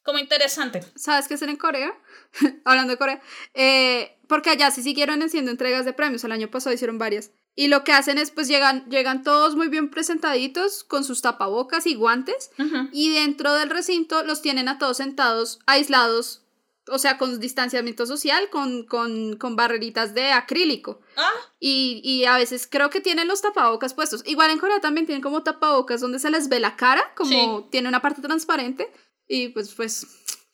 como 0.02 0.18
interesante. 0.18 0.82
¿Sabes 0.96 1.28
qué 1.28 1.34
es 1.34 1.42
en 1.42 1.56
Corea? 1.56 1.92
Hablando 2.64 2.92
de 2.92 2.98
Corea. 2.98 3.22
Eh, 3.54 4.18
porque 4.26 4.50
allá 4.50 4.70
sí 4.70 4.82
siguieron 4.82 5.22
haciendo 5.22 5.50
entregas 5.50 5.84
de 5.84 5.92
premios. 5.92 6.24
El 6.24 6.32
año 6.32 6.50
pasado 6.50 6.74
hicieron 6.74 6.98
varias. 6.98 7.30
Y 7.54 7.68
lo 7.68 7.84
que 7.84 7.92
hacen 7.92 8.18
es, 8.18 8.30
pues 8.30 8.48
llegan, 8.48 8.88
llegan 8.88 9.22
todos 9.22 9.56
muy 9.56 9.68
bien 9.68 9.90
presentaditos 9.90 10.84
con 10.84 11.04
sus 11.04 11.20
tapabocas 11.20 11.86
y 11.86 11.94
guantes. 11.94 12.50
Y 12.92 13.12
dentro 13.12 13.54
del 13.54 13.70
recinto 13.70 14.22
los 14.22 14.40
tienen 14.40 14.68
a 14.68 14.78
todos 14.78 14.96
sentados, 14.96 15.58
aislados. 15.66 16.40
O 16.88 16.98
sea, 16.98 17.16
con 17.16 17.38
distanciamiento 17.38 18.06
social, 18.06 18.48
con, 18.50 18.84
con, 18.84 19.36
con 19.36 19.54
barreritas 19.54 20.14
de 20.14 20.32
acrílico. 20.32 21.00
Ah. 21.16 21.30
Y, 21.60 22.00
y, 22.02 22.24
a 22.24 22.36
veces 22.36 22.66
creo 22.68 22.90
que 22.90 23.00
tienen 23.00 23.28
los 23.28 23.40
tapabocas 23.40 23.94
puestos. 23.94 24.22
Igual 24.26 24.50
en 24.50 24.58
Corea 24.58 24.80
también 24.80 25.06
tienen 25.06 25.22
como 25.22 25.44
tapabocas 25.44 26.00
donde 26.00 26.18
se 26.18 26.30
les 26.30 26.48
ve 26.48 26.58
la 26.58 26.74
cara, 26.74 27.14
como 27.14 27.68
tiene 27.70 27.88
una 27.88 28.02
parte 28.02 28.20
transparente. 28.20 28.90
Y 29.32 29.48
pues, 29.48 29.72
pues, 29.74 30.06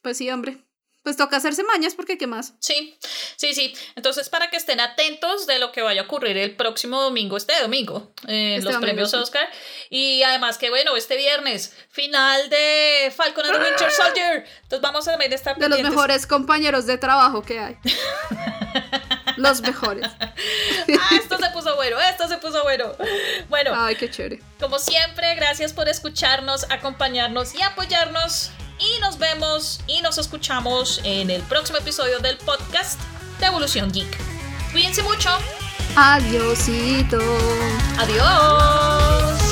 pues 0.03 0.17
sí, 0.17 0.31
hombre. 0.31 0.57
Pues 1.03 1.17
toca 1.17 1.39
hacerse 1.39 1.65
mañas 1.65 1.95
porque 1.97 2.17
qué 2.17 2.29
más. 2.29 2.55
Sí, 2.61 2.97
sí, 3.37 3.53
sí. 3.55 3.75
Entonces, 3.97 4.29
para 4.29 4.51
que 4.51 4.57
estén 4.57 4.79
atentos 4.79 5.49
de 5.49 5.59
lo 5.59 5.73
que 5.73 5.83
vaya 5.83 6.03
a 6.03 6.05
ocurrir 6.05 6.37
el 6.37 6.55
próximo 6.55 7.01
domingo, 7.01 7.37
este 7.37 7.61
domingo, 7.61 8.13
en 8.29 8.59
este 8.59 8.71
los 8.71 8.81
premios 8.81 9.13
Oscar. 9.15 9.49
Y 9.91 10.23
además 10.23 10.59
que, 10.59 10.71
bueno, 10.71 10.97
este 10.97 11.17
viernes, 11.17 11.75
final 11.91 12.49
de 12.51 13.13
Falcon 13.17 13.47
and 13.47 13.57
the 13.57 13.65
Winter 13.65 13.91
Soldier. 13.91 14.47
Entonces 14.63 14.81
vamos 14.81 15.09
a 15.09 15.13
también 15.13 15.33
estar 15.33 15.57
De 15.57 15.69
los 15.69 15.83
mejores 15.83 16.25
compañeros 16.29 16.87
de 16.87 16.99
trabajo 16.99 17.43
que 17.43 17.59
hay. 17.59 17.79
los 19.39 19.61
mejores. 19.61 20.07
ah, 20.21 20.35
esto 21.21 21.37
se 21.37 21.51
puso 21.51 21.75
bueno, 21.75 21.97
esto 22.01 22.29
se 22.29 22.37
puso 22.37 22.63
bueno. 22.63 22.93
Bueno. 23.49 23.73
Ay, 23.75 23.97
qué 23.97 24.09
chévere. 24.09 24.41
Como 24.61 24.79
siempre, 24.79 25.35
gracias 25.35 25.73
por 25.73 25.89
escucharnos, 25.89 26.71
acompañarnos 26.71 27.57
y 27.57 27.63
apoyarnos. 27.63 28.53
Y 28.79 29.01
nos 29.01 29.19
vemos 29.19 29.81
y 29.87 30.01
nos 30.03 30.19
escuchamos 30.19 31.01
en 31.05 31.31
el 31.31 31.43
próximo 31.43 31.79
episodio 31.79 32.21
del 32.21 32.39
podcast 32.39 33.01
de 33.41 33.47
Evolución 33.47 33.91
Geek. 33.91 34.17
Cuídense 34.73 35.03
mucho. 35.03 35.31
Adiósito. 35.97 37.19
Adiós. 37.99 39.48